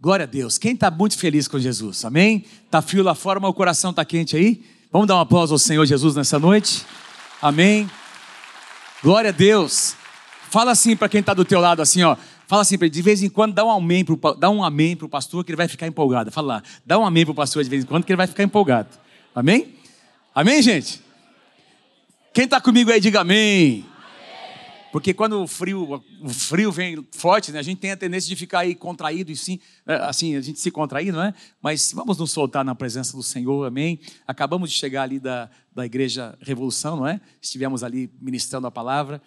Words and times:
Glória 0.00 0.22
a 0.22 0.26
Deus. 0.26 0.58
Quem 0.58 0.74
está 0.74 0.92
muito 0.92 1.18
feliz 1.18 1.48
com 1.48 1.58
Jesus? 1.58 2.04
Amém? 2.04 2.44
Está 2.64 2.80
frio 2.80 3.02
lá 3.02 3.16
fora, 3.16 3.40
mas 3.40 3.50
o 3.50 3.54
coração 3.54 3.90
está 3.90 4.04
quente 4.04 4.36
aí? 4.36 4.64
Vamos 4.92 5.08
dar 5.08 5.16
um 5.16 5.20
aplauso 5.20 5.52
ao 5.52 5.58
Senhor 5.58 5.84
Jesus 5.84 6.14
nessa 6.14 6.38
noite? 6.38 6.86
Amém? 7.42 7.90
Glória 9.02 9.30
a 9.30 9.32
Deus. 9.32 9.96
Fala 10.50 10.70
assim 10.70 10.94
para 10.94 11.08
quem 11.08 11.18
está 11.18 11.34
do 11.34 11.44
teu 11.44 11.58
lado, 11.58 11.82
assim, 11.82 12.04
ó. 12.04 12.16
Fala 12.46 12.62
assim 12.62 12.78
para 12.78 12.86
ele, 12.86 12.94
de 12.94 13.02
vez 13.02 13.24
em 13.24 13.28
quando 13.28 13.54
dá 13.54 13.64
um 13.64 13.70
amém 13.72 14.04
pro, 14.04 14.16
dá 14.36 14.48
um 14.48 14.62
amém 14.62 14.96
pastor 14.96 15.44
que 15.44 15.50
ele 15.50 15.56
vai 15.56 15.66
ficar 15.66 15.88
empolgado. 15.88 16.30
Fala 16.30 16.46
lá, 16.46 16.62
dá 16.86 16.96
um 16.96 17.04
amém 17.04 17.24
pro 17.24 17.34
pastor 17.34 17.64
de 17.64 17.68
vez 17.68 17.82
em 17.82 17.86
quando 17.86 18.04
que 18.04 18.12
ele 18.12 18.16
vai 18.16 18.28
ficar 18.28 18.44
empolgado. 18.44 18.88
Amém? 19.34 19.74
Amém, 20.32 20.62
gente? 20.62 21.02
Quem 22.32 22.44
está 22.44 22.60
comigo 22.60 22.92
aí, 22.92 23.00
diga 23.00 23.22
amém. 23.22 23.84
Porque 24.90 25.12
quando 25.12 25.42
o 25.42 25.46
frio, 25.46 26.02
o 26.22 26.28
frio 26.28 26.72
vem 26.72 27.06
forte, 27.12 27.52
né, 27.52 27.58
a 27.58 27.62
gente 27.62 27.78
tem 27.78 27.90
a 27.90 27.96
tendência 27.96 28.28
de 28.28 28.36
ficar 28.36 28.60
aí 28.60 28.74
contraído 28.74 29.30
e 29.30 29.36
sim, 29.36 29.60
é, 29.86 29.94
assim, 29.96 30.34
a 30.34 30.40
gente 30.40 30.58
se 30.58 30.70
contrair, 30.70 31.12
não 31.12 31.22
é? 31.22 31.34
Mas 31.60 31.92
vamos 31.92 32.16
nos 32.16 32.30
soltar 32.30 32.64
na 32.64 32.74
presença 32.74 33.16
do 33.16 33.22
Senhor, 33.22 33.66
amém? 33.66 34.00
Acabamos 34.26 34.70
de 34.70 34.76
chegar 34.76 35.02
ali 35.02 35.20
da, 35.20 35.50
da 35.74 35.84
Igreja 35.84 36.36
Revolução, 36.40 36.96
não 36.96 37.06
é? 37.06 37.20
Estivemos 37.40 37.84
ali 37.84 38.10
ministrando 38.20 38.66
a 38.66 38.70
palavra. 38.70 39.20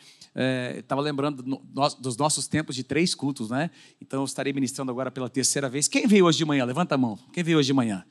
Estava 0.78 1.02
é, 1.02 1.04
lembrando 1.04 1.44
no, 1.44 1.62
dos 2.00 2.18
nossos 2.18 2.48
tempos 2.48 2.76
de 2.76 2.84
três 2.84 3.14
cultos, 3.14 3.50
né? 3.50 3.70
Então 4.02 4.22
eu 4.22 4.26
estarei 4.26 4.54
ministrando 4.54 4.90
agora 4.90 5.12
pela 5.12 5.30
terceira 5.30 5.70
vez. 5.70 5.88
Quem 5.88 6.08
veio 6.08 6.26
hoje 6.26 6.38
de 6.38 6.46
manhã? 6.46 6.66
Levanta 6.66 6.96
a 6.96 6.98
mão. 6.98 7.20
Quem 7.34 7.44
veio 7.44 7.58
hoje 7.58 7.68
de 7.68 7.74
manhã? 7.74 8.04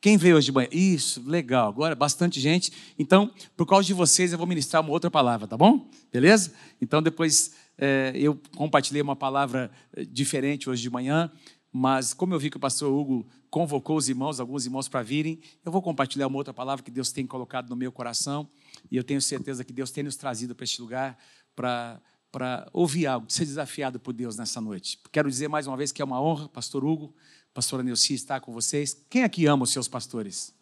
Quem 0.00 0.16
veio 0.16 0.36
hoje 0.36 0.46
de 0.46 0.52
manhã? 0.52 0.68
Isso, 0.70 1.22
legal. 1.28 1.68
Agora, 1.68 1.94
bastante 1.94 2.38
gente. 2.38 2.72
Então, 2.96 3.32
por 3.56 3.66
causa 3.66 3.84
de 3.84 3.92
vocês, 3.92 4.30
eu 4.32 4.38
vou 4.38 4.46
ministrar 4.46 4.80
uma 4.80 4.92
outra 4.92 5.10
palavra, 5.10 5.48
tá 5.48 5.56
bom? 5.56 5.90
Beleza? 6.12 6.52
Então, 6.80 7.02
depois 7.02 7.52
é, 7.76 8.12
eu 8.14 8.40
compartilhei 8.56 9.02
uma 9.02 9.16
palavra 9.16 9.70
eh, 9.96 10.04
diferente 10.04 10.70
hoje 10.70 10.82
de 10.82 10.90
manhã, 10.90 11.30
mas 11.72 12.14
como 12.14 12.32
eu 12.32 12.38
vi 12.38 12.48
que 12.48 12.56
o 12.56 12.60
pastor 12.60 12.92
Hugo 12.92 13.26
convocou 13.50 13.96
os 13.96 14.08
irmãos, 14.08 14.38
alguns 14.38 14.66
irmãos 14.66 14.88
para 14.88 15.02
virem, 15.02 15.40
eu 15.64 15.72
vou 15.72 15.82
compartilhar 15.82 16.28
uma 16.28 16.36
outra 16.36 16.54
palavra 16.54 16.84
que 16.84 16.90
Deus 16.90 17.10
tem 17.10 17.26
colocado 17.26 17.68
no 17.68 17.76
meu 17.76 17.90
coração 17.90 18.48
e 18.90 18.96
eu 18.96 19.02
tenho 19.02 19.20
certeza 19.20 19.64
que 19.64 19.72
Deus 19.72 19.90
tem 19.90 20.04
nos 20.04 20.16
trazido 20.16 20.54
para 20.54 20.64
este 20.64 20.80
lugar 20.80 21.18
para 21.56 22.00
para 22.30 22.68
ouvir 22.74 23.06
algo, 23.06 23.26
ser 23.28 23.46
desafiado 23.46 23.98
por 23.98 24.12
Deus 24.12 24.36
nessa 24.36 24.60
noite. 24.60 24.98
Quero 25.10 25.30
dizer 25.30 25.48
mais 25.48 25.66
uma 25.66 25.76
vez 25.76 25.92
que 25.92 26.02
é 26.02 26.04
uma 26.04 26.20
honra, 26.20 26.46
pastor 26.48 26.84
Hugo, 26.84 27.14
pastora 27.58 27.82
Neuci 27.82 28.14
estar 28.14 28.38
com 28.38 28.52
vocês. 28.52 28.96
Quem 29.10 29.24
aqui 29.24 29.44
ama 29.46 29.64
os 29.64 29.72
seus 29.72 29.88
pastores? 29.88 30.54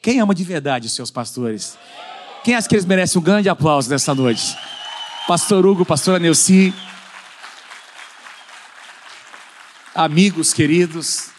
Quem 0.00 0.20
ama 0.20 0.32
de 0.32 0.44
verdade 0.44 0.86
os 0.86 0.92
seus 0.92 1.10
pastores? 1.10 1.76
Quem 2.44 2.54
acha 2.54 2.68
que 2.68 2.76
eles 2.76 2.84
merecem 2.84 3.20
um 3.20 3.24
grande 3.24 3.48
aplauso 3.48 3.90
nessa 3.90 4.14
noite? 4.14 4.56
Pastor 5.26 5.66
Hugo, 5.66 5.84
pastora 5.84 6.20
Neuci, 6.20 6.72
amigos 9.92 10.52
queridos, 10.52 11.30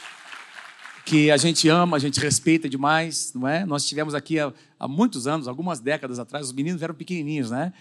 que 1.06 1.32
a 1.32 1.38
gente 1.38 1.70
ama, 1.70 1.96
a 1.96 2.00
gente 2.00 2.20
respeita 2.20 2.68
demais, 2.68 3.32
não 3.34 3.48
é? 3.48 3.66
Nós 3.66 3.86
tivemos 3.86 4.14
aqui 4.14 4.38
há, 4.38 4.52
há 4.78 4.86
muitos 4.86 5.28
anos, 5.28 5.48
algumas 5.48 5.80
décadas 5.80 6.20
atrás, 6.20 6.48
os 6.48 6.52
meninos 6.52 6.82
eram 6.82 6.94
pequenininhos, 6.94 7.52
né? 7.52 7.72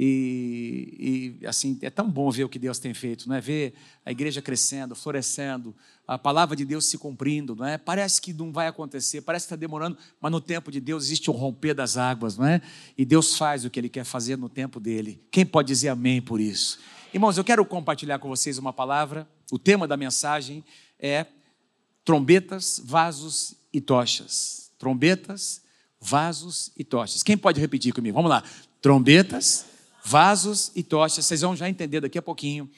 E, 0.00 1.34
e, 1.42 1.46
assim, 1.46 1.76
é 1.82 1.90
tão 1.90 2.08
bom 2.08 2.30
ver 2.30 2.44
o 2.44 2.48
que 2.48 2.56
Deus 2.56 2.78
tem 2.78 2.94
feito, 2.94 3.28
não 3.28 3.34
é? 3.34 3.40
Ver 3.40 3.74
a 4.06 4.12
igreja 4.12 4.40
crescendo, 4.40 4.94
florescendo, 4.94 5.74
a 6.06 6.16
palavra 6.16 6.54
de 6.54 6.64
Deus 6.64 6.86
se 6.86 6.96
cumprindo, 6.96 7.56
não 7.56 7.66
é? 7.66 7.76
Parece 7.76 8.22
que 8.22 8.32
não 8.32 8.52
vai 8.52 8.68
acontecer, 8.68 9.22
parece 9.22 9.46
que 9.46 9.54
está 9.54 9.56
demorando, 9.56 9.98
mas 10.20 10.30
no 10.30 10.40
tempo 10.40 10.70
de 10.70 10.80
Deus 10.80 11.06
existe 11.06 11.28
um 11.32 11.34
romper 11.34 11.74
das 11.74 11.96
águas, 11.96 12.38
não 12.38 12.46
é? 12.46 12.62
E 12.96 13.04
Deus 13.04 13.36
faz 13.36 13.64
o 13.64 13.70
que 13.70 13.80
Ele 13.80 13.88
quer 13.88 14.04
fazer 14.04 14.38
no 14.38 14.48
tempo 14.48 14.78
dele. 14.78 15.20
Quem 15.32 15.44
pode 15.44 15.66
dizer 15.66 15.88
amém 15.88 16.22
por 16.22 16.40
isso? 16.40 16.78
Irmãos, 17.12 17.36
eu 17.36 17.42
quero 17.42 17.64
compartilhar 17.66 18.20
com 18.20 18.28
vocês 18.28 18.56
uma 18.56 18.72
palavra. 18.72 19.28
O 19.50 19.58
tema 19.58 19.88
da 19.88 19.96
mensagem 19.96 20.64
é 21.00 21.26
trombetas, 22.04 22.80
vasos 22.84 23.54
e 23.72 23.80
tochas. 23.80 24.70
Trombetas, 24.78 25.60
vasos 26.00 26.70
e 26.76 26.84
tochas. 26.84 27.24
Quem 27.24 27.36
pode 27.36 27.60
repetir 27.60 27.92
comigo? 27.92 28.14
Vamos 28.14 28.30
lá. 28.30 28.44
Trombetas, 28.80 29.66
vasos 30.08 30.72
e 30.74 30.82
tochas. 30.82 31.26
Vocês 31.26 31.42
vão 31.42 31.54
já 31.54 31.68
entender 31.68 32.00
daqui 32.00 32.16
a 32.16 32.22
pouquinho 32.22 32.68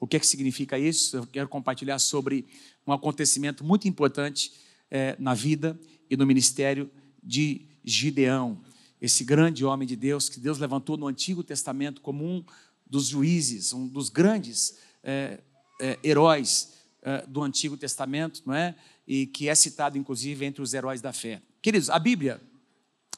o 0.00 0.06
que, 0.06 0.16
é 0.16 0.20
que 0.20 0.26
significa 0.26 0.78
isso. 0.78 1.18
Eu 1.18 1.26
quero 1.26 1.46
compartilhar 1.46 1.98
sobre 1.98 2.46
um 2.86 2.92
acontecimento 2.92 3.62
muito 3.62 3.86
importante 3.86 4.52
é, 4.90 5.14
na 5.18 5.34
vida 5.34 5.78
e 6.08 6.16
no 6.16 6.26
ministério 6.26 6.90
de 7.22 7.66
Gideão, 7.84 8.58
esse 9.02 9.22
grande 9.22 9.64
homem 9.66 9.86
de 9.86 9.96
Deus 9.96 10.30
que 10.30 10.40
Deus 10.40 10.58
levantou 10.58 10.96
no 10.96 11.06
Antigo 11.06 11.44
Testamento 11.44 12.00
como 12.00 12.24
um 12.24 12.42
dos 12.86 13.06
juízes, 13.06 13.74
um 13.74 13.86
dos 13.86 14.08
grandes 14.08 14.78
é, 15.04 15.40
é, 15.80 15.98
heróis 16.02 16.72
é, 17.02 17.24
do 17.26 17.42
Antigo 17.42 17.76
Testamento, 17.76 18.42
não 18.46 18.54
é? 18.54 18.74
E 19.06 19.26
que 19.26 19.48
é 19.48 19.54
citado 19.54 19.98
inclusive 19.98 20.44
entre 20.44 20.62
os 20.62 20.72
heróis 20.72 21.02
da 21.02 21.12
fé. 21.12 21.42
Queridos, 21.60 21.90
a 21.90 21.98
Bíblia 21.98 22.40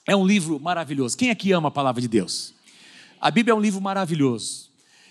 é 0.07 0.17
um 0.17 0.27
livro 0.27 0.59
maravilhoso. 0.59 1.17
Quem 1.17 1.31
aqui 1.31 1.53
ama 1.53 1.69
a 1.69 1.73
palavra 1.73 2.01
de 2.01 2.09
Deus? 2.09 2.53
A 3.21 3.31
Bíblia 3.31 3.53
é 3.53 3.55
um 3.55 3.61
livro 3.61 3.81
maravilhoso. 3.81 4.71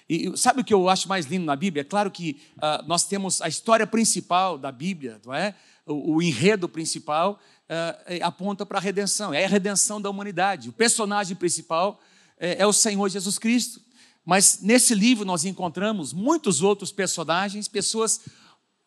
E 0.10 0.36
sabe 0.36 0.62
o 0.62 0.64
que 0.64 0.74
eu 0.74 0.90
acho 0.90 1.08
mais 1.08 1.28
lindo 1.28 1.46
na 1.46 1.56
Bíblia? 1.56 1.82
É 1.82 1.84
claro 1.84 2.10
que 2.10 2.42
uh, 2.58 2.88
nós 2.88 3.04
temos 3.04 3.40
a 3.44 3.48
história 3.48 3.86
principal 3.86 4.58
da 4.58 4.72
Bíblia, 4.72 5.22
não 5.24 5.32
é? 5.32 5.54
O, 5.86 6.16
o 6.16 6.22
enredo 6.22 6.68
principal 6.68 7.40
uh, 7.70 8.24
aponta 8.24 8.66
para 8.66 8.80
a 8.80 8.82
redenção, 8.82 9.32
é 9.32 9.46
a 9.46 9.48
redenção 9.48 10.02
da 10.02 10.10
humanidade. 10.10 10.70
O 10.70 10.74
personagem 10.74 11.38
principal 11.38 12.00
é, 12.40 12.64
é 12.64 12.66
o 12.66 12.74
Senhor 12.74 13.08
Jesus 13.08 13.38
Cristo. 13.38 13.80
Mas 14.26 14.60
nesse 14.62 14.96
livro 14.96 15.24
nós 15.24 15.46
encontramos 15.46 16.12
muitos 16.12 16.64
outros 16.64 16.92
personagens, 16.92 17.68
pessoas 17.68 18.22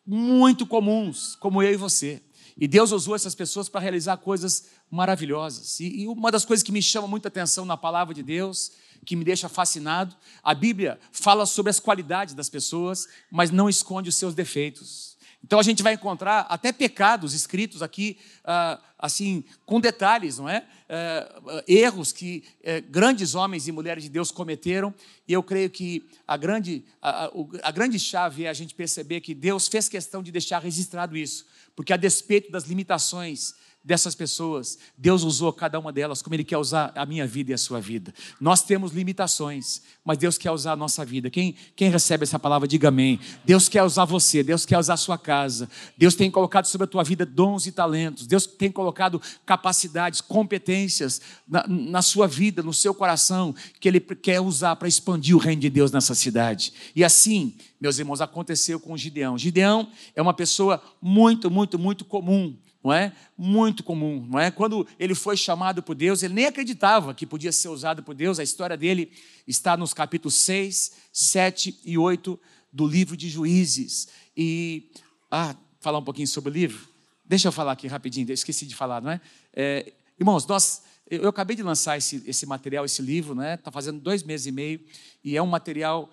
muito 0.05 0.65
comuns, 0.65 1.37
como 1.37 1.63
eu 1.63 1.71
e 1.71 1.77
você. 1.77 2.21
E 2.57 2.67
Deus 2.67 2.91
usou 2.91 3.15
essas 3.15 3.33
pessoas 3.33 3.69
para 3.69 3.79
realizar 3.79 4.17
coisas 4.17 4.65
maravilhosas. 4.91 5.79
E, 5.79 6.01
e 6.01 6.07
uma 6.07 6.29
das 6.29 6.43
coisas 6.43 6.63
que 6.63 6.71
me 6.71 6.81
chama 6.81 7.07
muita 7.07 7.29
atenção 7.29 7.63
na 7.63 7.77
palavra 7.77 8.13
de 8.13 8.21
Deus 8.21 8.73
que 9.03 9.15
me 9.15 9.23
deixa 9.23 9.49
fascinado. 9.49 10.15
A 10.43 10.53
Bíblia 10.53 10.99
fala 11.11 11.45
sobre 11.45 11.69
as 11.69 11.79
qualidades 11.79 12.33
das 12.33 12.49
pessoas, 12.49 13.07
mas 13.31 13.51
não 13.51 13.69
esconde 13.69 14.09
os 14.09 14.15
seus 14.15 14.33
defeitos. 14.33 15.13
Então 15.43 15.59
a 15.59 15.63
gente 15.63 15.83
vai 15.83 15.93
encontrar 15.93 16.45
até 16.49 16.71
pecados 16.71 17.33
escritos 17.33 17.81
aqui, 17.81 18.17
ah, 18.45 18.79
assim, 18.97 19.43
com 19.65 19.81
detalhes, 19.81 20.37
não 20.37 20.47
é? 20.47 20.65
Eh, 20.87 21.63
erros 21.67 22.11
que 22.11 22.43
eh, 22.61 22.79
grandes 22.79 23.35
homens 23.35 23.67
e 23.67 23.71
mulheres 23.71 24.03
de 24.03 24.09
Deus 24.09 24.31
cometeram, 24.31 24.93
e 25.27 25.33
eu 25.33 25.41
creio 25.41 25.69
que 25.69 26.07
a 26.27 26.37
grande, 26.37 26.85
a, 27.01 27.31
a 27.63 27.71
grande 27.71 27.99
chave 27.99 28.45
é 28.45 28.49
a 28.49 28.53
gente 28.53 28.75
perceber 28.75 29.19
que 29.19 29.33
Deus 29.33 29.67
fez 29.67 29.89
questão 29.89 30.21
de 30.21 30.31
deixar 30.31 30.59
registrado 30.59 31.17
isso, 31.17 31.45
porque 31.75 31.91
a 31.91 31.97
despeito 31.97 32.51
das 32.51 32.65
limitações 32.65 33.55
dessas 33.83 34.15
pessoas, 34.15 34.77
Deus 34.97 35.23
usou 35.23 35.51
cada 35.51 35.77
uma 35.77 35.91
delas 35.91 36.21
como 36.21 36.33
Ele 36.33 36.43
quer 36.43 36.57
usar 36.57 36.93
a 36.95 37.05
minha 37.05 37.27
vida 37.27 37.51
e 37.51 37.53
a 37.53 37.57
sua 37.57 37.81
vida. 37.81 38.13
Nós 38.39 38.63
temos 38.63 38.93
limitações, 38.93 39.81
mas 40.05 40.17
Deus 40.17 40.37
quer 40.37 40.51
usar 40.51 40.71
a 40.71 40.75
nossa 40.75 41.03
vida. 41.03 41.29
Quem, 41.29 41.55
quem 41.75 41.89
recebe 41.89 42.23
essa 42.23 42.39
palavra, 42.39 42.65
diga 42.65 42.87
amém. 42.87 43.19
Deus 43.43 43.67
quer 43.67 43.83
usar 43.83 44.05
você, 44.05 44.41
Deus 44.41 44.65
quer 44.65 44.79
usar 44.79 44.93
a 44.93 44.97
sua 44.97 45.17
casa. 45.17 45.69
Deus 45.97 46.15
tem 46.15 46.31
colocado 46.31 46.65
sobre 46.65 46.85
a 46.85 46.87
tua 46.87 47.03
vida 47.03 47.25
dons 47.25 47.67
e 47.67 47.73
talentos. 47.73 48.25
Deus 48.25 48.45
tem 48.45 48.71
colocado 48.71 49.21
capacidades, 49.45 50.21
competências 50.21 51.19
na, 51.45 51.65
na 51.67 52.01
sua 52.01 52.25
vida, 52.25 52.63
no 52.63 52.73
seu 52.73 52.93
coração, 52.93 53.53
que 53.81 53.89
Ele 53.89 53.99
quer 53.99 54.39
usar 54.39 54.77
para 54.77 54.87
expandir 54.87 55.35
o 55.35 55.39
reino 55.39 55.61
de 55.61 55.69
Deus 55.69 55.91
nessa 55.91 56.15
cidade. 56.15 56.71
E 56.95 57.03
assim, 57.03 57.57
meus 57.81 57.99
irmãos, 57.99 58.21
aconteceu 58.21 58.79
com 58.79 58.95
Gideão. 58.95 59.37
Gideão 59.37 59.89
é 60.15 60.21
uma 60.21 60.33
pessoa 60.33 60.81
muito, 61.01 61.51
muito, 61.51 61.77
muito 61.77 62.05
comum 62.05 62.55
não 62.83 62.91
é? 62.91 63.13
Muito 63.37 63.83
comum, 63.83 64.27
não 64.29 64.39
é? 64.39 64.51
Quando 64.51 64.85
ele 64.99 65.15
foi 65.15 65.37
chamado 65.37 65.81
por 65.81 65.95
Deus, 65.95 66.21
ele 66.21 66.33
nem 66.33 66.45
acreditava 66.45 67.13
que 67.13 67.25
podia 67.25 67.51
ser 67.51 67.69
usado 67.69 68.03
por 68.03 68.13
Deus. 68.13 68.39
A 68.39 68.43
história 68.43 68.75
dele 68.75 69.11
está 69.47 69.77
nos 69.77 69.93
capítulos 69.93 70.35
6, 70.35 70.91
7 71.11 71.79
e 71.85 71.97
8 71.97 72.39
do 72.71 72.85
livro 72.85 73.15
de 73.15 73.29
Juízes. 73.29 74.09
E 74.35 74.91
ah, 75.31 75.55
falar 75.79 75.99
um 75.99 76.03
pouquinho 76.03 76.27
sobre 76.27 76.49
o 76.49 76.53
livro. 76.53 76.87
Deixa 77.23 77.47
eu 77.47 77.51
falar 77.51 77.71
aqui 77.71 77.87
rapidinho, 77.87 78.29
eu 78.29 78.33
esqueci 78.33 78.65
de 78.65 78.75
falar, 78.75 79.01
não 79.01 79.11
é? 79.11 79.21
é 79.53 79.93
irmãos, 80.19 80.45
nós 80.45 80.83
eu 81.09 81.29
acabei 81.29 81.55
de 81.55 81.61
lançar 81.61 81.97
esse, 81.97 82.23
esse 82.25 82.45
material, 82.45 82.85
esse 82.85 83.01
livro, 83.01 83.35
né? 83.35 83.55
Está 83.55 83.69
fazendo 83.69 83.99
dois 83.99 84.23
meses 84.23 84.47
e 84.47 84.51
meio 84.51 84.79
e 85.23 85.35
é 85.37 85.41
um 85.41 85.47
material 85.47 86.09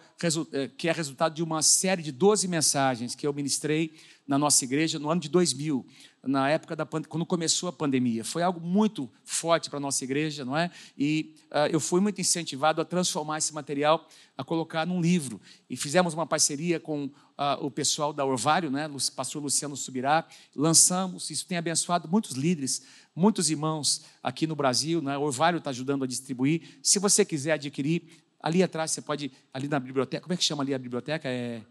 é, 0.52 0.68
que 0.68 0.88
é 0.88 0.92
resultado 0.92 1.34
de 1.34 1.42
uma 1.42 1.62
série 1.62 2.02
de 2.02 2.12
12 2.12 2.48
mensagens 2.48 3.14
que 3.14 3.26
eu 3.26 3.32
ministrei 3.32 3.94
na 4.30 4.38
nossa 4.38 4.62
igreja 4.62 4.96
no 4.96 5.10
ano 5.10 5.20
de 5.20 5.28
2000, 5.28 5.84
na 6.22 6.48
época 6.48 6.76
da 6.76 6.86
quando 6.86 7.26
começou 7.26 7.68
a 7.68 7.72
pandemia. 7.72 8.22
Foi 8.22 8.44
algo 8.44 8.60
muito 8.60 9.10
forte 9.24 9.68
para 9.68 9.78
a 9.78 9.80
nossa 9.80 10.04
igreja, 10.04 10.44
não 10.44 10.56
é? 10.56 10.70
E 10.96 11.34
uh, 11.50 11.66
eu 11.68 11.80
fui 11.80 12.00
muito 12.00 12.20
incentivado 12.20 12.80
a 12.80 12.84
transformar 12.84 13.38
esse 13.38 13.52
material, 13.52 14.06
a 14.38 14.44
colocar 14.44 14.86
num 14.86 15.00
livro. 15.00 15.40
E 15.68 15.76
fizemos 15.76 16.14
uma 16.14 16.24
parceria 16.28 16.78
com 16.78 17.06
uh, 17.06 17.12
o 17.60 17.72
pessoal 17.72 18.12
da 18.12 18.24
Orvalho, 18.24 18.70
né? 18.70 18.86
O 18.86 19.12
pastor 19.12 19.42
Luciano 19.42 19.76
Subirá. 19.76 20.24
Lançamos, 20.54 21.28
isso 21.28 21.44
tem 21.44 21.58
abençoado 21.58 22.06
muitos 22.08 22.36
líderes, 22.36 22.86
muitos 23.16 23.50
irmãos 23.50 24.02
aqui 24.22 24.46
no 24.46 24.54
Brasil, 24.54 25.02
né? 25.02 25.18
O 25.18 25.22
Orvalho 25.22 25.58
está 25.58 25.70
ajudando 25.70 26.04
a 26.04 26.06
distribuir. 26.06 26.78
Se 26.84 27.00
você 27.00 27.24
quiser 27.24 27.54
adquirir, 27.54 28.04
ali 28.40 28.62
atrás 28.62 28.92
você 28.92 29.02
pode, 29.02 29.32
ali 29.52 29.66
na 29.66 29.80
biblioteca, 29.80 30.22
como 30.22 30.34
é 30.34 30.36
que 30.36 30.44
chama 30.44 30.62
ali 30.62 30.72
a 30.72 30.78
biblioteca? 30.78 31.28
É. 31.28 31.62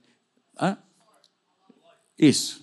Hã? 0.60 0.78
Isso. 2.20 2.62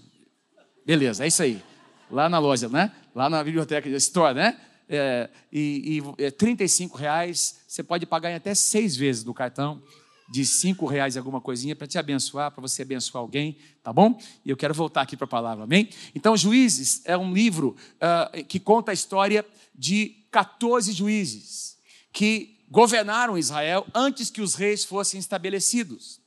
Beleza, 0.84 1.24
é 1.24 1.28
isso 1.28 1.42
aí. 1.42 1.62
Lá 2.10 2.28
na 2.28 2.38
loja, 2.38 2.68
né? 2.68 2.92
Lá 3.14 3.30
na 3.30 3.42
biblioteca 3.42 3.88
de 3.88 3.96
Store, 3.96 4.34
né? 4.34 4.60
É, 4.88 5.28
e, 5.50 6.02
e 6.18 6.24
é 6.24 6.30
35 6.30 6.96
reais, 6.96 7.60
você 7.66 7.82
pode 7.82 8.06
pagar 8.06 8.30
em 8.30 8.34
até 8.34 8.54
seis 8.54 8.94
vezes 8.94 9.24
do 9.24 9.34
cartão 9.34 9.82
de 10.28 10.44
cinco 10.44 10.86
reais 10.86 11.16
alguma 11.16 11.40
coisinha 11.40 11.74
para 11.74 11.86
te 11.86 11.98
abençoar, 11.98 12.50
para 12.50 12.60
você 12.60 12.82
abençoar 12.82 13.22
alguém, 13.22 13.56
tá 13.82 13.92
bom? 13.92 14.18
E 14.44 14.50
eu 14.50 14.56
quero 14.56 14.74
voltar 14.74 15.02
aqui 15.02 15.16
para 15.16 15.24
a 15.24 15.28
palavra, 15.28 15.64
amém? 15.64 15.88
Então, 16.14 16.36
Juízes 16.36 17.02
é 17.04 17.16
um 17.16 17.32
livro 17.32 17.76
uh, 17.96 18.44
que 18.44 18.58
conta 18.58 18.90
a 18.90 18.94
história 18.94 19.44
de 19.74 20.26
14 20.30 20.92
juízes 20.92 21.76
que 22.12 22.58
governaram 22.68 23.38
Israel 23.38 23.86
antes 23.94 24.30
que 24.30 24.40
os 24.40 24.54
reis 24.54 24.84
fossem 24.84 25.20
estabelecidos. 25.20 26.20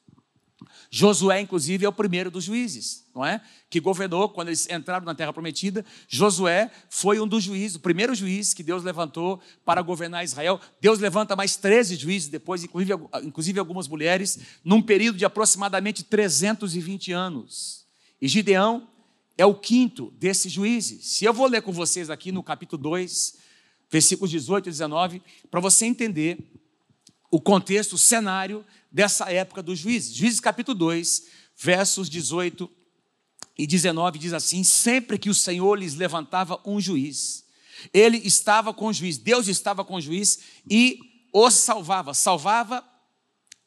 Josué, 0.92 1.42
inclusive, 1.42 1.86
é 1.86 1.90
o 1.90 1.94
primeiro 1.94 2.32
dos 2.32 2.46
juízes, 2.46 3.06
não 3.14 3.24
é? 3.24 3.40
Que 3.70 3.80
governou 3.80 4.28
quando 4.28 4.48
eles 4.48 4.68
entraram 4.70 5.06
na 5.06 5.14
Terra 5.14 5.32
Prometida. 5.32 5.86
Josué 6.08 6.72
foi 6.90 7.20
um 7.20 7.28
dos 7.28 7.44
juízes, 7.44 7.76
o 7.76 7.80
primeiro 7.80 8.16
juiz 8.16 8.56
que 8.56 8.64
Deus 8.64 8.84
levantou 8.84 9.40
para 9.64 9.84
governar 9.84 10.24
Israel. 10.24 10.60
Deus 10.82 10.98
levanta 10.98 11.36
mais 11.36 11.56
13 11.56 11.96
juízes 11.96 12.28
depois, 12.28 12.64
inclusive, 12.64 12.94
inclusive 13.24 13.60
algumas 13.60 13.88
mulheres, 13.88 14.40
num 14.64 14.82
período 14.82 15.18
de 15.18 15.26
aproximadamente 15.26 16.04
320 16.04 17.12
anos. 17.12 17.86
E 18.20 18.28
Gideão 18.28 18.88
é 19.38 19.46
o 19.46 19.54
quinto 19.54 20.12
desses 20.18 20.52
juízes. 20.52 21.06
Se 21.06 21.24
eu 21.24 21.34
vou 21.34 21.48
ler 21.48 21.62
com 21.62 21.72
vocês 21.72 22.10
aqui 22.10 22.32
no 22.32 22.42
capítulo 22.42 22.82
2, 22.82 23.36
versículos 23.92 24.32
18 24.32 24.68
e 24.68 24.72
19, 24.72 25.22
para 25.52 25.60
você 25.60 25.86
entender 25.86 26.38
o 27.32 27.40
contexto, 27.40 27.94
o 27.94 27.98
cenário 27.98 28.66
dessa 28.92 29.32
época 29.32 29.62
dos 29.62 29.80
juízes. 29.80 30.14
Juízes 30.14 30.40
capítulo 30.40 30.78
2, 30.78 31.28
versos 31.56 32.10
18 32.10 32.70
e 33.58 33.68
19 33.68 34.18
diz 34.18 34.34
assim: 34.34 34.64
Sempre 34.64 35.18
que 35.18 35.30
o 35.30 35.36
Senhor 35.36 35.76
lhes 35.76 35.96
levantava 35.96 36.60
um 36.66 36.80
juiz, 36.80 37.46
ele 37.94 38.18
estava 38.18 38.74
com 38.74 38.88
o 38.88 38.94
juiz, 38.94 39.18
Deus 39.18 39.48
estava 39.48 39.84
com 39.86 39.96
o 39.96 40.02
juiz 40.02 40.40
e 40.70 41.00
os 41.34 41.54
salvava, 41.54 42.14
salvava 42.14 42.84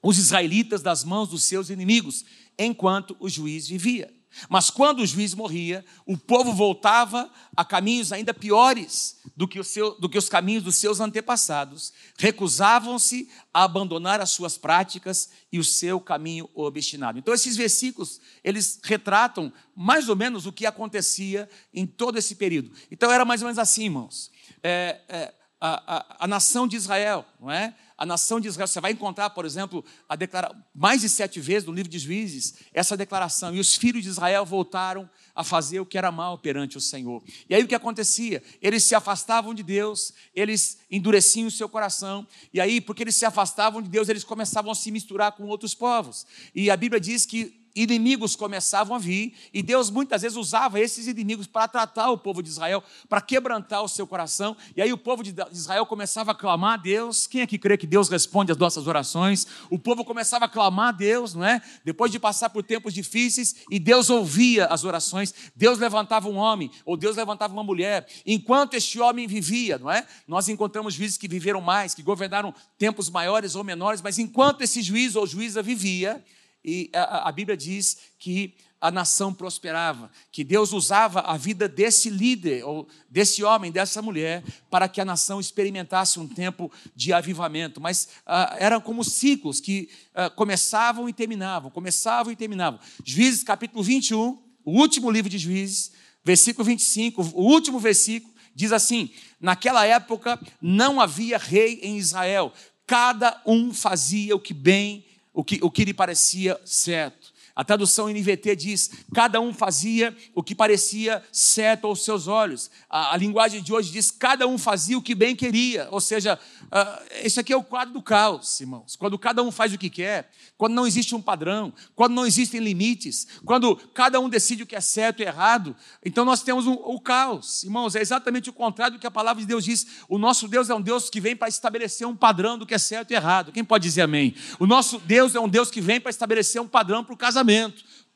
os 0.02 0.18
israelitas 0.18 0.82
das 0.82 1.04
mãos 1.04 1.28
dos 1.28 1.44
seus 1.44 1.70
inimigos, 1.70 2.24
enquanto 2.58 3.16
o 3.20 3.28
juiz 3.28 3.68
vivia. 3.68 4.12
Mas 4.48 4.70
quando 4.70 5.00
o 5.00 5.06
juiz 5.06 5.34
morria, 5.34 5.84
o 6.06 6.16
povo 6.16 6.52
voltava 6.52 7.30
a 7.56 7.64
caminhos 7.64 8.12
ainda 8.12 8.32
piores 8.32 9.20
do 9.36 9.46
que, 9.46 9.62
seu, 9.62 9.98
do 9.98 10.08
que 10.08 10.18
os 10.18 10.28
caminhos 10.28 10.62
dos 10.62 10.76
seus 10.76 11.00
antepassados. 11.00 11.92
Recusavam-se 12.18 13.28
a 13.52 13.64
abandonar 13.64 14.20
as 14.20 14.30
suas 14.30 14.56
práticas 14.56 15.30
e 15.52 15.58
o 15.58 15.64
seu 15.64 16.00
caminho 16.00 16.48
obstinado. 16.54 17.18
Então, 17.18 17.34
esses 17.34 17.56
versículos, 17.56 18.20
eles 18.42 18.80
retratam 18.82 19.52
mais 19.74 20.08
ou 20.08 20.16
menos 20.16 20.46
o 20.46 20.52
que 20.52 20.66
acontecia 20.66 21.48
em 21.72 21.86
todo 21.86 22.18
esse 22.18 22.34
período. 22.34 22.72
Então, 22.90 23.10
era 23.10 23.24
mais 23.24 23.42
ou 23.42 23.46
menos 23.46 23.58
assim, 23.58 23.84
irmãos. 23.84 24.30
É, 24.62 25.00
é, 25.08 25.34
a, 25.60 25.96
a, 25.96 26.24
a 26.24 26.26
nação 26.26 26.66
de 26.66 26.76
Israel, 26.76 27.24
não 27.40 27.50
é? 27.50 27.74
A 28.02 28.06
nação 28.06 28.40
de 28.40 28.48
Israel. 28.48 28.66
Você 28.66 28.80
vai 28.80 28.90
encontrar, 28.90 29.30
por 29.30 29.44
exemplo, 29.46 29.84
a 30.08 30.16
declara... 30.16 30.52
mais 30.74 31.02
de 31.02 31.08
sete 31.08 31.38
vezes 31.38 31.68
no 31.68 31.72
livro 31.72 31.88
de 31.88 32.00
Juízes, 32.00 32.54
essa 32.74 32.96
declaração. 32.96 33.54
E 33.54 33.60
os 33.60 33.76
filhos 33.76 34.02
de 34.02 34.08
Israel 34.08 34.44
voltaram 34.44 35.08
a 35.32 35.44
fazer 35.44 35.78
o 35.78 35.86
que 35.86 35.96
era 35.96 36.10
mal 36.10 36.36
perante 36.36 36.76
o 36.76 36.80
Senhor. 36.80 37.22
E 37.48 37.54
aí 37.54 37.62
o 37.62 37.68
que 37.68 37.76
acontecia? 37.76 38.42
Eles 38.60 38.82
se 38.82 38.96
afastavam 38.96 39.54
de 39.54 39.62
Deus, 39.62 40.12
eles 40.34 40.80
endureciam 40.90 41.46
o 41.46 41.50
seu 41.50 41.68
coração. 41.68 42.26
E 42.52 42.60
aí, 42.60 42.80
porque 42.80 43.04
eles 43.04 43.14
se 43.14 43.24
afastavam 43.24 43.80
de 43.80 43.88
Deus, 43.88 44.08
eles 44.08 44.24
começavam 44.24 44.72
a 44.72 44.74
se 44.74 44.90
misturar 44.90 45.30
com 45.30 45.44
outros 45.46 45.72
povos. 45.72 46.26
E 46.52 46.72
a 46.72 46.76
Bíblia 46.76 47.00
diz 47.00 47.24
que 47.24 47.61
inimigos 47.74 48.36
começavam 48.36 48.96
a 48.96 48.98
vir, 48.98 49.34
e 49.52 49.62
Deus 49.62 49.90
muitas 49.90 50.22
vezes 50.22 50.36
usava 50.36 50.80
esses 50.80 51.06
inimigos 51.06 51.46
para 51.46 51.68
tratar 51.68 52.10
o 52.10 52.18
povo 52.18 52.42
de 52.42 52.48
Israel, 52.48 52.82
para 53.08 53.20
quebrantar 53.20 53.82
o 53.82 53.88
seu 53.88 54.06
coração, 54.06 54.56
e 54.76 54.82
aí 54.82 54.92
o 54.92 54.98
povo 54.98 55.22
de 55.22 55.34
Israel 55.50 55.86
começava 55.86 56.32
a 56.32 56.34
clamar 56.34 56.74
a 56.74 56.76
Deus. 56.76 57.26
Quem 57.26 57.40
é 57.40 57.46
que 57.46 57.58
crê 57.58 57.76
que 57.76 57.86
Deus 57.86 58.08
responde 58.08 58.52
às 58.52 58.58
nossas 58.58 58.86
orações? 58.86 59.46
O 59.70 59.78
povo 59.78 60.04
começava 60.04 60.44
a 60.44 60.48
clamar 60.48 60.88
a 60.88 60.92
Deus, 60.92 61.34
não 61.34 61.44
é? 61.44 61.62
Depois 61.84 62.10
de 62.10 62.18
passar 62.18 62.50
por 62.50 62.62
tempos 62.62 62.92
difíceis, 62.92 63.56
e 63.70 63.78
Deus 63.78 64.10
ouvia 64.10 64.66
as 64.66 64.84
orações, 64.84 65.34
Deus 65.54 65.78
levantava 65.78 66.28
um 66.28 66.36
homem, 66.36 66.70
ou 66.84 66.96
Deus 66.96 67.16
levantava 67.16 67.52
uma 67.52 67.64
mulher, 67.64 68.06
enquanto 68.26 68.74
este 68.74 69.00
homem 69.00 69.26
vivia, 69.26 69.78
não 69.78 69.90
é? 69.90 70.06
Nós 70.26 70.48
encontramos 70.48 70.94
juízes 70.94 71.16
que 71.16 71.28
viveram 71.28 71.60
mais, 71.60 71.94
que 71.94 72.02
governaram 72.02 72.54
tempos 72.78 73.08
maiores 73.08 73.54
ou 73.54 73.64
menores, 73.64 74.02
mas 74.02 74.18
enquanto 74.18 74.62
esse 74.62 74.82
juiz 74.82 75.16
ou 75.16 75.26
juíza 75.26 75.62
vivia, 75.62 76.22
e 76.64 76.90
a, 76.94 77.28
a 77.28 77.32
Bíblia 77.32 77.56
diz 77.56 77.96
que 78.18 78.54
a 78.82 78.90
nação 78.90 79.32
prosperava, 79.32 80.10
que 80.32 80.42
Deus 80.42 80.72
usava 80.72 81.20
a 81.20 81.36
vida 81.36 81.68
desse 81.68 82.10
líder, 82.10 82.64
ou 82.64 82.88
desse 83.08 83.44
homem, 83.44 83.70
dessa 83.70 84.02
mulher, 84.02 84.42
para 84.68 84.88
que 84.88 85.00
a 85.00 85.04
nação 85.04 85.38
experimentasse 85.38 86.18
um 86.18 86.26
tempo 86.26 86.70
de 86.94 87.12
avivamento. 87.12 87.80
Mas 87.80 88.08
ah, 88.26 88.56
eram 88.58 88.80
como 88.80 89.04
ciclos 89.04 89.60
que 89.60 89.88
ah, 90.12 90.28
começavam 90.28 91.08
e 91.08 91.12
terminavam, 91.12 91.70
começavam 91.70 92.32
e 92.32 92.36
terminavam. 92.36 92.80
Juízes 93.04 93.44
capítulo 93.44 93.84
21, 93.84 94.42
o 94.64 94.72
último 94.72 95.12
livro 95.12 95.30
de 95.30 95.38
Juízes, 95.38 95.92
versículo 96.24 96.64
25, 96.64 97.22
o 97.34 97.42
último 97.44 97.78
versículo, 97.78 98.34
diz 98.52 98.72
assim: 98.72 99.10
Naquela 99.40 99.86
época 99.86 100.40
não 100.60 101.00
havia 101.00 101.38
rei 101.38 101.78
em 101.84 101.98
Israel, 101.98 102.52
cada 102.84 103.40
um 103.46 103.72
fazia 103.72 104.34
o 104.34 104.40
que 104.40 104.52
bem 104.52 105.04
o 105.32 105.44
que, 105.44 105.58
o 105.62 105.70
que 105.70 105.84
lhe 105.84 105.94
parecia 105.94 106.60
certo. 106.64 107.21
A 107.62 107.64
tradução 107.64 108.08
NVT 108.08 108.56
diz: 108.56 108.90
cada 109.14 109.40
um 109.40 109.54
fazia 109.54 110.16
o 110.34 110.42
que 110.42 110.52
parecia 110.52 111.22
certo 111.30 111.86
aos 111.86 112.04
seus 112.04 112.26
olhos. 112.26 112.68
A, 112.90 113.14
a 113.14 113.16
linguagem 113.16 113.62
de 113.62 113.72
hoje 113.72 113.92
diz: 113.92 114.10
cada 114.10 114.48
um 114.48 114.58
fazia 114.58 114.98
o 114.98 115.00
que 115.00 115.14
bem 115.14 115.36
queria. 115.36 115.86
Ou 115.92 116.00
seja, 116.00 116.36
uh, 116.64 117.02
esse 117.22 117.38
aqui 117.38 117.52
é 117.52 117.56
o 117.56 117.62
quadro 117.62 117.94
do 117.94 118.02
caos, 118.02 118.60
irmãos. 118.60 118.96
Quando 118.96 119.16
cada 119.16 119.44
um 119.44 119.52
faz 119.52 119.72
o 119.72 119.78
que 119.78 119.88
quer, 119.88 120.28
quando 120.58 120.74
não 120.74 120.88
existe 120.88 121.14
um 121.14 121.22
padrão, 121.22 121.72
quando 121.94 122.14
não 122.14 122.26
existem 122.26 122.58
limites, 122.58 123.28
quando 123.44 123.76
cada 123.94 124.18
um 124.18 124.28
decide 124.28 124.64
o 124.64 124.66
que 124.66 124.74
é 124.74 124.80
certo 124.80 125.20
e 125.20 125.24
errado, 125.24 125.76
então 126.04 126.24
nós 126.24 126.42
temos 126.42 126.66
um, 126.66 126.72
o 126.72 127.00
caos. 127.00 127.62
Irmãos, 127.62 127.94
é 127.94 128.00
exatamente 128.00 128.50
o 128.50 128.52
contrário 128.52 128.96
do 128.96 129.00
que 129.00 129.06
a 129.06 129.10
palavra 129.10 129.40
de 129.40 129.46
Deus 129.46 129.64
diz. 129.64 129.86
O 130.08 130.18
nosso 130.18 130.48
Deus 130.48 130.68
é 130.68 130.74
um 130.74 130.82
Deus 130.82 131.08
que 131.08 131.20
vem 131.20 131.36
para 131.36 131.46
estabelecer 131.46 132.08
um 132.08 132.16
padrão 132.16 132.58
do 132.58 132.66
que 132.66 132.74
é 132.74 132.78
certo 132.78 133.12
e 133.12 133.14
errado. 133.14 133.52
Quem 133.52 133.62
pode 133.62 133.84
dizer 133.84 134.02
amém? 134.02 134.34
O 134.58 134.66
nosso 134.66 134.98
Deus 134.98 135.36
é 135.36 135.40
um 135.40 135.48
Deus 135.48 135.70
que 135.70 135.80
vem 135.80 136.00
para 136.00 136.10
estabelecer 136.10 136.60
um 136.60 136.66
padrão 136.66 137.04
para 137.04 137.14
o 137.14 137.16
casamento 137.16 137.51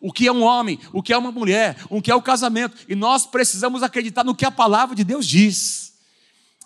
o 0.00 0.12
que 0.12 0.26
é 0.26 0.32
um 0.32 0.42
homem, 0.42 0.78
o 0.92 1.02
que 1.02 1.12
é 1.12 1.18
uma 1.18 1.32
mulher, 1.32 1.76
o 1.88 2.02
que 2.02 2.10
é 2.10 2.14
o 2.14 2.22
casamento. 2.22 2.76
E 2.88 2.94
nós 2.94 3.26
precisamos 3.26 3.82
acreditar 3.82 4.24
no 4.24 4.34
que 4.34 4.44
a 4.44 4.50
palavra 4.50 4.94
de 4.94 5.02
Deus 5.04 5.26
diz. 5.26 5.94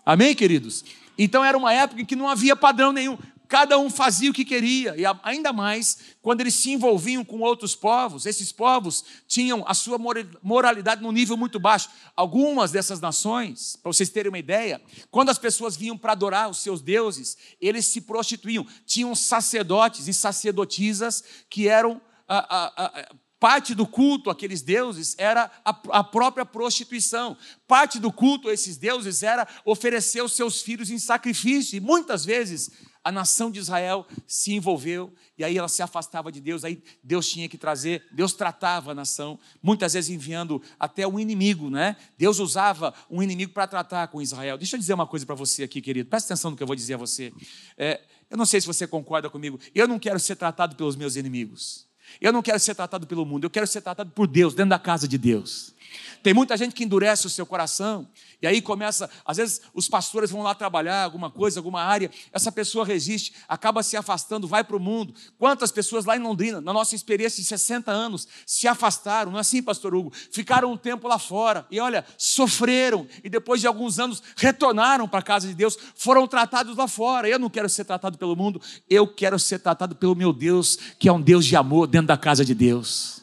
Amém, 0.04 0.34
queridos? 0.34 0.84
Então 1.16 1.44
era 1.44 1.56
uma 1.56 1.72
época 1.72 2.02
em 2.02 2.04
que 2.04 2.16
não 2.16 2.28
havia 2.28 2.56
padrão 2.56 2.92
nenhum. 2.92 3.16
Cada 3.46 3.76
um 3.78 3.90
fazia 3.90 4.30
o 4.30 4.32
que 4.32 4.44
queria, 4.44 4.94
e 4.96 5.02
ainda 5.24 5.52
mais 5.52 5.98
quando 6.22 6.40
eles 6.40 6.54
se 6.54 6.70
envolviam 6.70 7.24
com 7.24 7.40
outros 7.40 7.74
povos, 7.74 8.24
esses 8.24 8.52
povos 8.52 9.04
tinham 9.26 9.64
a 9.66 9.74
sua 9.74 9.98
moralidade 10.40 11.02
num 11.02 11.10
nível 11.10 11.36
muito 11.36 11.58
baixo. 11.58 11.88
Algumas 12.14 12.70
dessas 12.70 13.00
nações, 13.00 13.76
para 13.82 13.92
vocês 13.92 14.08
terem 14.08 14.30
uma 14.30 14.38
ideia, 14.38 14.80
quando 15.10 15.30
as 15.30 15.38
pessoas 15.38 15.76
vinham 15.76 15.98
para 15.98 16.12
adorar 16.12 16.48
os 16.48 16.58
seus 16.58 16.80
deuses, 16.80 17.36
eles 17.60 17.86
se 17.86 18.02
prostituíam. 18.02 18.64
Tinham 18.86 19.16
sacerdotes 19.16 20.06
e 20.06 20.14
sacerdotisas 20.14 21.24
que 21.50 21.66
eram 21.66 22.00
a, 22.32 22.84
a, 22.84 23.00
a, 23.00 23.14
parte 23.40 23.75
do 23.75 23.87
culto 23.87 24.28
àqueles 24.28 24.60
deuses 24.60 25.16
era 25.18 25.50
a, 25.64 26.04
própria 26.04 26.44
prostituição. 26.44 27.37
Parte 27.66 27.99
do 27.99 28.12
culto 28.12 28.49
a 28.49 28.52
esses 28.52 28.76
deuses 28.76 29.22
era 29.22 29.49
oferecer 29.64 30.22
os 30.22 30.34
seus 30.34 30.60
filhos 30.60 30.90
em 30.90 30.99
sacrifício. 30.99 31.76
E 31.76 31.80
muitas 31.80 32.25
vezes 32.25 32.70
a 33.02 33.10
nação 33.10 33.50
de 33.50 33.58
Israel 33.58 34.06
se 34.26 34.52
envolveu 34.52 35.12
e 35.38 35.42
aí 35.42 35.56
ela 35.56 35.68
se 35.68 35.82
afastava 35.82 36.30
de 36.30 36.38
Deus, 36.38 36.64
aí 36.64 36.82
Deus 37.02 37.26
tinha 37.26 37.49
que 37.49 37.56
trazer, 37.56 38.06
Deus 38.12 38.34
tratava 38.34 38.92
a 38.92 38.94
nação, 38.94 39.40
muitas 39.62 39.94
vezes 39.94 40.10
enviando 40.10 40.62
até 40.78 41.08
um 41.08 41.18
inimigo, 41.18 41.70
né? 41.70 41.96
Deus 42.18 42.38
usava 42.38 42.92
um 43.10 43.22
inimigo 43.22 43.54
para 43.54 43.66
tratar 43.66 44.06
com 44.08 44.20
Israel. 44.20 44.58
Deixa 44.58 44.76
eu 44.76 44.80
dizer 44.80 44.92
uma 44.92 45.06
coisa 45.06 45.25
para 45.25 45.34
você 45.34 45.62
aqui, 45.62 45.80
querido, 45.80 46.10
presta 46.10 46.34
atenção 46.34 46.50
no 46.50 46.56
que 46.58 46.62
eu 46.62 46.66
vou 46.66 46.76
dizer 46.76 46.94
a 46.94 46.99
você. 46.99 47.32
É, 47.78 48.02
eu 48.28 48.37
não 48.37 48.44
sei 48.44 48.60
se 48.60 48.66
você 48.66 48.87
concorda 48.87 49.30
comigo, 49.30 49.58
eu 49.75 49.88
não 49.88 49.99
quero 49.99 50.20
ser 50.20 50.37
tratado 50.37 50.76
pelos 50.76 50.94
meus 50.94 51.16
inimigos. 51.16 51.89
Eu 52.20 52.32
não 52.32 52.42
quero 52.42 52.58
ser 52.58 52.74
tratado 52.74 53.06
pelo 53.06 53.26
mundo, 53.26 53.44
eu 53.44 53.50
quero 53.50 53.66
ser 53.66 53.80
tratado 53.80 54.10
por 54.10 54.26
Deus, 54.26 54.54
dentro 54.54 54.70
da 54.70 54.78
casa 54.78 55.06
de 55.06 55.18
Deus. 55.18 55.74
Tem 56.23 56.35
muita 56.35 56.56
gente 56.56 56.75
que 56.75 56.85
endurece 56.85 57.26
o 57.26 57.30
seu 57.30 57.47
coração, 57.47 58.09
e 58.42 58.47
aí 58.47 58.62
começa, 58.62 59.11
às 59.25 59.37
vezes 59.37 59.61
os 59.75 59.88
pastores 59.88 60.30
vão 60.30 60.42
lá 60.42 60.54
trabalhar 60.54 61.04
alguma 61.04 61.30
coisa, 61.30 61.61
alguma 61.61 61.82
área, 61.82 62.11
essa 62.32 62.50
pessoa 62.50 62.85
resiste, 62.85 63.35
acaba 63.49 63.82
se 63.82 63.97
afastando, 63.97 64.49
vai 64.49 64.64
para 64.64 64.76
o 64.76 64.80
mundo. 64.80 65.14
Quantas 65.38 65.70
pessoas 65.70 66.04
lá 66.04 66.16
em 66.16 66.20
Londrina, 66.20 66.61
na 66.61 66.73
nossa 66.73 66.94
experiência 66.94 67.42
de 67.42 67.49
60 67.49 67.90
anos, 67.90 68.26
se 68.47 68.66
afastaram, 68.66 69.30
não 69.30 69.38
é 69.38 69.40
assim, 69.40 69.62
pastor 69.62 69.94
Hugo? 69.94 70.12
Ficaram 70.32 70.73
um 70.73 70.76
tempo 70.76 71.06
lá 71.06 71.18
fora, 71.18 71.66
e 71.70 71.78
olha, 71.80 72.04
sofreram, 72.16 73.06
e 73.23 73.28
depois 73.28 73.61
de 73.61 73.66
alguns 73.66 73.99
anos 73.99 74.23
retornaram 74.37 75.09
para 75.09 75.20
a 75.20 75.23
casa 75.23 75.47
de 75.47 75.54
Deus, 75.54 75.76
foram 75.94 76.26
tratados 76.26 76.76
lá 76.76 76.88
fora. 76.88 77.28
Eu 77.28 77.38
não 77.38 77.50
quero 77.50 77.68
ser 77.68 77.85
tratado 77.85 78.16
pelo 78.16 78.35
mundo, 78.37 78.61
eu 78.88 79.06
quero 79.06 79.38
ser 79.38 79.59
tratado 79.59 79.94
pelo 79.97 80.14
meu 80.14 80.32
Deus, 80.32 80.78
que 80.99 81.09
é 81.09 81.12
um 81.12 81.20
Deus 81.20 81.44
de 81.44 81.56
amor 81.56 81.87
dentro 81.87 82.09
da 82.09 82.16
casa 82.16 82.44
de 82.44 82.54
Deus. 82.54 83.19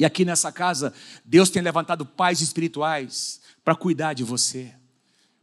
E 0.00 0.04
aqui 0.06 0.24
nessa 0.24 0.50
casa, 0.50 0.94
Deus 1.26 1.50
tem 1.50 1.60
levantado 1.60 2.06
pais 2.06 2.40
espirituais 2.40 3.38
para 3.62 3.74
cuidar 3.74 4.14
de 4.14 4.24
você, 4.24 4.72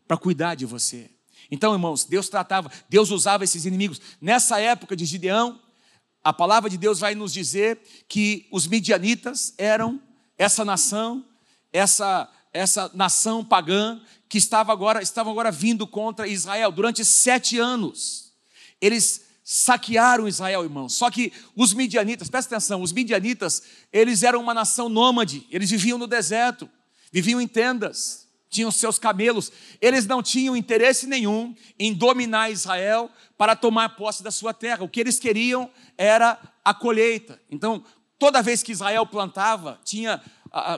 para 0.08 0.18
cuidar 0.18 0.56
de 0.56 0.66
você. 0.66 1.12
Então, 1.52 1.74
irmãos, 1.74 2.06
Deus 2.06 2.28
tratava, 2.28 2.72
Deus 2.90 3.12
usava 3.12 3.44
esses 3.44 3.66
inimigos. 3.66 4.02
Nessa 4.20 4.60
época 4.60 4.96
de 4.96 5.06
Gideão, 5.06 5.62
a 6.24 6.34
palavra 6.34 6.72
de 6.72 6.76
Deus 6.76 7.00
vai 7.00 7.14
nos 7.14 7.32
dizer 7.32 7.80
que 8.08 8.48
os 8.52 8.66
midianitas 8.66 9.54
eram 9.60 10.02
essa 10.40 10.66
nação, 10.66 11.24
essa 11.72 12.28
essa 12.52 12.90
nação 12.96 13.46
pagã 13.46 14.02
que 14.28 14.40
estava 14.40 14.74
agora 14.74 15.04
estavam 15.04 15.32
agora 15.32 15.52
vindo 15.52 15.86
contra 15.86 16.28
Israel 16.28 16.72
durante 16.72 17.06
sete 17.06 17.60
anos. 17.60 18.34
Eles 18.82 19.27
saquearam 19.50 20.28
Israel, 20.28 20.66
irmãos. 20.66 20.94
Só 20.94 21.10
que 21.10 21.32
os 21.56 21.74
midianitas, 21.74 22.30
presta 22.30 22.54
atenção, 22.54 22.82
os 22.82 22.92
midianitas, 22.92 23.64
eles 23.94 24.22
eram 24.22 24.42
uma 24.42 24.54
nação 24.54 24.90
nômade, 24.90 25.48
eles 25.50 25.70
viviam 25.70 25.98
no 25.98 26.06
deserto, 26.06 26.70
viviam 27.14 27.40
em 27.40 27.48
tendas, 27.48 28.28
tinham 28.50 28.70
seus 28.70 29.00
camelos, 29.00 29.50
eles 29.80 30.06
não 30.06 30.22
tinham 30.22 30.54
interesse 30.54 31.08
nenhum 31.08 31.56
em 31.80 31.94
dominar 31.94 32.52
Israel 32.52 33.10
para 33.38 33.56
tomar 33.56 33.96
posse 33.96 34.22
da 34.22 34.32
sua 34.32 34.54
terra. 34.54 34.84
O 34.84 34.90
que 34.90 35.00
eles 35.00 35.18
queriam 35.18 35.72
era 35.98 36.38
a 36.62 36.74
colheita. 36.74 37.40
Então, 37.50 37.82
toda 38.20 38.44
vez 38.44 38.62
que 38.62 38.74
Israel 38.74 39.06
plantava, 39.06 39.80
tinha, 39.86 40.22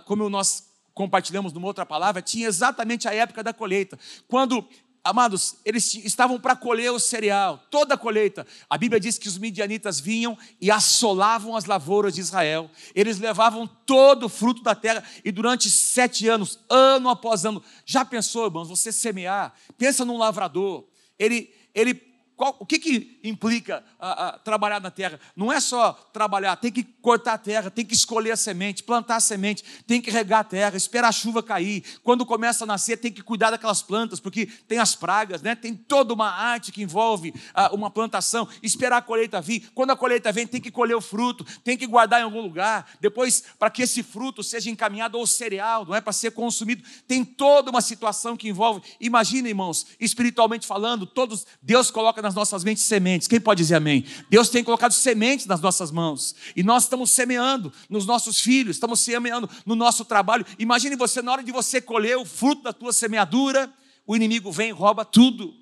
como 0.05 0.29
nós 0.29 0.65
compartilhamos 0.93 1.53
numa 1.53 1.65
outra 1.65 1.87
palavra, 1.87 2.21
tinha 2.21 2.47
exatamente 2.47 3.07
a 3.07 3.15
época 3.15 3.41
da 3.41 3.51
colheita. 3.51 3.97
Quando 4.27 4.63
Amados, 5.03 5.55
eles 5.63 5.95
estavam 5.95 6.39
para 6.39 6.55
colher 6.55 6.91
o 6.91 6.99
cereal, 6.99 7.63
toda 7.71 7.93
a 7.93 7.97
colheita. 7.97 8.45
A 8.69 8.77
Bíblia 8.77 8.99
diz 8.99 9.17
que 9.17 9.27
os 9.27 9.37
midianitas 9.37 9.99
vinham 9.99 10.37
e 10.59 10.69
assolavam 10.69 11.55
as 11.55 11.65
lavouras 11.65 12.15
de 12.15 12.21
Israel. 12.21 12.69
Eles 12.93 13.17
levavam 13.17 13.65
todo 13.85 14.25
o 14.25 14.29
fruto 14.29 14.61
da 14.61 14.75
terra 14.75 15.03
e 15.23 15.31
durante 15.31 15.69
sete 15.69 16.27
anos, 16.27 16.59
ano 16.69 17.09
após 17.09 17.45
ano. 17.45 17.63
Já 17.85 18.03
pensou, 18.03 18.45
irmãos, 18.45 18.67
você 18.67 18.91
semear? 18.91 19.53
Pensa 19.77 20.03
num 20.03 20.17
lavrador. 20.17 20.85
Ele, 21.17 21.53
ele 21.73 22.08
qual, 22.39 22.55
o 22.57 22.65
que, 22.65 22.79
que 22.79 23.19
implica 23.21 23.83
a, 23.99 24.27
a, 24.27 24.31
trabalhar 24.39 24.79
na 24.79 24.89
terra? 24.89 25.19
Não 25.35 25.51
é 25.51 25.59
só 25.59 25.91
trabalhar, 26.13 26.55
tem 26.55 26.71
que 26.71 26.85
cortar 26.85 27.33
a 27.33 27.37
terra, 27.37 27.69
tem 27.69 27.83
que 27.83 27.93
escolher 27.93 28.31
a 28.31 28.37
semente, 28.37 28.81
plantar 28.81 29.17
a 29.17 29.19
semente, 29.19 29.61
tem 29.85 30.01
que 30.01 30.09
regar 30.09 30.39
a 30.39 30.43
terra, 30.45 30.77
esperar 30.77 31.09
a 31.09 31.11
chuva 31.11 31.43
cair. 31.43 31.83
Quando 32.01 32.25
começa 32.25 32.63
a 32.63 32.67
nascer, 32.67 32.95
tem 32.95 33.11
que 33.11 33.21
cuidar 33.21 33.51
daquelas 33.51 33.81
plantas, 33.81 34.21
porque 34.21 34.45
tem 34.45 34.77
as 34.79 34.95
pragas, 34.95 35.41
né? 35.41 35.53
tem 35.53 35.75
toda 35.75 36.13
uma 36.13 36.29
arte 36.29 36.71
que 36.71 36.81
envolve 36.81 37.33
a, 37.53 37.75
uma 37.75 37.91
plantação, 37.91 38.47
esperar 38.63 38.99
a 38.99 39.01
colheita 39.01 39.41
vir. 39.41 39.69
Quando 39.75 39.91
a 39.91 39.97
colheita 39.97 40.31
vem, 40.31 40.47
tem 40.47 40.61
que 40.61 40.71
colher 40.71 40.95
o 40.95 41.01
fruto, 41.01 41.43
tem 41.61 41.75
que 41.75 41.85
guardar 41.85 42.21
em 42.21 42.23
algum 42.23 42.39
lugar. 42.39 42.89
Depois, 43.01 43.43
para 43.59 43.69
que 43.69 43.81
esse 43.81 44.01
fruto 44.01 44.41
seja 44.43 44.69
encaminhado 44.69 45.17
ao 45.17 45.27
cereal, 45.27 45.85
não 45.85 45.93
é 45.93 45.99
para 45.99 46.13
ser 46.13 46.31
consumido. 46.31 46.87
Tem 47.05 47.25
toda 47.25 47.69
uma 47.69 47.81
situação 47.81 48.37
que 48.37 48.47
envolve. 48.47 48.81
Imagina, 48.97 49.49
irmãos, 49.49 49.85
espiritualmente 49.99 50.65
falando, 50.65 51.05
todos 51.05 51.45
Deus 51.61 51.91
coloca 51.91 52.21
na 52.21 52.28
nas 52.29 52.35
nossas 52.35 52.63
mentes 52.63 52.83
sementes. 52.83 53.27
Quem 53.27 53.41
pode 53.41 53.57
dizer 53.63 53.75
amém? 53.75 54.05
Deus 54.29 54.49
tem 54.49 54.63
colocado 54.63 54.91
sementes 54.91 55.47
nas 55.47 55.59
nossas 55.59 55.89
mãos. 55.89 56.35
E 56.55 56.61
nós 56.61 56.83
estamos 56.83 57.09
semeando 57.11 57.73
nos 57.89 58.05
nossos 58.05 58.39
filhos, 58.39 58.75
estamos 58.75 58.99
semeando 58.99 59.49
no 59.65 59.75
nosso 59.75 60.05
trabalho. 60.05 60.45
Imagine 60.59 60.95
você, 60.95 61.23
na 61.23 61.31
hora 61.31 61.43
de 61.43 61.51
você 61.51 61.81
colher 61.81 62.17
o 62.17 62.25
fruto 62.25 62.61
da 62.61 62.71
tua 62.71 62.93
semeadura, 62.93 63.73
o 64.05 64.15
inimigo 64.15 64.51
vem 64.51 64.69
e 64.69 64.71
rouba 64.71 65.03
tudo. 65.03 65.55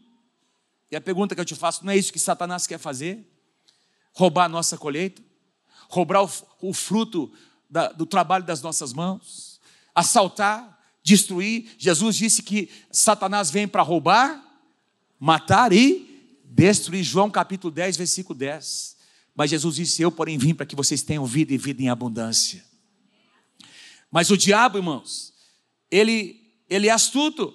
E 0.91 0.95
a 0.95 1.01
pergunta 1.01 1.33
que 1.33 1.39
eu 1.39 1.45
te 1.45 1.55
faço, 1.55 1.85
não 1.85 1.93
é 1.93 1.97
isso 1.97 2.11
que 2.11 2.19
Satanás 2.19 2.67
quer 2.67 2.77
fazer? 2.77 3.25
Roubar 4.13 4.45
a 4.45 4.49
nossa 4.49 4.77
colheita? 4.77 5.21
Roubar 5.87 6.25
o, 6.25 6.29
o 6.61 6.73
fruto 6.73 7.31
da, 7.69 7.93
do 7.93 8.05
trabalho 8.05 8.43
das 8.43 8.61
nossas 8.61 8.91
mãos? 8.91 9.61
Assaltar? 9.95 10.77
Destruir? 11.01 11.73
Jesus 11.77 12.17
disse 12.17 12.43
que 12.43 12.69
Satanás 12.91 13.49
vem 13.49 13.69
para 13.69 13.81
roubar, 13.81 14.43
matar 15.17 15.71
e 15.71 16.06
destruir. 16.57 17.03
João 17.03 17.29
capítulo 17.29 17.71
10, 17.71 17.95
versículo 17.95 18.37
10. 18.37 18.97
Mas 19.35 19.51
Jesus 19.51 19.75
disse: 19.75 20.01
Eu, 20.01 20.11
porém, 20.11 20.37
vim 20.37 20.55
para 20.55 20.65
que 20.65 20.75
vocês 20.75 21.03
tenham 21.03 21.25
vida 21.25 21.53
e 21.53 21.57
vida 21.57 21.81
em 21.81 21.89
abundância. 21.89 22.65
Mas 24.11 24.31
o 24.31 24.37
diabo, 24.37 24.79
irmãos, 24.79 25.33
ele, 25.91 26.41
ele 26.67 26.87
é 26.87 26.91
astuto. 26.91 27.53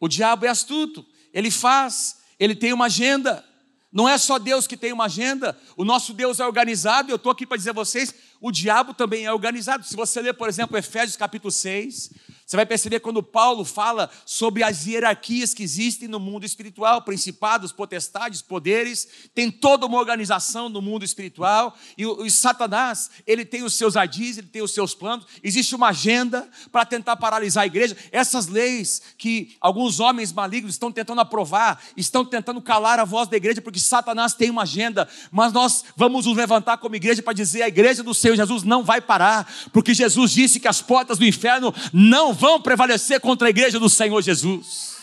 O 0.00 0.08
diabo 0.08 0.46
é 0.46 0.48
astuto. 0.48 1.04
Ele 1.32 1.50
faz, 1.50 2.16
ele 2.38 2.54
tem 2.54 2.72
uma 2.72 2.86
agenda. 2.86 3.44
Não 3.92 4.08
é 4.08 4.16
só 4.18 4.38
Deus 4.38 4.66
que 4.66 4.76
tem 4.76 4.92
uma 4.92 5.06
agenda, 5.06 5.58
o 5.74 5.82
nosso 5.82 6.12
Deus 6.12 6.38
é 6.38 6.44
organizado, 6.44 7.10
eu 7.10 7.16
estou 7.16 7.32
aqui 7.32 7.46
para 7.46 7.56
dizer 7.56 7.70
a 7.70 7.72
vocês, 7.72 8.14
o 8.42 8.50
diabo 8.52 8.92
também 8.92 9.24
é 9.24 9.32
organizado. 9.32 9.86
Se 9.86 9.96
você 9.96 10.20
ler, 10.20 10.34
por 10.34 10.50
exemplo, 10.50 10.76
Efésios 10.76 11.16
capítulo 11.16 11.50
6, 11.50 12.10
você 12.46 12.54
vai 12.54 12.64
perceber 12.64 13.00
quando 13.00 13.24
Paulo 13.24 13.64
fala 13.64 14.08
sobre 14.24 14.62
as 14.62 14.86
hierarquias 14.86 15.52
que 15.52 15.64
existem 15.64 16.06
no 16.06 16.20
mundo 16.20 16.46
espiritual, 16.46 17.02
principados, 17.02 17.72
potestades, 17.72 18.40
poderes, 18.40 19.08
tem 19.34 19.50
toda 19.50 19.84
uma 19.84 19.98
organização 19.98 20.68
no 20.68 20.80
mundo 20.80 21.04
espiritual, 21.04 21.76
e 21.98 22.06
o, 22.06 22.30
Satanás, 22.30 23.10
ele 23.26 23.44
tem 23.44 23.64
os 23.64 23.74
seus 23.74 23.96
ardis, 23.96 24.38
ele 24.38 24.46
tem 24.46 24.62
os 24.62 24.70
seus 24.70 24.94
planos, 24.94 25.26
existe 25.42 25.74
uma 25.74 25.88
agenda 25.88 26.48
para 26.70 26.84
tentar 26.84 27.16
paralisar 27.16 27.64
a 27.64 27.66
igreja. 27.66 27.96
Essas 28.12 28.46
leis 28.46 29.02
que 29.18 29.56
alguns 29.60 29.98
homens 29.98 30.32
malignos 30.32 30.74
estão 30.74 30.92
tentando 30.92 31.20
aprovar, 31.20 31.82
estão 31.96 32.24
tentando 32.24 32.62
calar 32.62 33.00
a 33.00 33.04
voz 33.04 33.26
da 33.26 33.36
igreja, 33.36 33.60
porque 33.60 33.80
Satanás 33.80 34.34
tem 34.34 34.50
uma 34.50 34.62
agenda, 34.62 35.08
mas 35.32 35.52
nós 35.52 35.84
vamos 35.96 36.26
nos 36.26 36.36
levantar 36.36 36.78
como 36.78 36.94
igreja 36.94 37.22
para 37.22 37.32
dizer: 37.32 37.62
a 37.62 37.68
igreja 37.68 38.04
do 38.04 38.14
Senhor 38.14 38.36
Jesus 38.36 38.62
não 38.62 38.84
vai 38.84 39.00
parar, 39.00 39.52
porque 39.72 39.92
Jesus 39.92 40.30
disse 40.30 40.60
que 40.60 40.68
as 40.68 40.80
portas 40.80 41.18
do 41.18 41.26
inferno 41.26 41.74
não 41.92 42.35
vão 42.36 42.60
prevalecer 42.60 43.20
contra 43.20 43.48
a 43.48 43.50
igreja 43.50 43.80
do 43.80 43.88
Senhor 43.88 44.22
Jesus. 44.22 44.96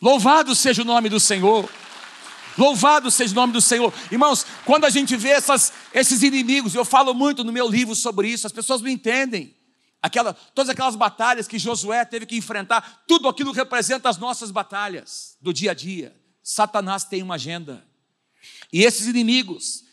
Louvado 0.00 0.54
seja 0.54 0.82
o 0.82 0.84
nome 0.84 1.08
do 1.08 1.20
Senhor. 1.20 1.70
Louvado 2.58 3.10
seja 3.10 3.32
o 3.32 3.36
nome 3.36 3.52
do 3.52 3.60
Senhor. 3.60 3.92
Irmãos, 4.10 4.44
quando 4.64 4.84
a 4.84 4.90
gente 4.90 5.16
vê 5.16 5.30
essas, 5.30 5.72
esses 5.92 6.22
inimigos, 6.22 6.74
eu 6.74 6.84
falo 6.84 7.14
muito 7.14 7.44
no 7.44 7.52
meu 7.52 7.68
livro 7.68 7.94
sobre 7.94 8.28
isso, 8.28 8.46
as 8.46 8.52
pessoas 8.52 8.80
não 8.80 8.88
entendem. 8.88 9.54
Aquela, 10.02 10.34
todas 10.54 10.68
aquelas 10.68 10.96
batalhas 10.96 11.48
que 11.48 11.58
Josué 11.58 12.04
teve 12.04 12.26
que 12.26 12.36
enfrentar, 12.36 13.04
tudo 13.08 13.28
aquilo 13.28 13.52
representa 13.52 14.08
as 14.08 14.18
nossas 14.18 14.50
batalhas 14.50 15.36
do 15.40 15.52
dia 15.52 15.70
a 15.70 15.74
dia. 15.74 16.14
Satanás 16.42 17.04
tem 17.04 17.22
uma 17.22 17.36
agenda. 17.36 17.82
E 18.72 18.82
esses 18.82 19.06
inimigos, 19.06 19.84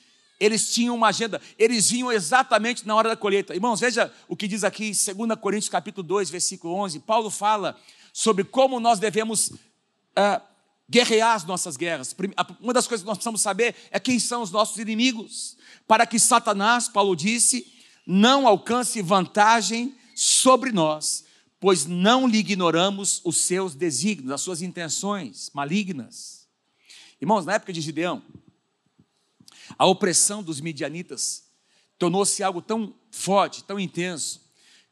eles 0.41 0.74
tinham 0.74 0.95
uma 0.95 1.10
agenda, 1.10 1.39
eles 1.57 1.91
vinham 1.91 2.12
exatamente 2.12 2.86
na 2.88 2.95
hora 2.95 3.10
da 3.10 3.15
colheita. 3.15 3.53
Irmãos, 3.53 3.79
veja 3.79 4.12
o 4.27 4.36
que 4.36 4.48
diz 4.48 4.63
aqui 4.63 4.88
em 4.88 5.15
2 5.27 5.39
Coríntios 5.39 5.69
capítulo 5.69 6.01
2, 6.05 6.31
versículo 6.31 6.74
11. 6.74 7.00
Paulo 7.01 7.29
fala 7.29 7.77
sobre 8.12 8.43
como 8.43 8.79
nós 8.79 8.98
devemos 8.98 9.50
uh, 9.50 10.41
guerrear 10.89 11.36
as 11.36 11.45
nossas 11.45 11.77
guerras. 11.77 12.15
Uma 12.60 12.74
das 12.74 12.88
coisas 12.88 13.03
que 13.03 13.07
nós 13.07 13.17
precisamos 13.19 13.39
saber 13.39 13.75
é 13.91 14.00
quem 14.00 14.19
são 14.19 14.41
os 14.41 14.50
nossos 14.50 14.77
inimigos, 14.77 15.57
para 15.88 16.07
que 16.07 16.17
Satanás, 16.17 16.89
Paulo 16.89 17.15
disse, 17.15 17.71
não 18.05 18.48
alcance 18.48 19.00
vantagem 19.00 19.95
sobre 20.15 20.71
nós, 20.71 21.24
pois 21.60 21.86
não 21.86 22.27
lhe 22.27 22.39
ignoramos 22.39 23.21
os 23.24 23.38
seus 23.38 23.75
desígnios, 23.75 24.31
as 24.31 24.41
suas 24.41 24.63
intenções 24.63 25.51
malignas. 25.53 26.48
Irmãos, 27.21 27.45
na 27.45 27.53
época 27.53 27.71
de 27.71 27.79
Gideão, 27.79 28.24
a 29.77 29.85
opressão 29.85 30.41
dos 30.41 30.59
midianitas 30.59 31.43
tornou-se 31.97 32.41
algo 32.43 32.61
tão 32.61 32.95
forte, 33.11 33.63
tão 33.63 33.79
intenso, 33.79 34.41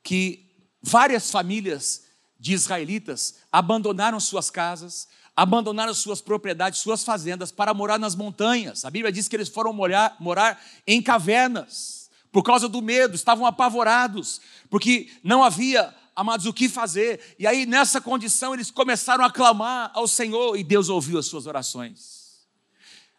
que 0.03 0.47
várias 0.81 1.31
famílias 1.31 2.03
de 2.39 2.53
israelitas 2.53 3.35
abandonaram 3.51 4.19
suas 4.19 4.49
casas, 4.49 5.07
abandonaram 5.35 5.93
suas 5.93 6.21
propriedades, 6.21 6.79
suas 6.79 7.03
fazendas 7.03 7.51
para 7.51 7.73
morar 7.73 7.97
nas 7.97 8.15
montanhas. 8.15 8.85
A 8.85 8.89
Bíblia 8.89 9.11
diz 9.11 9.27
que 9.27 9.35
eles 9.35 9.49
foram 9.49 9.73
morar, 9.73 10.15
morar 10.19 10.61
em 10.85 11.01
cavernas 11.01 12.09
por 12.31 12.43
causa 12.43 12.69
do 12.69 12.81
medo, 12.81 13.15
estavam 13.15 13.45
apavorados, 13.45 14.39
porque 14.69 15.09
não 15.23 15.43
havia, 15.43 15.93
amados, 16.15 16.45
o 16.45 16.53
que 16.53 16.69
fazer. 16.69 17.35
E 17.39 17.47
aí, 17.47 17.65
nessa 17.65 17.99
condição, 17.99 18.53
eles 18.53 18.69
começaram 18.69 19.23
a 19.23 19.31
clamar 19.31 19.91
ao 19.93 20.07
Senhor 20.07 20.55
e 20.57 20.63
Deus 20.63 20.89
ouviu 20.89 21.17
as 21.17 21.25
suas 21.25 21.47
orações. 21.47 22.47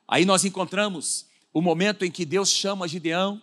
Aí 0.06 0.24
nós 0.24 0.44
encontramos 0.44 1.26
o 1.52 1.60
momento 1.60 2.04
em 2.04 2.10
que 2.10 2.24
Deus 2.24 2.50
chama 2.50 2.88
Gideão. 2.88 3.40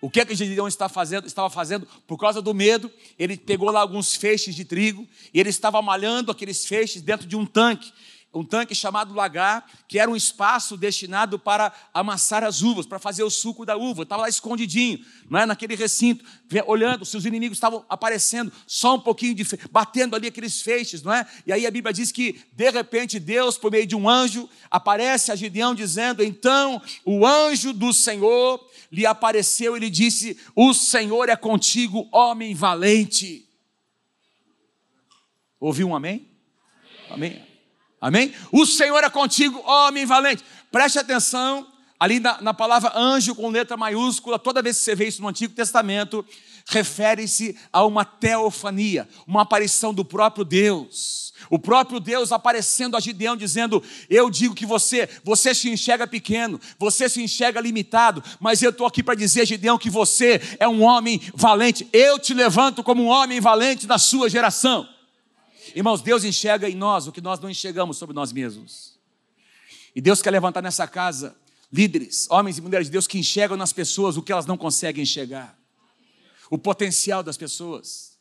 O 0.00 0.10
que 0.10 0.20
é 0.20 0.24
que 0.24 0.34
Gideão 0.34 0.68
está 0.68 0.88
fazendo, 0.88 1.26
estava 1.26 1.48
fazendo? 1.48 1.86
Por 2.06 2.18
causa 2.18 2.42
do 2.42 2.52
medo, 2.52 2.90
ele 3.18 3.36
pegou 3.36 3.70
lá 3.70 3.80
alguns 3.80 4.14
feixes 4.14 4.54
de 4.54 4.64
trigo 4.64 5.08
e 5.32 5.40
ele 5.40 5.48
estava 5.48 5.80
malhando 5.80 6.30
aqueles 6.30 6.66
feixes 6.66 7.00
dentro 7.00 7.26
de 7.26 7.36
um 7.36 7.46
tanque. 7.46 7.92
Um 8.34 8.44
tanque 8.44 8.74
chamado 8.74 9.14
lagar, 9.14 9.64
que 9.86 9.98
era 9.98 10.10
um 10.10 10.16
espaço 10.16 10.76
destinado 10.76 11.38
para 11.38 11.72
amassar 11.92 12.42
as 12.42 12.62
uvas, 12.62 12.84
para 12.84 12.98
fazer 12.98 13.22
o 13.22 13.30
suco 13.30 13.64
da 13.64 13.76
uva. 13.76 14.02
Estava 14.02 14.22
lá 14.22 14.28
escondidinho, 14.28 14.98
não 15.30 15.40
é? 15.40 15.46
naquele 15.46 15.76
recinto, 15.76 16.24
olhando, 16.66 17.04
se 17.04 17.16
os 17.16 17.24
inimigos 17.24 17.56
estavam 17.56 17.84
aparecendo, 17.88 18.52
só 18.66 18.96
um 18.96 19.00
pouquinho 19.00 19.34
de 19.34 19.44
batendo 19.70 20.16
ali 20.16 20.26
aqueles 20.26 20.60
feixes, 20.60 21.02
não 21.02 21.12
é? 21.12 21.26
E 21.46 21.52
aí 21.52 21.66
a 21.66 21.70
Bíblia 21.70 21.92
diz 21.92 22.10
que 22.10 22.40
de 22.52 22.70
repente 22.70 23.20
Deus, 23.20 23.56
por 23.56 23.70
meio 23.70 23.86
de 23.86 23.94
um 23.94 24.08
anjo, 24.08 24.48
aparece 24.70 25.30
a 25.30 25.36
Gideão 25.36 25.74
dizendo: 25.74 26.22
"Então 26.22 26.82
o 27.04 27.24
anjo 27.26 27.72
do 27.72 27.92
Senhor 27.92 28.60
lhe 28.90 29.06
apareceu 29.06 29.76
e 29.76 29.80
lhe 29.80 29.90
disse: 29.90 30.36
O 30.56 30.74
Senhor 30.74 31.28
é 31.28 31.36
contigo, 31.36 32.08
homem 32.10 32.54
valente." 32.54 33.48
Ouviu 35.60 35.88
um 35.88 35.96
amém? 35.96 36.28
Amém. 37.08 37.32
Amém? 37.32 37.53
O 38.52 38.66
Senhor 38.66 39.02
é 39.02 39.10
contigo, 39.10 39.62
homem 39.66 40.04
valente. 40.04 40.44
Preste 40.70 40.98
atenção 40.98 41.66
ali 41.98 42.20
na, 42.20 42.40
na, 42.42 42.52
palavra 42.52 42.92
anjo 42.94 43.34
com 43.34 43.48
letra 43.48 43.76
maiúscula, 43.76 44.38
toda 44.38 44.60
vez 44.60 44.76
que 44.76 44.84
você 44.84 44.94
vê 44.94 45.08
isso 45.08 45.22
no 45.22 45.28
Antigo 45.28 45.54
Testamento, 45.54 46.24
refere-se 46.66 47.56
a 47.72 47.84
uma 47.84 48.04
teofania, 48.04 49.08
uma 49.26 49.42
aparição 49.42 49.94
do 49.94 50.04
próprio 50.04 50.44
Deus. 50.44 51.24
O 51.50 51.58
próprio 51.58 52.00
Deus 52.00 52.32
aparecendo 52.32 52.96
a 52.96 53.00
Gideão, 53.00 53.36
dizendo: 53.36 53.82
Eu 54.08 54.30
digo 54.30 54.54
que 54.54 54.64
você, 54.64 55.08
você 55.22 55.54
se 55.54 55.68
enxerga 55.68 56.06
pequeno, 56.06 56.60
você 56.78 57.08
se 57.08 57.22
enxerga 57.22 57.60
limitado, 57.60 58.22
mas 58.40 58.62
eu 58.62 58.70
estou 58.70 58.86
aqui 58.86 59.02
para 59.02 59.14
dizer, 59.14 59.46
Gideão, 59.46 59.76
que 59.76 59.90
você 59.90 60.40
é 60.58 60.66
um 60.66 60.82
homem 60.82 61.20
valente. 61.34 61.88
Eu 61.92 62.18
te 62.18 62.32
levanto 62.32 62.82
como 62.82 63.02
um 63.02 63.08
homem 63.08 63.40
valente 63.40 63.86
da 63.86 63.98
sua 63.98 64.30
geração. 64.30 64.88
Irmãos, 65.74 66.02
Deus 66.02 66.24
enxerga 66.24 66.68
em 66.68 66.74
nós 66.74 67.06
o 67.06 67.12
que 67.12 67.20
nós 67.20 67.38
não 67.38 67.48
enxergamos 67.48 67.96
sobre 67.96 68.14
nós 68.14 68.32
mesmos. 68.32 68.98
E 69.94 70.00
Deus 70.00 70.20
quer 70.20 70.30
levantar 70.30 70.62
nessa 70.62 70.86
casa 70.88 71.36
líderes, 71.72 72.28
homens 72.30 72.58
e 72.58 72.60
mulheres 72.60 72.86
de 72.86 72.92
Deus 72.92 73.06
que 73.06 73.18
enxergam 73.18 73.56
nas 73.56 73.72
pessoas 73.72 74.16
o 74.16 74.22
que 74.22 74.32
elas 74.32 74.46
não 74.46 74.56
conseguem 74.56 75.02
enxergar. 75.02 75.58
O 76.50 76.58
potencial 76.58 77.22
das 77.22 77.36
pessoas. 77.36 78.16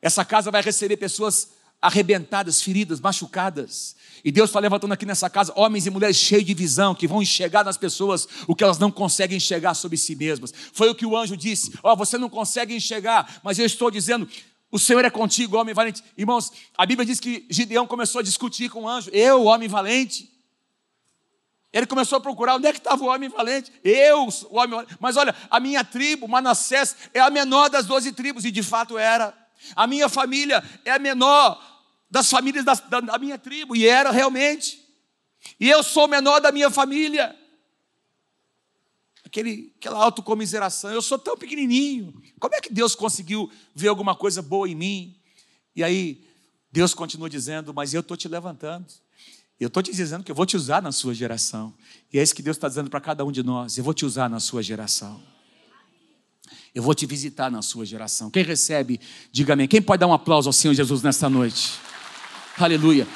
Essa 0.00 0.24
casa 0.24 0.50
vai 0.50 0.62
receber 0.62 0.96
pessoas 0.96 1.50
arrebentadas, 1.80 2.60
feridas, 2.60 3.00
machucadas. 3.00 3.96
E 4.22 4.30
Deus 4.30 4.50
está 4.50 4.60
levantando 4.60 4.92
aqui 4.92 5.06
nessa 5.06 5.30
casa 5.30 5.52
homens 5.56 5.86
e 5.86 5.90
mulheres 5.90 6.16
cheios 6.16 6.44
de 6.44 6.52
visão, 6.52 6.94
que 6.94 7.08
vão 7.08 7.22
enxergar 7.22 7.64
nas 7.64 7.78
pessoas 7.78 8.28
o 8.46 8.54
que 8.54 8.62
elas 8.62 8.78
não 8.78 8.90
conseguem 8.90 9.38
enxergar 9.38 9.74
sobre 9.74 9.96
si 9.96 10.14
mesmas. 10.14 10.52
Foi 10.72 10.90
o 10.90 10.94
que 10.94 11.06
o 11.06 11.16
anjo 11.16 11.36
disse: 11.36 11.72
Ó, 11.82 11.92
oh, 11.92 11.96
você 11.96 12.18
não 12.18 12.28
consegue 12.28 12.74
enxergar, 12.74 13.40
mas 13.42 13.58
eu 13.58 13.64
estou 13.64 13.90
dizendo, 13.90 14.28
o 14.70 14.78
Senhor 14.78 15.04
é 15.04 15.10
contigo, 15.10 15.56
homem 15.56 15.74
valente. 15.74 16.02
Irmãos, 16.16 16.52
a 16.78 16.86
Bíblia 16.86 17.04
diz 17.04 17.18
que 17.18 17.44
Gideão 17.50 17.86
começou 17.86 18.20
a 18.20 18.22
discutir 18.22 18.70
com 18.70 18.84
o 18.84 18.88
anjo. 18.88 19.10
Eu, 19.10 19.44
homem 19.44 19.68
valente. 19.68 20.30
Ele 21.72 21.86
começou 21.86 22.18
a 22.18 22.20
procurar 22.20 22.56
onde 22.56 22.68
é 22.68 22.72
que 22.72 22.78
estava 22.78 23.02
o 23.02 23.08
homem 23.08 23.28
valente. 23.28 23.72
Eu, 23.82 24.28
o 24.48 24.56
homem 24.56 24.70
valente. 24.70 24.96
Mas 25.00 25.16
olha, 25.16 25.34
a 25.50 25.58
minha 25.58 25.82
tribo, 25.82 26.28
Manassés, 26.28 26.96
é 27.12 27.18
a 27.18 27.30
menor 27.30 27.68
das 27.68 27.86
doze 27.86 28.12
tribos, 28.12 28.44
e 28.44 28.50
de 28.50 28.62
fato 28.62 28.96
era. 28.96 29.36
A 29.74 29.86
minha 29.88 30.08
família 30.08 30.62
é 30.84 30.92
a 30.92 30.98
menor 30.98 31.60
das 32.08 32.30
famílias 32.30 32.64
da, 32.64 32.74
da, 32.74 33.00
da 33.00 33.18
minha 33.18 33.38
tribo, 33.38 33.74
e 33.74 33.88
era 33.88 34.12
realmente. 34.12 34.80
E 35.58 35.68
eu 35.68 35.82
sou 35.82 36.04
o 36.04 36.08
menor 36.08 36.40
da 36.40 36.52
minha 36.52 36.70
família 36.70 37.36
aquele, 39.30 39.72
aquela 39.78 39.98
autocomiseração. 40.02 40.90
Eu 40.90 41.00
sou 41.00 41.18
tão 41.18 41.36
pequenininho. 41.36 42.12
Como 42.38 42.54
é 42.54 42.60
que 42.60 42.72
Deus 42.72 42.94
conseguiu 42.94 43.50
ver 43.74 43.88
alguma 43.88 44.14
coisa 44.14 44.42
boa 44.42 44.68
em 44.68 44.74
mim? 44.74 45.16
E 45.74 45.84
aí, 45.84 46.22
Deus 46.70 46.92
continua 46.92 47.30
dizendo: 47.30 47.72
Mas 47.72 47.94
eu 47.94 48.00
estou 48.00 48.16
te 48.16 48.28
levantando. 48.28 48.86
Eu 49.58 49.68
estou 49.68 49.82
te 49.82 49.92
dizendo 49.92 50.24
que 50.24 50.30
eu 50.30 50.34
vou 50.34 50.46
te 50.46 50.56
usar 50.56 50.82
na 50.82 50.90
sua 50.90 51.14
geração. 51.14 51.72
E 52.12 52.18
é 52.18 52.22
isso 52.22 52.34
que 52.34 52.42
Deus 52.42 52.56
está 52.56 52.68
dizendo 52.68 52.90
para 52.90 53.00
cada 53.00 53.24
um 53.24 53.30
de 53.30 53.42
nós: 53.42 53.78
Eu 53.78 53.84
vou 53.84 53.94
te 53.94 54.04
usar 54.04 54.28
na 54.28 54.40
sua 54.40 54.62
geração. 54.62 55.20
Eu 56.74 56.82
vou 56.82 56.94
te 56.94 57.06
visitar 57.06 57.50
na 57.50 57.62
sua 57.62 57.86
geração. 57.86 58.30
Quem 58.30 58.42
recebe, 58.42 59.00
diga 59.30 59.52
amém. 59.52 59.68
Quem 59.68 59.80
pode 59.80 60.00
dar 60.00 60.06
um 60.08 60.12
aplauso 60.12 60.48
ao 60.48 60.52
Senhor 60.52 60.74
Jesus 60.74 61.02
nesta 61.02 61.28
noite? 61.28 61.72
Aleluia. 62.58 63.06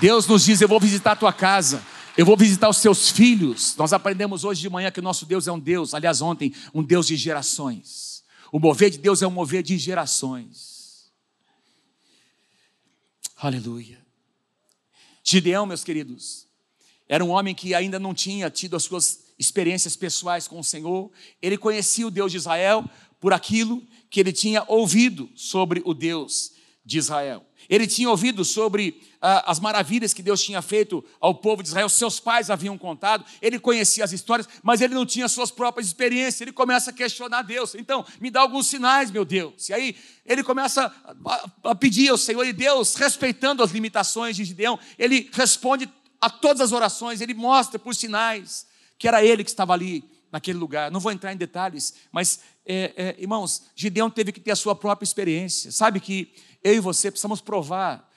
Deus 0.00 0.26
nos 0.28 0.44
diz: 0.44 0.60
Eu 0.60 0.68
vou 0.68 0.78
visitar 0.78 1.12
a 1.12 1.16
tua 1.16 1.32
casa. 1.32 1.82
Eu 2.18 2.26
vou 2.26 2.36
visitar 2.36 2.68
os 2.68 2.78
seus 2.78 3.10
filhos. 3.10 3.76
Nós 3.76 3.92
aprendemos 3.92 4.42
hoje 4.42 4.60
de 4.60 4.68
manhã 4.68 4.90
que 4.90 4.98
o 4.98 5.02
nosso 5.02 5.24
Deus 5.24 5.46
é 5.46 5.52
um 5.52 5.58
Deus, 5.60 5.94
aliás, 5.94 6.20
ontem, 6.20 6.52
um 6.74 6.82
Deus 6.82 7.06
de 7.06 7.14
gerações. 7.14 8.24
O 8.50 8.58
mover 8.58 8.90
de 8.90 8.98
Deus 8.98 9.22
é 9.22 9.26
um 9.28 9.30
mover 9.30 9.62
de 9.62 9.78
gerações. 9.78 11.12
Aleluia. 13.36 14.04
Gideão, 15.22 15.64
meus 15.64 15.84
queridos, 15.84 16.48
era 17.08 17.24
um 17.24 17.28
homem 17.28 17.54
que 17.54 17.72
ainda 17.72 18.00
não 18.00 18.12
tinha 18.12 18.50
tido 18.50 18.74
as 18.74 18.82
suas 18.82 19.20
experiências 19.38 19.94
pessoais 19.94 20.48
com 20.48 20.58
o 20.58 20.64
Senhor. 20.64 21.12
Ele 21.40 21.56
conhecia 21.56 22.04
o 22.04 22.10
Deus 22.10 22.32
de 22.32 22.38
Israel 22.38 22.84
por 23.20 23.32
aquilo 23.32 23.80
que 24.10 24.18
ele 24.18 24.32
tinha 24.32 24.64
ouvido 24.66 25.30
sobre 25.36 25.82
o 25.84 25.94
Deus 25.94 26.57
de 26.88 26.96
Israel. 26.96 27.44
Ele 27.68 27.86
tinha 27.86 28.08
ouvido 28.08 28.42
sobre 28.46 29.02
ah, 29.20 29.44
as 29.50 29.60
maravilhas 29.60 30.14
que 30.14 30.22
Deus 30.22 30.42
tinha 30.42 30.62
feito 30.62 31.04
ao 31.20 31.34
povo 31.34 31.62
de 31.62 31.68
Israel, 31.68 31.86
seus 31.90 32.18
pais 32.18 32.48
haviam 32.48 32.78
contado, 32.78 33.26
ele 33.42 33.58
conhecia 33.58 34.02
as 34.02 34.10
histórias, 34.10 34.48
mas 34.62 34.80
ele 34.80 34.94
não 34.94 35.04
tinha 35.04 35.28
suas 35.28 35.50
próprias 35.50 35.86
experiências. 35.86 36.40
Ele 36.40 36.52
começa 36.52 36.88
a 36.88 36.92
questionar 36.94 37.42
Deus. 37.42 37.74
Então, 37.74 38.06
me 38.18 38.30
dá 38.30 38.40
alguns 38.40 38.68
sinais, 38.68 39.10
meu 39.10 39.26
Deus. 39.26 39.68
E 39.68 39.74
aí 39.74 39.94
ele 40.24 40.42
começa 40.42 40.90
a, 41.26 41.50
a 41.70 41.74
pedir 41.74 42.08
ao 42.08 42.16
Senhor, 42.16 42.42
e 42.44 42.54
Deus, 42.54 42.94
respeitando 42.94 43.62
as 43.62 43.70
limitações 43.70 44.34
de 44.34 44.44
Gideão, 44.44 44.78
ele 44.98 45.28
responde 45.34 45.86
a 46.18 46.30
todas 46.30 46.62
as 46.62 46.72
orações, 46.72 47.20
ele 47.20 47.34
mostra 47.34 47.78
por 47.78 47.94
sinais 47.94 48.66
que 48.98 49.06
era 49.06 49.22
ele 49.22 49.44
que 49.44 49.50
estava 49.50 49.74
ali 49.74 50.02
naquele 50.32 50.58
lugar. 50.58 50.90
Não 50.90 51.00
vou 51.00 51.12
entrar 51.12 51.32
em 51.32 51.36
detalhes, 51.36 51.94
mas, 52.12 52.40
é, 52.64 52.92
é, 52.96 53.16
irmãos, 53.18 53.64
Gideão 53.74 54.10
teve 54.10 54.32
que 54.32 54.40
ter 54.40 54.50
a 54.50 54.56
sua 54.56 54.74
própria 54.74 55.04
experiência. 55.04 55.72
Sabe 55.72 56.00
que 56.00 56.32
eu 56.62 56.74
e 56.74 56.80
você 56.80 57.10
precisamos 57.10 57.40
provar 57.40 58.08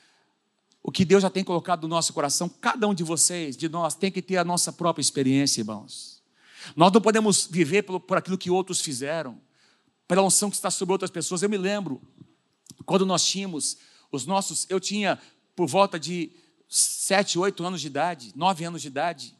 o 0.83 0.91
que 0.91 1.05
Deus 1.05 1.21
já 1.21 1.29
tem 1.29 1.43
colocado 1.43 1.83
no 1.83 1.87
nosso 1.87 2.11
coração. 2.13 2.49
Cada 2.49 2.87
um 2.87 2.93
de 2.93 3.03
vocês, 3.03 3.55
de 3.55 3.69
nós, 3.69 3.93
tem 3.93 4.11
que 4.11 4.21
ter 4.21 4.37
a 4.37 4.43
nossa 4.43 4.73
própria 4.73 5.01
experiência, 5.01 5.61
irmãos. 5.61 6.21
Nós 6.75 6.91
não 6.91 7.01
podemos 7.01 7.47
viver 7.47 7.83
por, 7.83 8.17
aquilo 8.17 8.37
que 8.37 8.49
outros 8.49 8.81
fizeram, 8.81 9.39
pela 10.07 10.23
unção 10.23 10.49
que 10.49 10.55
está 10.55 10.71
sobre 10.71 10.91
outras 10.93 11.11
pessoas. 11.11 11.41
Eu 11.41 11.49
me 11.49 11.57
lembro, 11.57 12.01
quando 12.85 13.05
nós 13.05 13.25
tínhamos 13.25 13.77
os 14.11 14.25
nossos, 14.25 14.65
eu 14.69 14.79
tinha 14.79 15.19
por 15.55 15.67
volta 15.67 15.99
de 15.99 16.31
sete, 16.67 17.37
oito 17.37 17.63
anos 17.63 17.81
de 17.81 17.87
idade, 17.87 18.31
nove 18.35 18.63
anos 18.63 18.81
de 18.81 18.87
idade. 18.87 19.35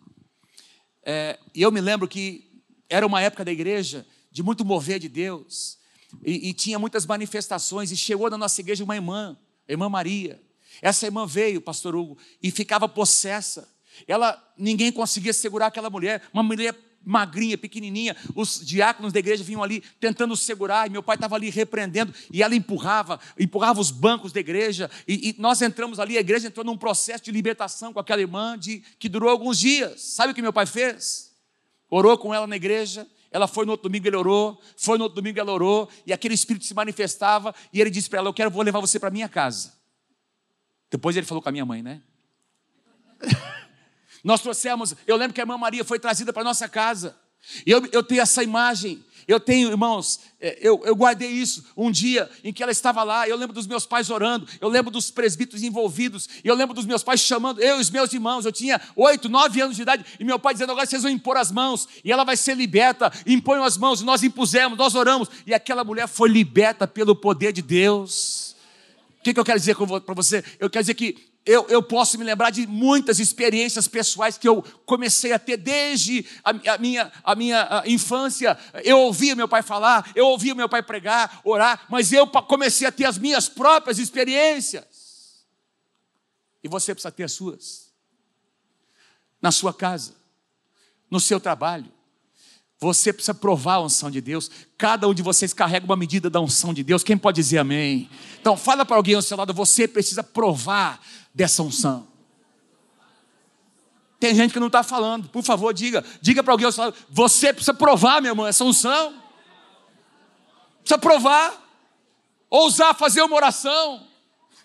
É, 1.04 1.40
e 1.56 1.62
eu 1.62 1.72
me 1.72 1.82
lembro 1.82 2.08
que 2.08 2.52
era 2.90 3.06
uma 3.06 3.22
época 3.22 3.44
da 3.44 3.52
igreja 3.52 4.06
de 4.30 4.44
muito 4.44 4.64
mover 4.64 5.00
de 5.00 5.10
Deus 5.10 5.78
e, 6.24 6.50
e 6.50 6.54
tinha 6.54 6.78
muitas 6.78 7.06
manifestações, 7.06 7.92
e 7.92 7.98
chegou 7.98 8.30
na 8.30 8.38
nossa 8.38 8.60
igreja 8.62 8.84
uma 8.84 8.96
irmã, 8.96 9.38
a 9.68 9.72
irmã 9.72 9.90
Maria. 9.90 10.42
Essa 10.82 11.06
irmã 11.06 11.26
veio, 11.26 11.62
pastor 11.62 11.96
Hugo, 11.96 12.18
e 12.42 12.52
ficava 12.52 12.88
possessa. 12.88 13.68
Ela, 14.08 14.42
ninguém 14.58 14.92
conseguia 14.92 15.34
segurar 15.34 15.68
aquela 15.68 15.90
mulher, 15.90 16.22
uma 16.34 16.44
mulher 16.44 16.76
magrinha, 17.04 17.58
pequenininha. 17.58 18.16
Os 18.36 18.66
diáconos 18.66 19.12
da 19.12 19.20
igreja 19.20 19.44
vinham 19.44 19.64
ali 19.64 19.82
tentando 20.00 20.36
segurar, 20.36 20.88
e 20.88 20.90
meu 20.90 21.04
pai 21.04 21.16
estava 21.16 21.36
ali 21.36 21.50
repreendendo, 21.50 22.14
e 22.32 22.42
ela 22.42 22.56
empurrava, 22.56 23.20
empurrava 23.40 23.80
os 23.80 23.92
bancos 23.92 24.32
da 24.32 24.40
igreja, 24.40 24.90
e, 25.08 25.30
e, 25.30 25.36
nós 25.40 25.62
entramos 25.62 26.00
ali, 26.00 26.18
a 26.18 26.22
igreja 26.22 26.48
entrou 26.48 26.66
num 26.66 26.78
processo 26.78 27.24
de 27.24 27.32
libertação 27.32 27.92
com 27.92 28.00
aquela 28.00 28.22
irmã, 28.22 28.58
de, 28.58 28.84
que 29.00 29.10
durou 29.10 29.30
alguns 29.30 29.60
dias. 29.60 30.02
Sabe 30.02 30.32
o 30.32 30.36
que 30.36 30.42
meu 30.42 30.54
pai 30.54 30.66
fez? 30.66 31.32
Orou 31.90 32.18
com 32.18 32.34
ela 32.34 32.48
na 32.48 32.56
igreja, 32.56 33.08
ela 33.32 33.48
foi 33.48 33.66
no 33.66 33.72
outro 33.72 33.88
domingo, 33.88 34.08
ele 34.08 34.18
orou, 34.18 34.62
foi 34.78 34.98
no 34.98 35.06
outro 35.06 35.16
domingo, 35.16 35.40
ela 35.40 35.52
orou, 35.52 35.90
e 36.06 36.12
aquele 36.12 36.34
espírito 36.34 36.66
se 36.66 36.74
manifestava, 36.74 37.56
e 37.72 37.80
ele 37.80 37.90
disse 37.90 38.10
para 38.10 38.20
ela: 38.20 38.30
Eu 38.30 38.34
quero, 38.34 38.52
vou 38.52 38.62
levar 38.62 38.82
você 38.82 39.00
para 39.00 39.10
minha 39.10 39.30
casa. 39.30 39.74
Depois 40.90 41.16
ele 41.16 41.26
falou 41.26 41.42
com 41.42 41.48
a 41.48 41.52
minha 41.52 41.66
mãe, 41.66 41.82
né? 41.82 42.02
Nós 44.24 44.42
trouxemos, 44.42 44.94
eu 45.08 45.16
lembro 45.16 45.34
que 45.34 45.40
a 45.40 45.44
irmã 45.44 45.58
Maria 45.58 45.86
foi 45.86 45.98
trazida 45.98 46.34
para 46.34 46.44
nossa 46.44 46.68
casa, 46.68 47.18
e 47.66 47.72
eu, 47.72 47.86
eu 47.92 48.04
tenho 48.04 48.22
essa 48.22 48.44
imagem, 48.44 49.04
eu 49.28 49.40
tenho, 49.40 49.70
irmãos, 49.70 50.20
é, 50.40 50.58
eu, 50.62 50.82
eu 50.84 50.96
guardei 50.96 51.30
isso 51.30 51.64
um 51.78 51.92
dia 51.92 52.30
em 52.44 52.52
que 52.52 52.62
ela 52.62 52.72
estava 52.72 53.04
lá. 53.04 53.28
Eu 53.28 53.38
lembro 53.38 53.54
dos 53.54 53.68
meus 53.68 53.86
pais 53.86 54.10
orando, 54.10 54.48
eu 54.60 54.68
lembro 54.68 54.92
dos 54.92 55.12
presbíteros 55.12 55.64
envolvidos, 55.64 56.28
eu 56.44 56.56
lembro 56.56 56.74
dos 56.74 56.86
meus 56.86 57.04
pais 57.04 57.22
chamando, 57.22 57.62
eu 57.62 57.78
e 57.78 57.82
os 57.82 57.90
meus 57.90 58.12
irmãos. 58.12 58.46
Eu 58.46 58.52
tinha 58.52 58.82
oito, 58.96 59.30
nove 59.30 59.62
anos 59.62 59.76
de 59.76 59.84
idade, 59.84 60.06
e 60.20 60.24
meu 60.24 60.40
pai 60.40 60.54
dizendo: 60.54 60.72
agora 60.72 60.86
vocês 60.86 61.04
vão 61.04 61.12
impor 61.12 61.38
as 61.38 61.52
mãos, 61.52 61.88
e 62.04 62.12
ela 62.12 62.24
vai 62.24 62.36
ser 62.36 62.56
liberta. 62.56 63.12
Impõem 63.26 63.64
as 63.64 63.78
mãos, 63.78 64.02
e 64.02 64.04
nós 64.04 64.24
impusemos, 64.24 64.78
nós 64.78 64.96
oramos, 64.96 65.30
e 65.46 65.54
aquela 65.54 65.84
mulher 65.84 66.08
foi 66.08 66.30
liberta 66.30 66.88
pelo 66.88 67.16
poder 67.16 67.54
de 67.54 67.62
Deus. 67.62 68.56
O 69.20 69.24
que, 69.24 69.34
que 69.34 69.40
eu 69.40 69.46
quero 69.46 69.60
dizer 69.60 69.76
para 69.76 70.16
você? 70.16 70.44
Eu 70.60 70.70
quero 70.70 70.84
dizer 70.84 70.96
que 70.96 71.31
eu, 71.46 71.66
eu, 71.70 71.82
posso 71.82 72.20
me 72.20 72.24
lembrar 72.24 72.52
de 72.52 72.68
muitas 72.68 73.20
experiências 73.20 73.88
pessoais 73.88 74.38
que 74.38 74.48
eu 74.48 74.62
comecei 74.86 75.34
a 75.34 75.40
ter 75.40 75.58
desde 75.58 76.24
a, 76.44 76.52
a 76.74 76.78
minha, 76.78 77.12
a 77.24 77.36
minha 77.36 77.80
a 77.80 77.88
infância. 77.88 78.58
Eu 78.84 79.00
ouvia 79.00 79.36
meu 79.36 79.48
pai 79.48 79.64
falar, 79.64 80.12
eu 80.16 80.28
ouvia 80.28 80.54
meu 80.54 80.70
pai 80.70 80.84
pregar, 80.84 81.42
orar, 81.44 81.88
mas 81.90 82.12
eu 82.12 82.28
comecei 82.28 82.88
a 82.88 82.92
ter 82.92 83.06
as 83.06 83.18
minhas 83.18 83.50
próprias 83.50 83.98
experiências. 83.98 85.44
E 86.64 86.68
você 86.68 86.94
precisa 86.94 87.12
ter 87.12 87.24
as 87.24 87.32
suas. 87.32 87.92
na 89.42 89.52
sua 89.52 89.74
casa, 89.74 90.14
no 91.10 91.20
seu 91.20 91.40
trabalho. 91.40 91.92
Você 92.80 93.14
precisa 93.14 93.34
provar 93.34 93.76
a 93.76 93.82
unção 93.82 94.10
de 94.10 94.20
Deus. 94.20 94.50
Cada 94.76 95.08
um 95.08 95.14
de 95.14 95.22
vocês 95.22 95.54
carrega 95.54 95.86
uma 95.86 95.96
medida 95.96 96.32
da 96.32 96.40
unção 96.40 96.74
de 96.74 96.84
Deus. 96.84 97.04
Quem 97.04 97.16
pode 97.16 97.36
dizer 97.36 97.60
amém? 97.60 98.10
Então, 98.40 98.58
fala 98.58 98.84
para 98.84 98.96
alguém 98.96 99.14
ao 99.14 99.22
seu 99.22 99.38
lado: 99.38 99.54
você 99.54 99.88
precisa 99.88 100.24
provar 100.24 101.00
dessa 101.34 101.64
unção. 101.64 102.08
Tem 104.20 104.36
gente 104.36 104.54
que 104.54 104.60
não 104.60 104.68
está 104.68 104.84
falando. 104.84 105.30
Por 105.30 105.44
favor, 105.44 105.74
diga. 105.74 106.06
Diga 106.22 106.44
para 106.44 106.54
alguém 106.54 106.68
você 107.10 107.52
precisa 107.52 107.74
provar, 107.74 108.22
meu 108.22 108.32
irmão, 108.32 108.46
essa 108.46 108.64
unção. 108.64 109.16
Precisa 110.82 111.00
provar. 111.00 111.60
Ousar 112.50 112.94
fazer 112.94 113.24
uma 113.24 113.36
oração. 113.36 114.08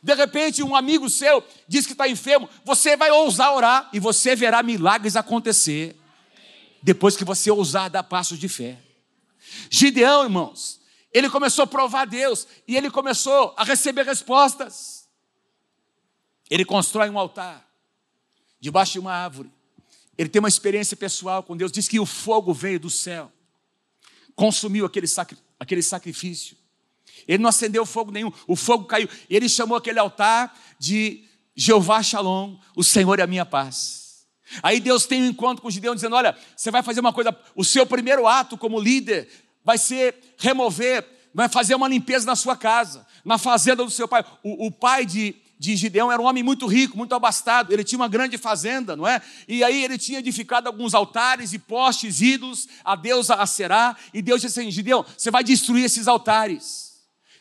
De 0.02 0.14
repente, 0.14 0.62
um 0.62 0.76
amigo 0.76 1.08
seu 1.08 1.42
diz 1.66 1.86
que 1.86 1.92
está 1.92 2.06
enfermo. 2.06 2.48
Você 2.64 2.96
vai 2.96 3.10
ousar 3.10 3.54
orar 3.54 3.88
e 3.92 3.98
você 3.98 4.36
verá 4.36 4.62
milagres 4.62 5.16
acontecer 5.16 5.96
depois 6.82 7.16
que 7.16 7.24
você 7.24 7.50
ousar 7.50 7.88
dar 7.88 8.02
passos 8.02 8.38
de 8.38 8.48
fé. 8.48 8.78
Gideão, 9.70 10.24
irmãos, 10.24 10.80
ele 11.12 11.30
começou 11.30 11.62
a 11.62 11.66
provar 11.66 12.02
a 12.02 12.04
Deus 12.04 12.46
e 12.68 12.76
ele 12.76 12.90
começou 12.90 13.54
a 13.56 13.64
receber 13.64 14.04
respostas. 14.04 14.95
Ele 16.50 16.64
constrói 16.64 17.10
um 17.10 17.18
altar 17.18 17.66
debaixo 18.60 18.92
de 18.92 18.98
uma 18.98 19.12
árvore. 19.12 19.50
Ele 20.16 20.28
tem 20.28 20.40
uma 20.40 20.48
experiência 20.48 20.96
pessoal 20.96 21.42
com 21.42 21.56
Deus. 21.56 21.70
Diz 21.70 21.88
que 21.88 22.00
o 22.00 22.06
fogo 22.06 22.54
veio 22.54 22.80
do 22.80 22.90
céu, 22.90 23.30
consumiu 24.34 24.86
aquele, 24.86 25.06
sacri 25.06 25.36
aquele 25.58 25.82
sacrifício. 25.82 26.56
Ele 27.26 27.42
não 27.42 27.48
acendeu 27.48 27.84
fogo 27.84 28.10
nenhum, 28.10 28.32
o 28.46 28.56
fogo 28.56 28.84
caiu. 28.84 29.08
Ele 29.28 29.48
chamou 29.48 29.76
aquele 29.76 29.98
altar 29.98 30.56
de 30.78 31.24
Jeová 31.54 32.02
Shalom, 32.02 32.56
o 32.74 32.84
Senhor 32.84 33.18
é 33.18 33.22
a 33.22 33.26
minha 33.26 33.44
paz. 33.44 34.26
Aí 34.62 34.78
Deus 34.78 35.06
tem 35.06 35.22
um 35.22 35.26
encontro 35.26 35.62
com 35.62 35.70
Gideão 35.70 35.94
dizendo: 35.94 36.14
Olha, 36.14 36.36
você 36.54 36.70
vai 36.70 36.82
fazer 36.82 37.00
uma 37.00 37.12
coisa, 37.12 37.36
o 37.54 37.64
seu 37.64 37.86
primeiro 37.86 38.26
ato 38.26 38.56
como 38.56 38.80
líder 38.80 39.28
vai 39.64 39.78
ser 39.78 40.14
remover, 40.38 41.04
vai 41.34 41.48
fazer 41.48 41.74
uma 41.74 41.88
limpeza 41.88 42.24
na 42.24 42.36
sua 42.36 42.56
casa, 42.56 43.06
na 43.24 43.38
fazenda 43.38 43.84
do 43.84 43.90
seu 43.90 44.06
pai. 44.06 44.24
O, 44.42 44.66
o 44.66 44.70
pai 44.70 45.04
de, 45.04 45.34
de 45.58 45.74
Gideão 45.74 46.12
era 46.12 46.20
um 46.20 46.26
homem 46.26 46.42
muito 46.42 46.66
rico, 46.66 46.96
muito 46.96 47.14
abastado, 47.14 47.72
ele 47.72 47.82
tinha 47.82 47.98
uma 47.98 48.08
grande 48.08 48.36
fazenda, 48.36 48.94
não 48.94 49.06
é? 49.06 49.22
E 49.48 49.64
aí 49.64 49.82
ele 49.82 49.96
tinha 49.96 50.18
edificado 50.18 50.68
alguns 50.68 50.94
altares 50.94 51.52
e 51.52 51.58
postes, 51.58 52.20
ídolos 52.20 52.68
a 52.84 52.94
Deus 52.94 53.30
a 53.30 53.46
Será, 53.46 53.96
e 54.12 54.20
Deus 54.20 54.42
disse 54.42 54.60
assim: 54.60 54.70
Gideão, 54.70 55.04
você 55.16 55.30
vai 55.30 55.42
destruir 55.42 55.84
esses 55.84 56.06
altares. 56.06 56.86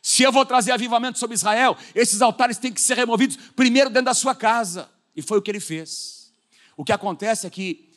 Se 0.02 0.24
eu 0.24 0.32
vou 0.32 0.46
trazer 0.46 0.72
avivamento 0.72 1.18
sobre 1.18 1.34
Israel, 1.34 1.76
esses 1.94 2.22
altares 2.22 2.58
têm 2.58 2.72
que 2.72 2.80
ser 2.80 2.96
removidos 2.96 3.38
primeiro 3.56 3.90
dentro 3.90 4.06
da 4.06 4.14
sua 4.14 4.36
casa. 4.36 4.88
E 5.16 5.22
foi 5.22 5.40
o 5.40 5.42
que 5.42 5.50
ele 5.50 5.60
fez. 5.60 6.32
O 6.78 6.86
que 6.86 6.92
acontece 6.92 7.48
é 7.48 7.50
que 7.50 7.90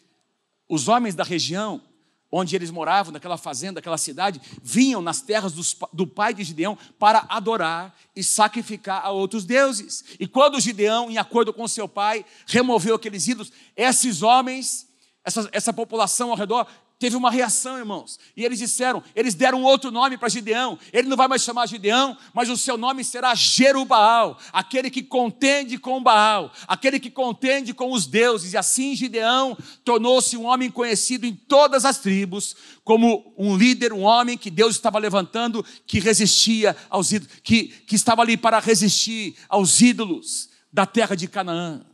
os 0.69 0.89
homens 0.89 1.15
da 1.15 1.23
região 1.23 1.83
onde 2.31 2.55
eles 2.55 2.71
moravam, 2.71 3.13
naquela 3.13 3.37
fazenda, 3.37 3.75
naquela 3.75 3.99
cidade, 3.99 4.41
vinham 4.63 5.01
nas 5.01 5.21
terras 5.21 5.53
dos, 5.53 5.77
do 5.93 6.07
pai 6.07 6.35
de 6.35 6.45
Gideão 6.45 6.77
para 6.99 7.25
adorar 7.29 7.95
e 8.15 8.23
sacrificar 8.23 9.05
a 9.05 9.11
outros 9.11 9.45
deuses. 9.45 10.05
E 10.21 10.27
quando 10.27 10.61
Gideão, 10.61 11.11
em 11.11 11.19
acordo 11.19 11.53
com 11.53 11.67
seu 11.67 11.89
pai, 11.89 12.25
removeu 12.47 12.95
aqueles 12.95 13.27
ídolos, 13.27 13.53
esses 13.77 14.23
homens, 14.23 14.87
essa, 15.25 15.49
essa 15.53 15.73
população 15.73 16.31
ao 16.31 16.37
redor, 16.37 16.67
teve 16.99 17.15
uma 17.15 17.31
reação, 17.31 17.79
irmãos. 17.79 18.19
E 18.37 18.45
eles 18.45 18.59
disseram, 18.59 19.03
eles 19.15 19.35
deram 19.35 19.63
outro 19.63 19.91
nome 19.91 20.19
para 20.19 20.29
Gideão. 20.29 20.79
Ele 20.93 21.09
não 21.09 21.17
vai 21.17 21.29
mais 21.29 21.43
chamar 21.43 21.67
Gideão, 21.67 22.17
mas 22.35 22.51
o 22.51 22.57
seu 22.57 22.77
nome 22.77 23.05
será 23.05 23.35
Jerubaal, 23.35 24.39
aquele 24.53 24.91
que 24.91 25.03
contende 25.03 25.79
com 25.79 26.03
Baal, 26.03 26.53
aquele 26.67 26.99
que 26.99 27.11
contende 27.11 27.73
com 27.73 27.93
os 27.93 28.07
deuses. 28.07 28.53
E 28.53 28.57
assim 28.57 28.97
Gideão 28.97 29.57
tornou-se 29.85 30.37
um 30.37 30.47
homem 30.47 30.71
conhecido 30.71 31.25
em 31.25 31.35
todas 31.35 31.85
as 31.85 31.99
tribos, 31.99 32.57
como 32.83 33.33
um 33.39 33.57
líder, 33.57 33.93
um 33.93 34.03
homem 34.03 34.37
que 34.37 34.51
Deus 34.51 34.75
estava 34.75 34.99
levantando, 34.99 35.65
que 35.87 36.01
resistia 36.01 36.77
aos 36.91 37.13
ídolos, 37.13 37.37
que, 37.43 37.65
que 37.65 37.95
estava 37.95 38.23
ali 38.23 38.37
para 38.37 38.59
resistir 38.59 39.37
aos 39.49 39.81
ídolos 39.81 40.49
da 40.73 40.85
terra 40.85 41.15
de 41.15 41.29
Canaã. 41.29 41.85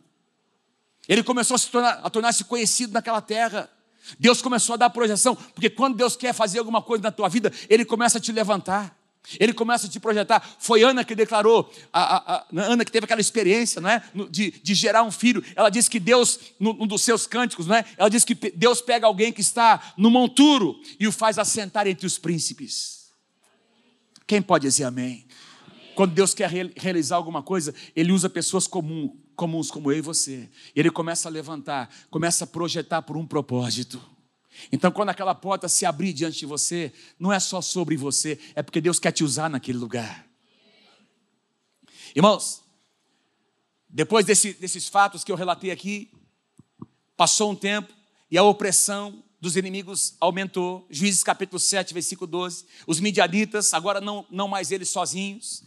Ele 1.06 1.22
começou 1.22 1.56
a, 1.56 1.58
tornar, 1.58 2.00
a 2.02 2.10
tornar-se 2.10 2.44
conhecido 2.44 2.92
naquela 2.92 3.20
terra. 3.20 3.68
Deus 4.18 4.42
começou 4.42 4.74
a 4.74 4.76
dar 4.76 4.90
projeção, 4.90 5.34
porque 5.34 5.70
quando 5.70 5.96
Deus 5.96 6.16
quer 6.16 6.34
fazer 6.34 6.58
alguma 6.58 6.82
coisa 6.82 7.02
na 7.02 7.12
tua 7.12 7.28
vida, 7.28 7.52
Ele 7.68 7.84
começa 7.84 8.18
a 8.18 8.20
te 8.20 8.32
levantar. 8.32 8.96
Ele 9.40 9.54
começa 9.54 9.86
a 9.86 9.90
te 9.90 9.98
projetar. 9.98 10.46
Foi 10.58 10.82
Ana 10.82 11.02
que 11.02 11.14
declarou, 11.14 11.72
a, 11.92 12.16
a, 12.16 12.34
a 12.40 12.46
Ana 12.52 12.84
que 12.84 12.92
teve 12.92 13.04
aquela 13.04 13.20
experiência, 13.20 13.80
não 13.80 13.88
é? 13.88 14.02
De, 14.30 14.50
de 14.50 14.74
gerar 14.74 15.02
um 15.02 15.10
filho. 15.10 15.42
Ela 15.56 15.70
disse 15.70 15.88
que 15.88 15.98
Deus, 15.98 16.38
num 16.60 16.86
dos 16.86 17.02
seus 17.02 17.26
cânticos, 17.26 17.66
não 17.66 17.76
é? 17.76 17.84
Ela 17.96 18.10
diz 18.10 18.24
que 18.24 18.34
Deus 18.34 18.82
pega 18.82 19.06
alguém 19.06 19.32
que 19.32 19.40
está 19.40 19.94
no 19.96 20.10
monturo 20.10 20.78
e 21.00 21.08
o 21.08 21.12
faz 21.12 21.38
assentar 21.38 21.86
entre 21.86 22.06
os 22.06 22.18
príncipes. 22.18 23.08
Quem 24.26 24.42
pode 24.42 24.66
dizer 24.66 24.84
amém? 24.84 25.26
Quando 25.94 26.12
Deus 26.12 26.34
quer 26.34 26.50
realizar 26.76 27.16
alguma 27.16 27.42
coisa, 27.42 27.74
Ele 27.96 28.12
usa 28.12 28.28
pessoas 28.28 28.66
comuns, 28.66 29.12
comuns 29.36 29.70
como 29.70 29.90
eu 29.92 29.98
e 29.98 30.00
você. 30.00 30.48
E 30.74 30.80
Ele 30.80 30.90
começa 30.90 31.28
a 31.28 31.30
levantar, 31.30 31.90
começa 32.10 32.44
a 32.44 32.46
projetar 32.46 33.02
por 33.02 33.16
um 33.16 33.26
propósito. 33.26 34.00
Então, 34.70 34.90
quando 34.90 35.10
aquela 35.10 35.34
porta 35.34 35.68
se 35.68 35.84
abrir 35.84 36.12
diante 36.12 36.38
de 36.38 36.46
você, 36.46 36.92
não 37.18 37.32
é 37.32 37.40
só 37.40 37.60
sobre 37.60 37.96
você, 37.96 38.38
é 38.54 38.62
porque 38.62 38.80
Deus 38.80 38.98
quer 38.98 39.12
te 39.12 39.24
usar 39.24 39.48
naquele 39.48 39.78
lugar. 39.78 40.26
Irmãos, 42.14 42.62
depois 43.88 44.24
desse, 44.24 44.52
desses 44.54 44.88
fatos 44.88 45.24
que 45.24 45.32
eu 45.32 45.36
relatei 45.36 45.70
aqui, 45.70 46.10
passou 47.16 47.50
um 47.50 47.56
tempo 47.56 47.92
e 48.30 48.38
a 48.38 48.42
opressão 48.42 49.22
dos 49.40 49.56
inimigos 49.56 50.16
aumentou. 50.20 50.86
Juízes 50.88 51.22
capítulo 51.22 51.58
7, 51.58 51.92
versículo 51.92 52.26
12. 52.26 52.64
Os 52.86 52.98
midianitas, 52.98 53.74
agora 53.74 54.00
não, 54.00 54.26
não 54.30 54.48
mais 54.48 54.70
eles 54.70 54.88
sozinhos, 54.88 55.62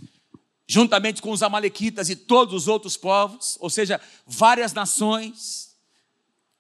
juntamente 0.68 1.22
com 1.22 1.32
os 1.32 1.42
Amalequitas 1.42 2.10
e 2.10 2.16
todos 2.16 2.54
os 2.54 2.68
outros 2.68 2.98
povos, 2.98 3.58
ou 3.60 3.70
seja, 3.70 4.02
várias 4.26 4.74
nações 4.74 5.76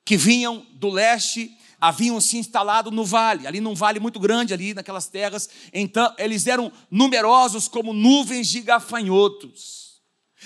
que 0.05 0.15
vinham 0.15 0.65
do 0.71 0.89
leste, 0.89 1.51
haviam 1.79 2.19
se 2.21 2.37
instalado 2.37 2.89
no 2.89 3.03
vale, 3.03 3.45
ali 3.45 3.59
num 3.59 3.75
vale 3.75 3.99
muito 3.99 4.19
grande, 4.19 4.53
ali 4.53 4.73
naquelas 4.73 5.07
terras. 5.07 5.49
Então, 5.73 6.13
eles 6.17 6.47
eram 6.47 6.71
numerosos 6.89 7.67
como 7.67 7.91
nuvens 7.91 8.47
de 8.47 8.61
gafanhotos. 8.61 10.01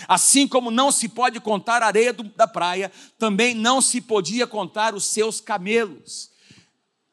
Assim 0.07 0.47
como 0.47 0.71
não 0.71 0.91
se 0.91 1.07
pode 1.07 1.39
contar 1.39 1.83
a 1.83 1.87
areia 1.87 2.13
da 2.13 2.47
praia, 2.47 2.91
também 3.19 3.53
não 3.53 3.81
se 3.81 4.01
podia 4.01 4.47
contar 4.47 4.95
os 4.95 5.05
seus 5.05 5.39
camelos. 5.39 6.31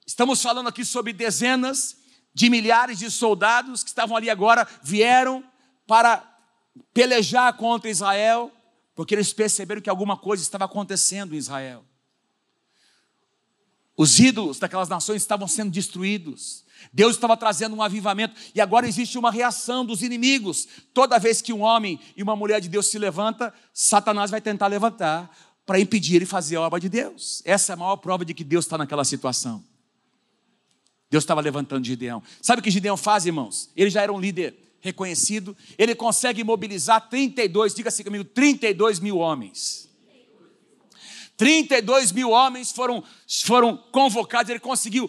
Estamos 0.06 0.40
falando 0.40 0.68
aqui 0.68 0.84
sobre 0.84 1.12
dezenas 1.12 1.96
de 2.32 2.48
milhares 2.48 2.98
de 2.98 3.10
soldados 3.10 3.82
que 3.82 3.90
estavam 3.90 4.16
ali 4.16 4.30
agora, 4.30 4.66
vieram 4.82 5.44
para 5.86 6.27
pelejar 6.92 7.52
contra 7.56 7.90
Israel, 7.90 8.52
porque 8.94 9.14
eles 9.14 9.32
perceberam 9.32 9.80
que 9.80 9.90
alguma 9.90 10.16
coisa 10.16 10.42
estava 10.42 10.64
acontecendo 10.64 11.34
em 11.34 11.38
Israel. 11.38 11.84
Os 13.96 14.18
ídolos 14.20 14.60
daquelas 14.60 14.88
nações 14.88 15.22
estavam 15.22 15.48
sendo 15.48 15.72
destruídos. 15.72 16.64
Deus 16.92 17.16
estava 17.16 17.36
trazendo 17.36 17.74
um 17.74 17.82
avivamento 17.82 18.40
e 18.54 18.60
agora 18.60 18.86
existe 18.86 19.18
uma 19.18 19.30
reação 19.30 19.84
dos 19.84 20.02
inimigos. 20.02 20.68
Toda 20.94 21.18
vez 21.18 21.42
que 21.42 21.52
um 21.52 21.62
homem 21.62 21.98
e 22.16 22.22
uma 22.22 22.36
mulher 22.36 22.60
de 22.60 22.68
Deus 22.68 22.86
se 22.86 22.98
levanta, 22.98 23.52
Satanás 23.72 24.30
vai 24.30 24.40
tentar 24.40 24.68
levantar 24.68 25.36
para 25.66 25.80
impedir 25.80 26.16
ele 26.16 26.26
fazer 26.26 26.56
a 26.56 26.60
obra 26.60 26.78
de 26.78 26.88
Deus. 26.88 27.42
Essa 27.44 27.72
é 27.72 27.74
a 27.74 27.76
maior 27.76 27.96
prova 27.96 28.24
de 28.24 28.32
que 28.32 28.44
Deus 28.44 28.64
está 28.64 28.78
naquela 28.78 29.04
situação. 29.04 29.64
Deus 31.10 31.24
estava 31.24 31.40
levantando 31.40 31.84
Gideão. 31.84 32.22
Sabe 32.40 32.60
o 32.60 32.62
que 32.62 32.70
Gideão 32.70 32.96
faz, 32.96 33.26
irmãos? 33.26 33.70
Ele 33.74 33.90
já 33.90 34.02
era 34.02 34.12
um 34.12 34.20
líder 34.20 34.56
reconhecido, 34.80 35.56
ele 35.76 35.94
consegue 35.94 36.44
mobilizar 36.44 37.08
32, 37.08 37.74
diga 37.74 37.88
assim 37.88 38.04
comigo, 38.04 38.24
32 38.24 39.00
mil 39.00 39.18
homens. 39.18 39.88
32 41.36 42.10
mil 42.10 42.30
homens 42.30 42.72
foram, 42.72 43.02
foram 43.44 43.76
convocados, 43.92 44.50
ele 44.50 44.58
conseguiu, 44.58 45.08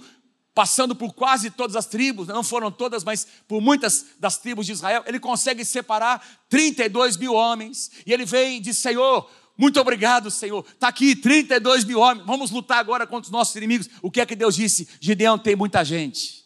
passando 0.53 0.95
por 0.95 1.13
quase 1.13 1.49
todas 1.49 1.75
as 1.75 1.87
tribos, 1.87 2.27
não 2.27 2.43
foram 2.43 2.71
todas, 2.71 3.03
mas 3.03 3.25
por 3.47 3.59
muitas 3.59 4.05
das 4.19 4.37
tribos 4.37 4.67
de 4.67 4.73
Israel, 4.73 5.03
ele 5.07 5.19
consegue 5.19 5.65
separar 5.65 6.23
32 6.47 7.17
mil 7.17 7.33
homens, 7.33 7.89
e 8.05 8.13
ele 8.13 8.25
vem 8.25 8.57
e 8.57 8.59
diz: 8.59 8.77
Senhor, 8.77 9.27
muito 9.57 9.79
obrigado, 9.79 10.29
Senhor. 10.29 10.63
Está 10.71 10.87
aqui 10.87 11.15
32 11.15 11.83
mil 11.83 11.99
homens. 11.99 12.25
Vamos 12.25 12.51
lutar 12.51 12.77
agora 12.77 13.05
contra 13.05 13.27
os 13.27 13.31
nossos 13.31 13.55
inimigos. 13.55 13.89
O 14.01 14.09
que 14.09 14.21
é 14.21 14.25
que 14.25 14.35
Deus 14.35 14.55
disse? 14.55 14.87
Gideão 15.01 15.37
tem 15.37 15.55
muita 15.55 15.83
gente. 15.83 16.45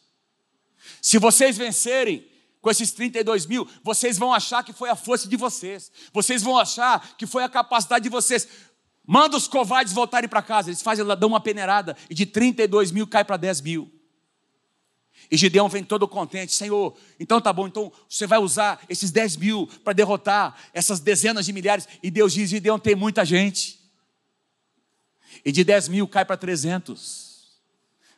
Se 1.00 1.20
vocês 1.20 1.56
vencerem, 1.56 2.26
com 2.64 2.72
esses 2.72 2.94
32 2.94 3.46
mil, 3.46 3.68
vocês 3.84 4.18
vão 4.18 4.34
achar 4.34 4.64
que 4.64 4.72
foi 4.72 4.90
a 4.90 4.96
força 4.96 5.28
de 5.28 5.36
vocês, 5.36 5.92
vocês 6.14 6.42
vão 6.42 6.58
achar 6.58 7.16
que 7.18 7.28
foi 7.28 7.44
a 7.44 7.50
capacidade 7.50 8.04
de 8.04 8.10
vocês. 8.10 8.48
Manda 9.06 9.36
os 9.36 9.50
covardes 9.50 9.92
voltarem 9.92 10.30
para 10.30 10.42
casa, 10.42 10.70
eles 10.70 10.82
fazem, 10.82 11.06
dão 11.06 11.28
uma 11.28 11.42
peneirada, 11.42 11.98
e 12.10 12.16
de 12.16 12.26
32 12.26 12.90
mil 12.90 13.06
cai 13.06 13.26
para 13.26 13.36
10 13.36 13.60
mil. 13.60 13.92
E 15.30 15.36
Gideão 15.36 15.68
vem 15.68 15.84
todo 15.84 16.08
contente, 16.08 16.54
Senhor, 16.54 16.96
então 17.20 17.42
tá 17.42 17.52
bom, 17.52 17.68
então 17.68 17.92
você 18.08 18.26
vai 18.26 18.40
usar 18.40 18.82
esses 18.88 19.12
10 19.12 19.36
mil 19.36 19.68
para 19.84 19.92
derrotar 19.92 20.58
essas 20.74 21.02
dezenas 21.02 21.46
de 21.46 21.52
milhares. 21.52 21.86
E 22.02 22.10
Deus 22.10 22.32
diz: 22.32 22.50
Gideão 22.50 22.80
tem 22.80 22.96
muita 22.96 23.26
gente. 23.26 23.78
E 25.44 25.52
de 25.52 25.66
10 25.66 25.90
mil 25.90 26.08
cai 26.08 26.24
para 26.24 26.38
300. 26.38 27.34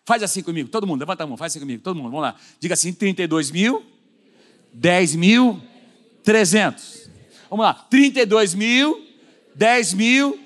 Faz 0.05 0.21
assim 0.21 0.43
comigo, 0.43 0.69
todo 0.69 0.85
mundo, 0.85 0.99
levanta 0.99 1.23
a 1.23 1.27
mão, 1.27 1.35
faz 1.35 1.51
assim 1.51 1.59
comigo, 1.59 1.81
todo 1.81 1.95
mundo, 1.95 2.11
vamos 2.11 2.21
lá. 2.21 2.35
Diga 2.59 2.75
assim: 2.75 2.93
32 2.93 3.49
mil, 3.49 3.94
10 4.75 5.15
mil, 5.15 5.61
300. 6.23 7.09
Vamos 7.49 7.65
lá, 7.65 7.73
32 7.73 8.53
mil, 8.53 9.07
10 9.55 9.93
mil, 9.93 10.39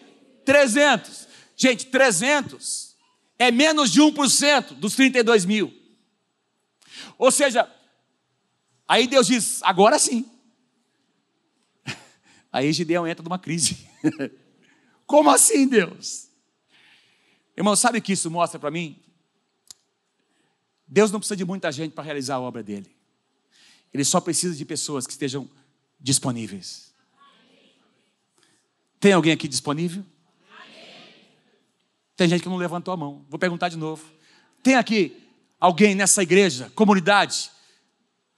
300. 0.45 1.27
Gente, 1.55 1.87
300 1.87 2.95
é 3.37 3.51
menos 3.51 3.91
de 3.91 4.01
1% 4.01 4.75
dos 4.75 4.95
32 4.95 5.45
mil. 5.45 5.73
Ou 7.17 7.31
seja, 7.31 7.69
aí 8.87 9.07
Deus 9.07 9.27
diz: 9.27 9.63
agora 9.63 9.97
sim. 9.97 10.29
Aí 12.51 12.71
Gideão 12.71 13.07
entra 13.07 13.23
numa 13.23 13.39
crise. 13.39 13.87
Como 15.05 15.29
assim, 15.29 15.67
Deus? 15.67 16.29
Irmão, 17.57 17.75
sabe 17.75 17.97
o 17.97 18.01
que 18.01 18.13
isso 18.13 18.29
mostra 18.29 18.59
para 18.59 18.71
mim? 18.71 19.01
Deus 20.87 21.11
não 21.11 21.19
precisa 21.19 21.35
de 21.35 21.45
muita 21.45 21.71
gente 21.71 21.93
para 21.93 22.03
realizar 22.03 22.35
a 22.35 22.39
obra 22.39 22.63
dele. 22.63 22.98
Ele 23.93 24.03
só 24.03 24.19
precisa 24.19 24.55
de 24.55 24.65
pessoas 24.65 25.05
que 25.05 25.13
estejam 25.13 25.49
disponíveis. 25.99 26.93
Tem 28.99 29.13
alguém 29.13 29.31
aqui 29.31 29.47
disponível? 29.47 30.05
Tem 32.15 32.27
gente 32.27 32.43
que 32.43 32.49
não 32.49 32.57
levantou 32.57 32.93
a 32.93 32.97
mão. 32.97 33.25
Vou 33.29 33.39
perguntar 33.39 33.69
de 33.69 33.77
novo. 33.77 34.05
Tem 34.61 34.75
aqui 34.75 35.17
alguém 35.59 35.95
nessa 35.95 36.21
igreja, 36.21 36.69
comunidade 36.75 37.51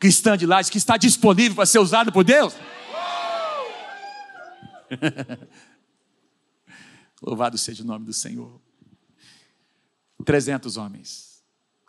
cristã 0.01 0.35
de 0.35 0.47
Lages, 0.47 0.71
que 0.71 0.79
está 0.79 0.97
disponível 0.97 1.55
para 1.55 1.65
ser 1.67 1.77
usado 1.77 2.11
por 2.11 2.23
Deus? 2.23 2.55
Louvado 7.21 7.55
seja 7.55 7.83
o 7.83 7.85
nome 7.85 8.05
do 8.05 8.13
Senhor. 8.13 8.59
300 10.25 10.75
homens. 10.77 11.43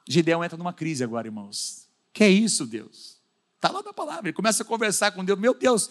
Gideão 0.07 0.45
entra 0.45 0.59
numa 0.59 0.75
crise 0.75 1.03
agora, 1.03 1.27
irmãos. 1.27 1.89
Que 2.13 2.25
é 2.25 2.29
isso, 2.29 2.67
Deus? 2.67 3.22
Está 3.63 3.71
lá 3.71 3.81
na 3.81 3.93
palavra. 3.93 4.27
Ele 4.27 4.33
começa 4.33 4.65
a 4.65 4.67
conversar 4.67 5.13
com 5.13 5.25
Deus. 5.25 5.39
Meu 5.39 5.55
Deus, 5.55 5.89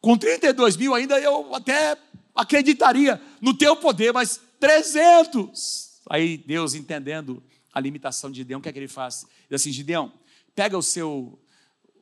com 0.00 0.16
32 0.16 0.74
mil 0.74 0.94
ainda 0.94 1.20
eu 1.20 1.54
até 1.54 1.98
acreditaria 2.34 3.20
no 3.42 3.52
teu 3.52 3.76
poder, 3.76 4.10
mas 4.14 4.40
300. 4.58 6.00
Aí 6.08 6.38
Deus, 6.38 6.72
entendendo 6.72 7.42
a 7.70 7.78
limitação 7.78 8.30
de 8.30 8.38
Gideão, 8.38 8.58
o 8.58 8.62
que 8.62 8.70
é 8.70 8.72
que 8.72 8.78
ele 8.78 8.88
faz? 8.88 9.24
Ele 9.24 9.32
diz 9.50 9.60
assim: 9.60 9.70
Gideão, 9.70 10.10
pega 10.54 10.78
o 10.78 10.82
seu, 10.82 11.38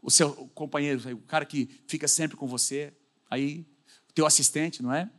o 0.01 0.09
seu 0.09 0.33
companheiro, 0.55 1.01
o 1.17 1.23
cara 1.23 1.45
que 1.45 1.69
fica 1.89 2.07
sempre 2.07 2.37
com 2.37 2.47
você, 2.47 2.93
aí, 3.29 3.67
o 4.09 4.13
teu 4.13 4.25
assistente, 4.25 4.85
não 4.85 4.95
é? 4.95 5.11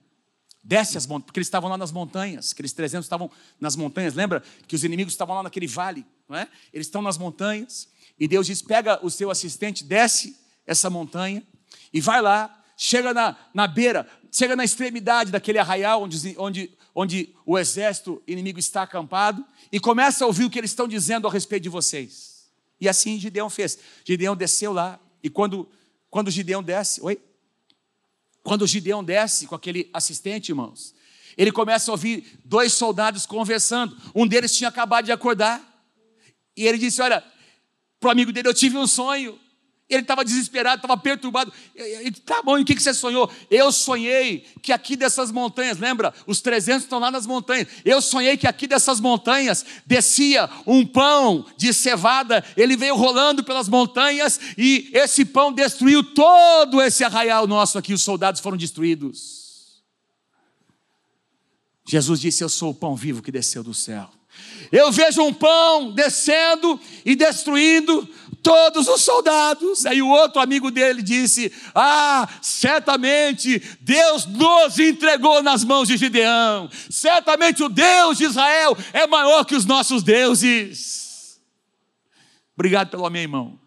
Desce 0.63 0.97
as 0.97 1.05
montanhas, 1.05 1.25
porque 1.25 1.39
eles 1.39 1.47
estavam 1.47 1.69
lá 1.69 1.77
nas 1.77 1.91
montanhas, 1.91 2.53
aqueles 2.53 2.71
300 2.71 3.05
estavam 3.05 3.29
nas 3.59 3.75
montanhas, 3.75 4.13
lembra 4.13 4.41
que 4.65 4.77
os 4.77 4.83
inimigos 4.85 5.13
estavam 5.13 5.35
lá 5.35 5.43
naquele 5.43 5.67
vale, 5.67 6.05
não 6.27 6.37
é? 6.37 6.47
Eles 6.71 6.87
estão 6.87 7.01
nas 7.01 7.17
montanhas, 7.17 7.89
e 8.19 8.27
Deus 8.27 8.47
diz: 8.47 8.61
pega 8.61 8.99
o 9.03 9.09
seu 9.09 9.31
assistente, 9.31 9.83
desce 9.83 10.37
essa 10.65 10.89
montanha, 10.89 11.41
e 11.93 12.01
vai 12.01 12.21
lá, 12.21 12.63
chega 12.75 13.13
na, 13.13 13.35
na 13.53 13.67
beira, 13.67 14.07
chega 14.31 14.55
na 14.55 14.63
extremidade 14.63 15.31
daquele 15.31 15.57
arraial 15.57 16.03
onde, 16.03 16.35
onde, 16.37 16.71
onde 16.93 17.35
o 17.45 17.57
exército 17.57 18.21
inimigo 18.27 18.59
está 18.59 18.83
acampado, 18.83 19.45
e 19.71 19.79
começa 19.79 20.23
a 20.23 20.27
ouvir 20.27 20.45
o 20.45 20.49
que 20.49 20.59
eles 20.59 20.71
estão 20.71 20.87
dizendo 20.87 21.27
a 21.27 21.31
respeito 21.31 21.63
de 21.63 21.69
vocês. 21.69 22.49
E 22.81 22.87
assim 22.87 23.19
Gideão 23.19 23.49
fez. 23.49 23.79
Gideão 24.05 24.35
desceu 24.35 24.73
lá, 24.73 24.99
e 25.23 25.29
quando, 25.29 25.67
quando 26.09 26.29
Gideão 26.29 26.61
desce, 26.61 27.01
oi? 27.01 27.19
Quando 28.43 28.65
Gideão 28.65 29.03
desce 29.03 29.47
com 29.47 29.55
aquele 29.55 29.89
assistente, 29.93 30.49
irmãos, 30.49 30.95
ele 31.37 31.51
começa 31.51 31.91
a 31.91 31.93
ouvir 31.93 32.39
dois 32.43 32.73
soldados 32.73 33.25
conversando. 33.25 33.95
Um 34.15 34.27
deles 34.27 34.55
tinha 34.55 34.69
acabado 34.69 35.05
de 35.05 35.11
acordar. 35.11 35.61
E 36.55 36.65
ele 36.65 36.77
disse: 36.77 37.01
Olha, 37.01 37.23
para 37.99 38.09
o 38.09 38.11
amigo 38.11 38.31
dele, 38.31 38.47
eu 38.47 38.53
tive 38.53 38.77
um 38.77 38.87
sonho. 38.87 39.37
Ele 39.89 40.03
estava 40.03 40.23
desesperado, 40.23 40.75
estava 40.75 40.95
perturbado. 40.95 41.51
Ele, 41.73 42.11
tá 42.11 42.43
bom, 42.43 42.59
e 42.59 42.61
o 42.61 42.65
que 42.65 42.79
você 42.79 42.93
sonhou? 42.93 43.29
Eu 43.49 43.71
sonhei 43.71 44.45
que 44.61 44.71
aqui 44.71 44.95
dessas 44.95 45.31
montanhas, 45.31 45.79
lembra? 45.79 46.13
Os 46.27 46.41
300 46.41 46.83
estão 46.83 46.99
lá 46.99 47.09
nas 47.09 47.25
montanhas. 47.25 47.67
Eu 47.83 47.99
sonhei 47.99 48.37
que 48.37 48.45
aqui 48.45 48.67
dessas 48.67 48.99
montanhas 48.99 49.65
descia 49.87 50.47
um 50.67 50.85
pão 50.85 51.43
de 51.57 51.73
cevada. 51.73 52.45
Ele 52.55 52.77
veio 52.77 52.95
rolando 52.95 53.43
pelas 53.43 53.67
montanhas 53.67 54.39
e 54.55 54.91
esse 54.93 55.25
pão 55.25 55.51
destruiu 55.51 56.03
todo 56.03 56.79
esse 56.79 57.03
arraial 57.03 57.47
nosso 57.47 57.79
aqui. 57.79 57.91
Os 57.91 58.03
soldados 58.03 58.41
foram 58.41 58.57
destruídos. 58.57 59.81
Jesus 61.87 62.21
disse: 62.21 62.43
Eu 62.43 62.49
sou 62.49 62.69
o 62.69 62.75
pão 62.75 62.95
vivo 62.95 63.23
que 63.23 63.31
desceu 63.31 63.63
do 63.63 63.73
céu. 63.73 64.18
Eu 64.71 64.91
vejo 64.91 65.23
um 65.23 65.33
pão 65.33 65.91
descendo 65.91 66.79
e 67.03 67.15
destruindo 67.15 68.07
todos 68.41 68.87
os 68.87 69.01
soldados. 69.01 69.85
Aí 69.85 70.01
o 70.01 70.07
outro 70.07 70.41
amigo 70.41 70.71
dele 70.71 71.01
disse: 71.01 71.51
Ah, 71.73 72.27
certamente 72.41 73.61
Deus 73.81 74.25
nos 74.25 74.77
entregou 74.79 75.41
nas 75.41 75.63
mãos 75.63 75.87
de 75.87 75.97
Gideão. 75.97 76.69
Certamente 76.89 77.63
o 77.63 77.69
Deus 77.69 78.17
de 78.17 78.25
Israel 78.25 78.77
é 78.93 79.07
maior 79.07 79.45
que 79.45 79.55
os 79.55 79.65
nossos 79.65 80.03
deuses. 80.03 81.39
Obrigado 82.55 82.89
pelo 82.89 83.05
amém, 83.05 83.23
irmão. 83.23 83.59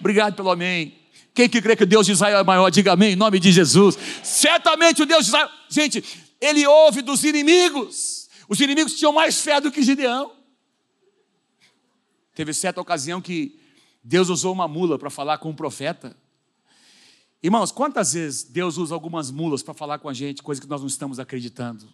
Obrigado 0.00 0.34
pelo 0.34 0.50
amém. 0.50 0.96
Quem 1.34 1.48
que 1.48 1.62
crê 1.62 1.76
que 1.76 1.84
o 1.84 1.86
Deus 1.86 2.06
de 2.06 2.12
Israel 2.12 2.38
é 2.38 2.44
maior, 2.44 2.70
diga 2.70 2.92
amém, 2.92 3.12
em 3.12 3.16
nome 3.16 3.38
de 3.38 3.52
Jesus. 3.52 3.96
Certamente 4.24 5.02
o 5.02 5.06
Deus 5.06 5.22
de 5.22 5.28
Israel. 5.28 5.48
Gente, 5.68 6.02
ele 6.40 6.66
ouve 6.66 7.02
dos 7.02 7.22
inimigos. 7.22 8.17
Os 8.48 8.58
inimigos 8.60 8.94
tinham 8.94 9.12
mais 9.12 9.40
fé 9.40 9.60
do 9.60 9.70
que 9.70 9.82
Gideão. 9.82 10.34
Teve 12.34 12.54
certa 12.54 12.80
ocasião 12.80 13.20
que 13.20 13.60
Deus 14.02 14.30
usou 14.30 14.52
uma 14.52 14.66
mula 14.66 14.98
para 14.98 15.10
falar 15.10 15.38
com 15.38 15.50
um 15.50 15.54
profeta. 15.54 16.16
Irmãos, 17.42 17.70
quantas 17.70 18.14
vezes 18.14 18.44
Deus 18.44 18.78
usa 18.78 18.94
algumas 18.94 19.30
mulas 19.30 19.62
para 19.62 19.74
falar 19.74 19.98
com 19.98 20.08
a 20.08 20.14
gente, 20.14 20.42
coisa 20.42 20.60
que 20.60 20.66
nós 20.66 20.80
não 20.80 20.88
estamos 20.88 21.20
acreditando? 21.20 21.92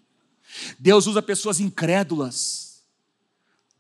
Deus 0.79 1.07
usa 1.07 1.21
pessoas 1.21 1.61
incrédulas 1.61 2.85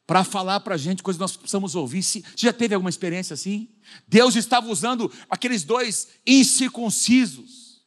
para 0.06 0.24
falar 0.24 0.60
para 0.60 0.74
a 0.74 0.78
gente 0.78 1.02
coisas 1.02 1.18
que 1.18 1.22
nós 1.22 1.36
precisamos 1.36 1.74
ouvir. 1.74 2.02
Você 2.02 2.22
já 2.36 2.52
teve 2.52 2.74
alguma 2.74 2.90
experiência 2.90 3.34
assim? 3.34 3.68
Deus 4.06 4.34
estava 4.34 4.68
usando 4.68 5.10
aqueles 5.30 5.62
dois 5.62 6.08
incircuncisos, 6.26 7.82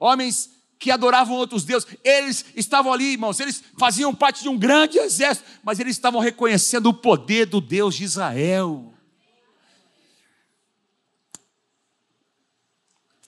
homens 0.00 0.50
que 0.82 0.90
adoravam 0.90 1.36
outros 1.36 1.62
deuses. 1.62 1.88
Eles 2.02 2.44
estavam 2.56 2.92
ali, 2.92 3.12
irmãos, 3.12 3.38
eles 3.38 3.62
faziam 3.78 4.12
parte 4.12 4.42
de 4.42 4.48
um 4.48 4.58
grande 4.58 4.98
exército, 4.98 5.48
mas 5.62 5.78
eles 5.78 5.94
estavam 5.94 6.20
reconhecendo 6.20 6.86
o 6.86 6.94
poder 6.94 7.46
do 7.46 7.60
Deus 7.60 7.94
de 7.94 8.02
Israel. 8.02 8.92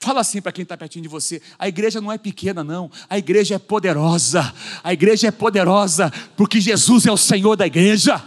Fala 0.01 0.21
assim 0.21 0.43
para 0.43 0.51
quem 0.51 0.65
está 0.65 0.77
pertinho 0.77 1.05
de 1.05 1.09
você: 1.09 1.41
a 1.57 1.69
igreja 1.69 2.01
não 2.01 2.11
é 2.11 2.19
pequena, 2.19 2.65
não, 2.65 2.91
a 3.09 3.17
igreja 3.17 3.55
é 3.55 3.59
poderosa, 3.61 4.53
a 4.83 4.93
igreja 4.93 5.29
é 5.29 5.31
poderosa, 5.31 6.13
porque 6.37 6.61
Jesus 6.61 7.07
é 7.07 7.13
o 7.13 7.17
Senhor 7.17 7.55
da 7.55 7.69
igreja. 7.69 8.21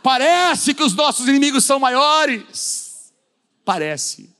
Parece 0.00 0.74
que 0.74 0.84
os 0.84 0.94
nossos 0.94 1.26
inimigos 1.26 1.64
são 1.64 1.80
maiores, 1.80 3.12
parece. 3.64 4.30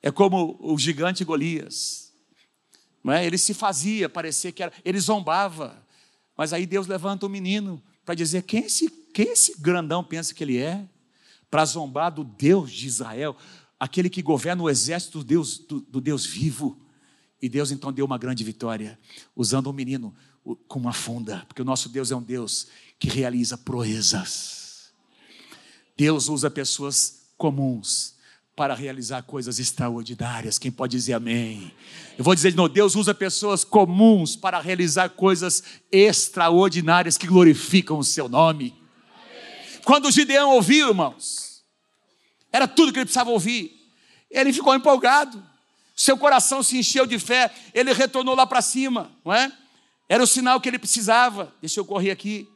É 0.00 0.12
como 0.12 0.56
o 0.60 0.78
gigante 0.78 1.24
Golias, 1.24 2.03
não 3.04 3.12
é? 3.12 3.26
ele 3.26 3.36
se 3.36 3.52
fazia 3.52 4.08
parecer 4.08 4.52
que 4.52 4.62
era, 4.62 4.72
ele 4.82 4.98
zombava, 4.98 5.76
mas 6.34 6.54
aí 6.54 6.64
Deus 6.64 6.86
levanta 6.86 7.26
um 7.26 7.28
menino 7.28 7.80
para 8.02 8.14
dizer: 8.14 8.42
quem 8.42 8.64
esse, 8.64 8.88
quem 9.12 9.32
esse 9.32 9.60
grandão 9.60 10.02
pensa 10.02 10.32
que 10.32 10.42
ele 10.42 10.56
é? 10.56 10.88
Para 11.50 11.66
zombar 11.66 12.10
do 12.10 12.24
Deus 12.24 12.72
de 12.72 12.86
Israel 12.86 13.36
aquele 13.78 14.08
que 14.08 14.22
governa 14.22 14.62
o 14.62 14.70
exército 14.70 15.18
do 15.18 15.24
Deus, 15.24 15.58
do, 15.58 15.80
do 15.80 16.00
Deus 16.00 16.24
vivo. 16.24 16.80
E 17.42 17.48
Deus 17.48 17.70
então 17.70 17.92
deu 17.92 18.06
uma 18.06 18.16
grande 18.16 18.42
vitória, 18.42 18.98
usando 19.36 19.68
um 19.68 19.72
menino 19.72 20.14
com 20.66 20.78
uma 20.78 20.94
funda, 20.94 21.44
porque 21.46 21.60
o 21.60 21.64
nosso 21.64 21.90
Deus 21.90 22.10
é 22.10 22.16
um 22.16 22.22
Deus 22.22 22.68
que 22.98 23.08
realiza 23.10 23.58
proezas. 23.58 24.92
Deus 25.94 26.28
usa 26.28 26.50
pessoas 26.50 27.26
comuns 27.36 28.13
para 28.56 28.74
realizar 28.74 29.22
coisas 29.22 29.58
extraordinárias. 29.58 30.58
Quem 30.58 30.70
pode 30.70 30.96
dizer 30.96 31.14
amém? 31.14 31.72
Eu 32.16 32.24
vou 32.24 32.34
dizer 32.34 32.52
de 32.52 32.56
novo: 32.56 32.68
Deus 32.68 32.94
usa 32.94 33.14
pessoas 33.14 33.64
comuns 33.64 34.36
para 34.36 34.60
realizar 34.60 35.10
coisas 35.10 35.62
extraordinárias 35.90 37.18
que 37.18 37.26
glorificam 37.26 37.98
o 37.98 38.04
seu 38.04 38.28
nome. 38.28 38.74
Amém. 39.12 39.80
Quando 39.84 40.10
Gideão 40.10 40.50
ouviu, 40.50 40.88
irmãos, 40.88 41.64
era 42.52 42.68
tudo 42.68 42.92
que 42.92 42.98
ele 42.98 43.06
precisava 43.06 43.30
ouvir. 43.30 43.72
Ele 44.30 44.52
ficou 44.52 44.74
empolgado. 44.74 45.42
Seu 45.96 46.16
coração 46.16 46.62
se 46.62 46.78
encheu 46.78 47.06
de 47.06 47.18
fé. 47.18 47.52
Ele 47.72 47.92
retornou 47.92 48.34
lá 48.34 48.46
para 48.46 48.62
cima, 48.62 49.10
não 49.24 49.32
é? 49.32 49.52
Era 50.08 50.22
o 50.22 50.26
sinal 50.26 50.60
que 50.60 50.68
ele 50.68 50.78
precisava. 50.78 51.52
Deixa 51.60 51.80
eu 51.80 51.84
correr 51.84 52.10
aqui. 52.10 52.48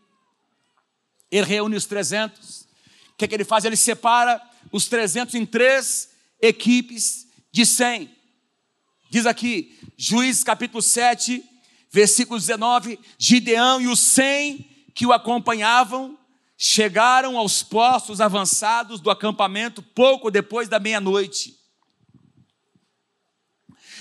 Ele 1.30 1.46
reúne 1.46 1.76
os 1.76 1.86
300. 1.86 2.60
O 2.60 3.16
que, 3.16 3.24
é 3.24 3.28
que 3.28 3.34
ele 3.34 3.44
faz? 3.44 3.64
Ele 3.64 3.76
separa 3.76 4.40
os 4.72 4.86
300 4.86 5.34
em 5.34 5.46
três 5.46 6.10
equipes 6.40 7.26
de 7.50 7.64
100. 7.64 8.10
Diz 9.10 9.26
aqui, 9.26 9.78
Juízes 9.96 10.44
capítulo 10.44 10.82
7, 10.82 11.42
versículo 11.90 12.38
19: 12.38 12.98
Gideão 13.18 13.80
e 13.80 13.86
os 13.86 14.00
cem 14.00 14.68
que 14.94 15.06
o 15.06 15.12
acompanhavam 15.12 16.18
chegaram 16.56 17.38
aos 17.38 17.62
postos 17.62 18.20
avançados 18.20 19.00
do 19.00 19.10
acampamento 19.10 19.80
pouco 19.80 20.30
depois 20.30 20.68
da 20.68 20.80
meia-noite. 20.80 21.56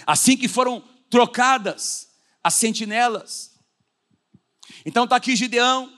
Assim 0.06 0.36
que 0.36 0.48
foram 0.48 0.84
trocadas 1.10 2.08
as 2.44 2.56
sentinelas. 2.56 3.56
Então 4.86 5.04
está 5.04 5.16
aqui 5.16 5.36
Gideão, 5.36 5.94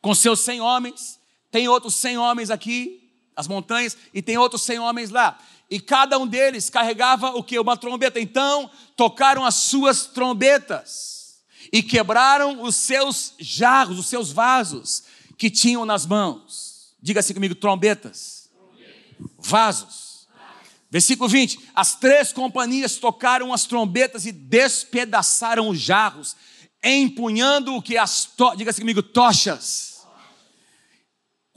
com 0.00 0.14
seus 0.14 0.40
cem 0.40 0.60
homens, 0.60 1.17
tem 1.50 1.68
outros 1.68 1.94
cem 1.94 2.18
homens 2.18 2.50
aqui, 2.50 3.10
as 3.34 3.46
montanhas, 3.46 3.96
e 4.12 4.20
tem 4.20 4.36
outros 4.36 4.62
cem 4.62 4.78
homens 4.78 5.10
lá. 5.10 5.38
E 5.70 5.78
cada 5.78 6.18
um 6.18 6.26
deles 6.26 6.70
carregava 6.70 7.30
o 7.30 7.42
que? 7.42 7.58
Uma 7.58 7.76
trombeta. 7.76 8.18
Então 8.18 8.70
tocaram 8.96 9.44
as 9.44 9.54
suas 9.54 10.06
trombetas 10.06 11.38
e 11.72 11.82
quebraram 11.82 12.62
os 12.62 12.74
seus 12.76 13.34
jarros, 13.38 13.98
os 13.98 14.06
seus 14.06 14.32
vasos 14.32 15.04
que 15.36 15.50
tinham 15.50 15.84
nas 15.84 16.06
mãos. 16.06 16.94
Diga 17.00 17.20
assim 17.20 17.34
comigo: 17.34 17.54
trombetas, 17.54 18.50
vasos. 19.38 20.26
Versículo 20.90 21.28
20: 21.28 21.70
As 21.74 21.94
três 21.94 22.32
companhias 22.32 22.96
tocaram 22.96 23.52
as 23.52 23.66
trombetas 23.66 24.26
e 24.26 24.32
despedaçaram 24.32 25.68
os 25.68 25.78
jarros, 25.78 26.34
empunhando 26.82 27.74
o 27.74 27.82
que 27.82 27.98
as, 27.98 28.24
to... 28.24 28.56
diga 28.56 28.70
assim 28.70 28.80
comigo, 28.80 29.02
tochas, 29.02 29.87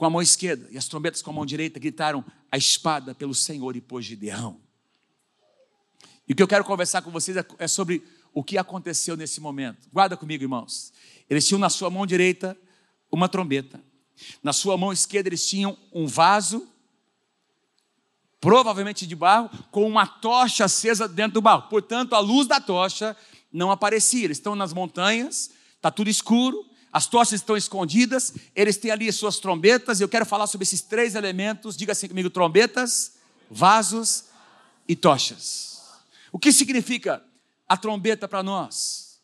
com 0.01 0.05
a 0.07 0.09
mão 0.09 0.19
esquerda, 0.19 0.67
e 0.71 0.79
as 0.79 0.87
trombetas 0.87 1.21
com 1.21 1.29
a 1.29 1.33
mão 1.33 1.45
direita 1.45 1.79
gritaram: 1.79 2.25
A 2.51 2.57
espada 2.57 3.13
pelo 3.13 3.35
Senhor 3.35 3.75
e 3.75 3.81
por 3.81 4.01
Gideão. 4.01 4.59
E 6.27 6.33
o 6.33 6.35
que 6.35 6.41
eu 6.41 6.47
quero 6.47 6.63
conversar 6.63 7.03
com 7.03 7.11
vocês 7.11 7.37
é, 7.37 7.45
é 7.59 7.67
sobre 7.67 8.01
o 8.33 8.43
que 8.43 8.57
aconteceu 8.57 9.15
nesse 9.15 9.39
momento. 9.39 9.87
Guarda 9.93 10.17
comigo, 10.17 10.43
irmãos. 10.43 10.91
Eles 11.29 11.47
tinham 11.47 11.59
na 11.59 11.69
sua 11.69 11.91
mão 11.91 12.07
direita 12.07 12.57
uma 13.11 13.29
trombeta, 13.29 13.79
na 14.41 14.51
sua 14.51 14.75
mão 14.75 14.91
esquerda 14.91 15.29
eles 15.29 15.47
tinham 15.47 15.77
um 15.93 16.07
vaso 16.07 16.67
provavelmente 18.39 19.05
de 19.05 19.15
barro, 19.15 19.51
com 19.69 19.87
uma 19.87 20.07
tocha 20.07 20.65
acesa 20.65 21.07
dentro 21.07 21.33
do 21.33 21.41
barro. 21.43 21.69
Portanto, 21.69 22.15
a 22.15 22.19
luz 22.19 22.47
da 22.47 22.59
tocha 22.59 23.15
não 23.53 23.69
aparecia. 23.69 24.25
Eles 24.25 24.39
estão 24.39 24.55
nas 24.55 24.73
montanhas, 24.73 25.51
está 25.75 25.91
tudo 25.91 26.09
escuro, 26.09 26.65
as 26.91 27.07
tochas 27.07 27.33
estão 27.33 27.55
escondidas, 27.55 28.33
eles 28.53 28.77
têm 28.77 28.91
ali 28.91 29.11
suas 29.11 29.39
trombetas, 29.39 29.99
e 29.99 30.03
eu 30.03 30.09
quero 30.09 30.25
falar 30.25 30.47
sobre 30.47 30.63
esses 30.63 30.81
três 30.81 31.15
elementos. 31.15 31.77
Diga 31.77 31.93
assim 31.93 32.07
comigo: 32.07 32.29
trombetas, 32.29 33.13
vasos 33.49 34.25
e 34.87 34.95
tochas. 34.95 35.81
O 36.31 36.39
que 36.39 36.51
significa 36.51 37.23
a 37.67 37.77
trombeta 37.77 38.27
para 38.27 38.43
nós? 38.43 39.21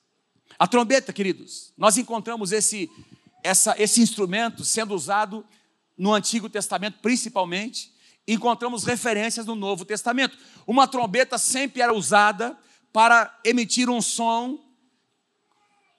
A 0.57 0.65
trombeta, 0.65 1.11
queridos, 1.11 1.73
nós 1.77 1.97
encontramos 1.97 2.51
esse, 2.51 2.89
essa, 3.43 3.75
esse 3.77 4.01
instrumento 4.01 4.63
sendo 4.63 4.95
usado 4.95 5.45
no 5.97 6.13
Antigo 6.13 6.49
Testamento, 6.49 6.99
principalmente, 7.01 7.91
encontramos 8.27 8.83
referências 8.83 9.45
no 9.45 9.55
Novo 9.55 9.83
Testamento. 9.83 10.37
Uma 10.65 10.87
trombeta 10.87 11.37
sempre 11.37 11.81
era 11.81 11.93
usada 11.93 12.57
para 12.93 13.37
emitir 13.43 13.89
um 13.89 14.01
som 14.01 14.59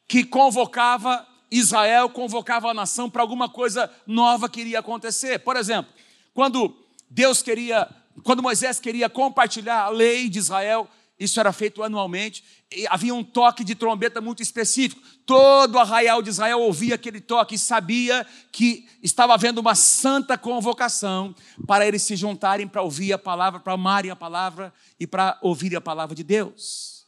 que 0.06 0.24
convocava 0.24 1.26
Israel, 1.50 2.10
convocava 2.10 2.70
a 2.70 2.74
nação 2.74 3.08
para 3.08 3.22
alguma 3.22 3.48
coisa 3.48 3.90
nova 4.06 4.48
que 4.48 4.60
iria 4.60 4.80
acontecer. 4.80 5.38
Por 5.38 5.56
exemplo, 5.56 5.92
quando 6.34 6.76
Deus 7.10 7.42
queria, 7.42 7.88
quando 8.22 8.42
Moisés 8.42 8.78
queria 8.78 9.08
compartilhar 9.08 9.84
a 9.84 9.88
lei 9.88 10.28
de 10.28 10.38
Israel, 10.38 10.88
isso 11.18 11.40
era 11.40 11.52
feito 11.52 11.82
anualmente. 11.82 12.44
Havia 12.88 13.14
um 13.14 13.24
toque 13.24 13.64
de 13.64 13.74
trombeta 13.74 14.20
muito 14.20 14.40
específico. 14.40 15.02
Todo 15.26 15.74
o 15.74 15.78
arraial 15.78 16.22
de 16.22 16.28
Israel 16.28 16.60
ouvia 16.60 16.94
aquele 16.94 17.20
toque 17.20 17.56
e 17.56 17.58
sabia 17.58 18.24
que 18.52 18.88
estava 19.02 19.34
havendo 19.34 19.60
uma 19.60 19.74
santa 19.74 20.38
convocação 20.38 21.34
para 21.66 21.86
eles 21.86 22.02
se 22.02 22.14
juntarem 22.14 22.68
para 22.68 22.82
ouvir 22.82 23.12
a 23.12 23.18
palavra, 23.18 23.58
para 23.58 23.72
amarem 23.72 24.10
a 24.10 24.16
palavra 24.16 24.72
e 25.00 25.06
para 25.06 25.36
ouvirem 25.42 25.76
a 25.76 25.80
palavra 25.80 26.14
de 26.14 26.22
Deus. 26.22 27.04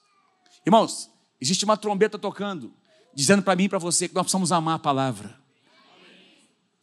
Irmãos, 0.67 1.09
existe 1.41 1.65
uma 1.65 1.77
trombeta 1.77 2.19
tocando, 2.19 2.75
dizendo 3.15 3.43
para 3.43 3.57
mim 3.57 3.65
e 3.65 3.69
para 3.69 3.79
você 3.79 4.09
que 4.09 4.15
nós 4.15 4.25
precisamos 4.25 4.53
amar 4.53 4.77
a 4.77 4.79
palavra. 4.79 5.39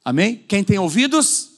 Amém? 0.04 0.38
Quem 0.48 0.64
tem 0.64 0.80
ouvidos, 0.80 1.52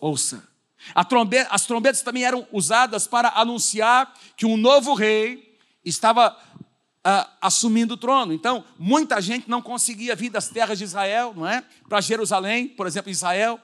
ouça. 0.00 0.46
As 0.94 1.66
trombetas 1.66 2.02
também 2.02 2.24
eram 2.24 2.46
usadas 2.52 3.06
para 3.06 3.30
anunciar 3.30 4.14
que 4.36 4.46
um 4.46 4.56
novo 4.56 4.94
rei 4.94 5.58
estava 5.84 6.30
uh, 6.30 7.30
assumindo 7.40 7.94
o 7.94 7.96
trono. 7.96 8.32
Então, 8.32 8.64
muita 8.78 9.20
gente 9.20 9.48
não 9.48 9.60
conseguia 9.60 10.14
vir 10.14 10.30
das 10.30 10.48
terras 10.48 10.78
de 10.78 10.84
Israel, 10.84 11.32
não 11.36 11.46
é? 11.46 11.64
Para 11.88 12.00
Jerusalém, 12.00 12.68
por 12.68 12.86
exemplo, 12.86 13.10
Israel. 13.10 13.60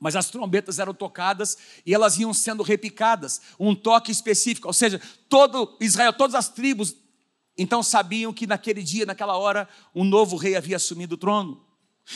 Mas 0.00 0.14
as 0.14 0.30
trombetas 0.30 0.78
eram 0.78 0.94
tocadas 0.94 1.58
e 1.84 1.92
elas 1.92 2.18
iam 2.18 2.32
sendo 2.32 2.62
repicadas, 2.62 3.40
um 3.58 3.74
toque 3.74 4.12
específico, 4.12 4.68
ou 4.68 4.72
seja, 4.72 5.00
todo 5.28 5.76
Israel, 5.80 6.12
todas 6.12 6.36
as 6.36 6.48
tribos, 6.48 6.94
então 7.58 7.82
sabiam 7.82 8.32
que 8.32 8.46
naquele 8.46 8.82
dia, 8.82 9.04
naquela 9.04 9.36
hora, 9.36 9.68
um 9.92 10.04
novo 10.04 10.36
rei 10.36 10.54
havia 10.54 10.76
assumido 10.76 11.16
o 11.16 11.18
trono. 11.18 11.60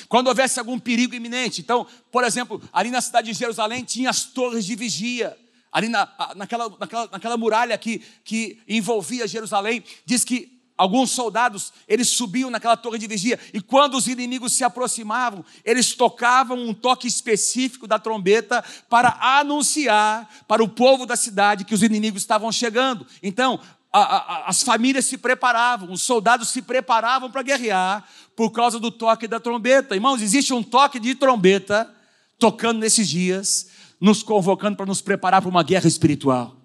Quando 0.09 0.29
houvesse 0.29 0.59
algum 0.59 0.79
perigo 0.79 1.15
iminente. 1.15 1.61
Então, 1.61 1.87
por 2.11 2.25
exemplo, 2.25 2.63
ali 2.73 2.91
na 2.91 3.01
cidade 3.01 3.31
de 3.33 3.39
Jerusalém 3.39 3.85
tinha 3.85 4.09
as 4.09 4.25
torres 4.25 4.65
de 4.65 4.75
vigia. 4.75 5.37
Ali 5.71 5.89
na, 5.89 6.09
naquela, 6.37 6.69
naquela, 6.79 7.09
naquela 7.11 7.37
muralha 7.37 7.77
que, 7.77 7.99
que 8.25 8.59
envolvia 8.69 9.27
Jerusalém, 9.27 9.83
diz 10.07 10.25
que 10.25 10.63
alguns 10.77 11.11
soldados, 11.11 11.73
eles 11.87 12.09
subiam 12.09 12.51
naquela 12.51 12.77
torre 12.77 12.99
de 12.99 13.07
vigia, 13.07 13.39
e 13.55 13.61
quando 13.61 13.95
os 13.97 14.09
inimigos 14.09 14.53
se 14.53 14.65
aproximavam, 14.65 15.45
eles 15.65 15.95
tocavam 15.95 16.59
um 16.59 16.75
toque 16.75 17.07
específico 17.07 17.87
da 17.87 17.99
trombeta 17.99 18.65
para 18.89 19.17
anunciar 19.39 20.29
para 20.49 20.63
o 20.63 20.69
povo 20.69 21.07
da 21.07 21.15
cidade 21.15 21.65
que 21.65 21.75
os 21.75 21.83
inimigos 21.83 22.23
estavam 22.23 22.51
chegando. 22.51 23.07
Então, 23.23 23.61
a, 23.93 24.01
a, 24.01 24.49
as 24.49 24.63
famílias 24.63 25.05
se 25.05 25.19
preparavam, 25.19 25.93
os 25.93 26.01
soldados 26.01 26.49
se 26.49 26.63
preparavam 26.63 27.31
para 27.31 27.43
guerrear 27.43 28.09
por 28.35 28.51
causa 28.51 28.81
do 28.81 28.91
toque 28.91 29.29
da 29.29 29.39
trombeta. 29.39 29.95
Irmãos, 29.95 30.23
existe 30.23 30.55
um 30.55 30.63
toque 30.63 30.99
de 30.99 31.15
trombeta 31.15 31.93
tocando 32.39 32.79
nesses 32.79 33.07
dias, 33.07 33.69
nos 34.01 34.23
convocando 34.23 34.77
para 34.79 34.87
nos 34.87 35.03
preparar 35.03 35.43
para 35.43 35.51
uma 35.51 35.63
guerra 35.63 35.87
espiritual. 35.87 36.57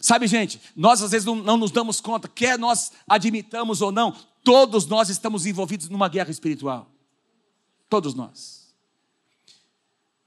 Sabe, 0.00 0.26
gente, 0.26 0.60
nós 0.74 1.00
às 1.00 1.12
vezes 1.12 1.24
não, 1.24 1.36
não 1.36 1.56
nos 1.56 1.70
damos 1.70 2.00
conta, 2.00 2.26
quer 2.26 2.58
nós 2.58 2.90
admitamos 3.06 3.80
ou 3.80 3.92
não, 3.92 4.12
todos 4.42 4.86
nós 4.86 5.08
estamos 5.08 5.46
envolvidos 5.46 5.88
numa 5.88 6.08
guerra 6.08 6.30
espiritual. 6.30 6.90
Todos 7.88 8.14
nós. 8.14 8.66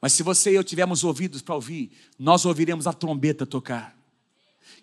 Mas 0.01 0.13
se 0.13 0.23
você 0.23 0.51
e 0.51 0.55
eu 0.55 0.63
tivermos 0.63 1.03
ouvidos 1.03 1.41
para 1.41 1.55
ouvir, 1.55 1.91
nós 2.17 2.45
ouviremos 2.45 2.87
a 2.87 2.93
trombeta 2.93 3.45
tocar 3.45 3.98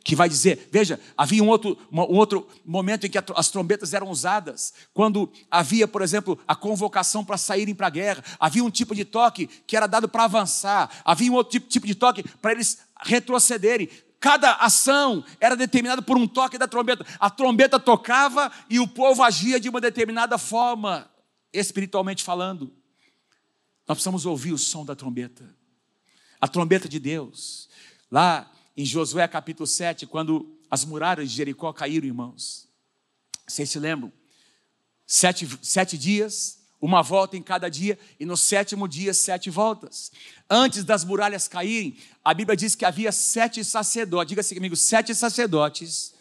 que 0.04 0.14
vai 0.14 0.28
dizer, 0.28 0.68
veja, 0.70 1.00
havia 1.16 1.42
um 1.42 1.48
outro, 1.48 1.76
um 1.90 2.16
outro 2.16 2.46
momento 2.64 3.06
em 3.06 3.10
que 3.10 3.18
as 3.18 3.50
trombetas 3.50 3.92
eram 3.92 4.08
usadas, 4.08 4.72
quando 4.94 5.30
havia, 5.50 5.88
por 5.88 6.00
exemplo, 6.00 6.38
a 6.46 6.54
convocação 6.54 7.24
para 7.24 7.36
saírem 7.36 7.74
para 7.74 7.88
a 7.88 7.90
guerra, 7.90 8.24
havia 8.38 8.62
um 8.62 8.70
tipo 8.70 8.94
de 8.94 9.04
toque 9.04 9.46
que 9.46 9.76
era 9.76 9.86
dado 9.86 10.08
para 10.08 10.24
avançar, 10.24 10.90
havia 11.04 11.30
um 11.30 11.34
outro 11.34 11.52
tipo, 11.52 11.66
tipo 11.68 11.86
de 11.86 11.94
toque 11.94 12.22
para 12.40 12.52
eles 12.52 12.78
retrocederem. 13.02 13.88
Cada 14.20 14.54
ação 14.54 15.24
era 15.40 15.56
determinada 15.56 16.00
por 16.00 16.16
um 16.16 16.26
toque 16.26 16.56
da 16.56 16.66
trombeta. 16.66 17.04
A 17.20 17.28
trombeta 17.28 17.78
tocava 17.78 18.50
e 18.70 18.80
o 18.80 18.88
povo 18.88 19.22
agia 19.22 19.60
de 19.60 19.68
uma 19.68 19.80
determinada 19.80 20.38
forma, 20.38 21.08
espiritualmente 21.52 22.22
falando. 22.24 22.72
Nós 23.86 23.96
precisamos 23.96 24.26
ouvir 24.26 24.52
o 24.52 24.58
som 24.58 24.84
da 24.84 24.96
trombeta. 24.96 25.44
A 26.40 26.48
trombeta 26.48 26.88
de 26.88 26.98
Deus. 26.98 27.68
Lá 28.10 28.50
em 28.76 28.84
Josué 28.84 29.26
capítulo 29.26 29.66
7, 29.66 30.06
quando 30.06 30.54
as 30.70 30.84
muralhas 30.84 31.30
de 31.30 31.36
Jericó 31.36 31.72
caíram, 31.72 32.06
irmãos. 32.06 32.68
Vocês 33.46 33.70
se 33.70 33.78
lembram? 33.78 34.12
Sete, 35.06 35.48
sete 35.62 35.96
dias, 35.96 36.58
uma 36.80 37.02
volta 37.02 37.36
em 37.36 37.42
cada 37.42 37.70
dia, 37.70 37.98
e 38.20 38.26
no 38.26 38.36
sétimo 38.36 38.86
dia, 38.86 39.14
sete 39.14 39.48
voltas. 39.48 40.12
Antes 40.50 40.84
das 40.84 41.04
muralhas 41.04 41.48
caírem, 41.48 41.96
a 42.22 42.34
Bíblia 42.34 42.56
diz 42.56 42.74
que 42.74 42.84
havia 42.84 43.12
sete 43.12 43.64
sacerdotes, 43.64 44.28
diga 44.28 44.40
assim 44.40 44.56
comigo, 44.56 44.76
sete 44.76 45.14
sacerdotes, 45.14 46.12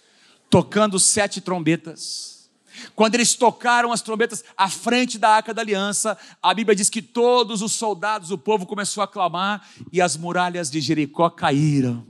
tocando 0.50 0.98
sete 1.00 1.42
trombetas. 1.42 2.50
Quando 2.96 3.16
eles 3.16 3.34
tocaram 3.36 3.92
as 3.92 4.02
trombetas 4.02 4.44
à 4.56 4.70
frente 4.70 5.18
da 5.18 5.30
arca 5.30 5.54
da 5.54 5.62
aliança, 5.62 6.18
a 6.42 6.54
Bíblia 6.54 6.76
diz 6.76 6.90
que 6.90 7.02
todos 7.02 7.62
os 7.62 7.74
soldados, 7.74 8.32
o 8.32 8.38
povo 8.38 8.66
começou 8.66 9.02
a 9.02 9.08
clamar 9.08 9.68
e 9.92 10.02
as 10.02 10.16
muralhas 10.16 10.70
de 10.70 10.80
Jericó 10.80 11.30
caíram 11.30 12.06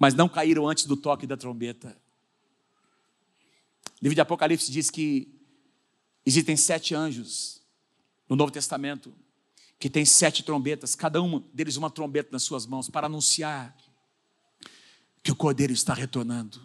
mas 0.00 0.14
não 0.14 0.30
caíram 0.30 0.66
antes 0.66 0.86
do 0.86 0.96
toque 0.96 1.26
da 1.26 1.36
trombeta. 1.36 1.94
O 3.84 4.02
livro 4.02 4.14
de 4.14 4.20
Apocalipse 4.22 4.72
diz 4.72 4.88
que 4.88 5.28
existem 6.24 6.56
sete 6.56 6.94
anjos 6.94 7.60
no 8.26 8.34
Novo 8.34 8.50
Testamento 8.50 9.14
que 9.78 9.90
tem 9.90 10.04
sete 10.04 10.42
trombetas, 10.42 10.94
cada 10.94 11.22
um 11.22 11.40
deles 11.54 11.76
uma 11.76 11.90
trombeta 11.90 12.30
nas 12.32 12.42
suas 12.42 12.66
mãos 12.66 12.88
para 12.88 13.06
anunciar 13.06 13.76
que 15.22 15.32
o 15.32 15.36
Cordeiro 15.36 15.72
está 15.72 15.92
retornando. 15.92 16.60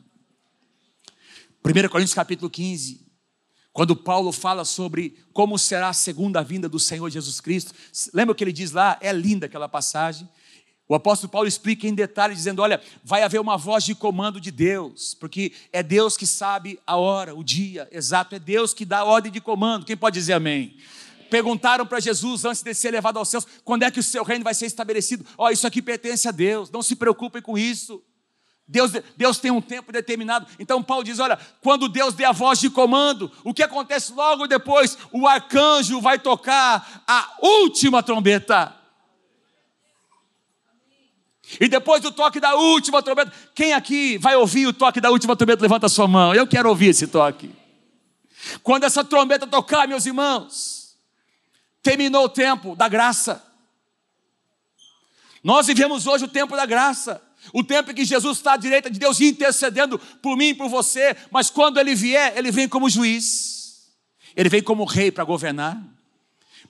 1 1.63 1.89
Coríntios 1.89 2.13
capítulo 2.13 2.49
15, 2.49 3.05
quando 3.73 3.95
Paulo 3.95 4.31
fala 4.31 4.63
sobre 4.63 5.21
como 5.33 5.57
será 5.57 5.89
a 5.89 5.93
segunda 5.93 6.41
vinda 6.41 6.69
do 6.69 6.79
Senhor 6.79 7.09
Jesus 7.09 7.41
Cristo, 7.41 7.73
lembra 8.13 8.31
o 8.31 8.35
que 8.35 8.43
ele 8.43 8.53
diz 8.53 8.71
lá? 8.71 8.97
É 9.01 9.11
linda 9.11 9.45
aquela 9.45 9.67
passagem. 9.67 10.29
O 10.87 10.93
apóstolo 10.93 11.31
Paulo 11.31 11.47
explica 11.47 11.87
em 11.87 11.95
detalhe, 11.95 12.35
dizendo: 12.35 12.61
Olha, 12.61 12.79
vai 13.03 13.23
haver 13.23 13.39
uma 13.41 13.57
voz 13.57 13.83
de 13.83 13.95
comando 13.95 14.39
de 14.39 14.51
Deus, 14.51 15.15
porque 15.15 15.51
é 15.73 15.81
Deus 15.81 16.15
que 16.15 16.27
sabe 16.27 16.79
a 16.85 16.95
hora, 16.95 17.33
o 17.33 17.43
dia 17.43 17.87
exato, 17.91 18.35
é 18.35 18.39
Deus 18.39 18.73
que 18.73 18.85
dá 18.85 18.99
a 18.99 19.05
ordem 19.05 19.31
de 19.31 19.41
comando. 19.41 19.85
Quem 19.85 19.97
pode 19.97 20.13
dizer 20.13 20.33
amém? 20.33 20.77
Perguntaram 21.29 21.87
para 21.87 21.99
Jesus 21.99 22.45
antes 22.45 22.61
de 22.61 22.73
ser 22.75 22.91
levado 22.91 23.17
aos 23.17 23.29
céus: 23.29 23.47
quando 23.63 23.81
é 23.81 23.89
que 23.89 23.99
o 23.99 24.03
seu 24.03 24.23
reino 24.23 24.43
vai 24.43 24.53
ser 24.53 24.67
estabelecido? 24.67 25.25
Ó, 25.37 25.47
oh, 25.47 25.49
isso 25.49 25.65
aqui 25.65 25.81
pertence 25.81 26.27
a 26.27 26.31
Deus, 26.31 26.69
não 26.69 26.83
se 26.83 26.95
preocupem 26.95 27.41
com 27.41 27.57
isso. 27.57 28.03
Deus, 28.67 28.91
Deus 29.15 29.37
tem 29.37 29.51
um 29.51 29.61
tempo 29.61 29.91
determinado. 29.91 30.45
Então 30.59 30.83
Paulo 30.83 31.03
diz: 31.03 31.17
olha, 31.17 31.39
quando 31.61 31.89
Deus 31.89 32.13
der 32.13 32.25
a 32.25 32.31
voz 32.31 32.59
de 32.59 32.69
comando, 32.69 33.31
o 33.43 33.55
que 33.55 33.63
acontece 33.63 34.13
logo 34.13 34.45
depois? 34.45 34.95
O 35.11 35.27
arcanjo 35.27 35.99
vai 35.99 36.19
tocar 36.19 37.03
a 37.07 37.37
última 37.41 38.03
trombeta. 38.03 38.84
E 41.59 41.67
depois 41.67 42.01
do 42.01 42.11
toque 42.11 42.39
da 42.39 42.55
última 42.55 43.01
trombeta, 43.03 43.31
quem 43.53 43.73
aqui 43.73 44.17
vai 44.17 44.35
ouvir 44.35 44.67
o 44.67 44.73
toque 44.73 44.99
da 44.99 45.11
última 45.11 45.35
trombeta? 45.35 45.61
Levanta 45.61 45.85
a 45.85 45.89
sua 45.89 46.07
mão. 46.07 46.33
Eu 46.33 46.47
quero 46.47 46.67
ouvir 46.69 46.87
esse 46.87 47.07
toque. 47.07 47.53
Quando 48.63 48.83
essa 48.83 49.03
trombeta 49.03 49.45
tocar, 49.47 49.87
meus 49.87 50.05
irmãos, 50.05 50.95
terminou 51.81 52.25
o 52.25 52.29
tempo 52.29 52.75
da 52.75 52.87
graça. 52.87 53.43
Nós 55.43 55.67
vivemos 55.67 56.07
hoje 56.07 56.25
o 56.25 56.27
tempo 56.27 56.55
da 56.55 56.65
graça. 56.65 57.21
O 57.53 57.63
tempo 57.63 57.91
em 57.91 57.93
que 57.93 58.05
Jesus 58.05 58.37
está 58.37 58.53
à 58.53 58.57
direita 58.57 58.89
de 58.89 58.97
Deus 58.97 59.21
intercedendo 59.21 59.99
por 59.99 60.35
mim 60.35 60.47
e 60.47 60.53
por 60.55 60.67
você, 60.67 61.15
mas 61.29 61.49
quando 61.49 61.79
ele 61.79 61.93
vier, 61.93 62.35
ele 62.35 62.51
vem 62.51 62.67
como 62.67 62.89
juiz, 62.89 63.87
ele 64.35 64.49
vem 64.49 64.63
como 64.63 64.83
rei 64.83 65.11
para 65.11 65.23
governar. 65.23 65.79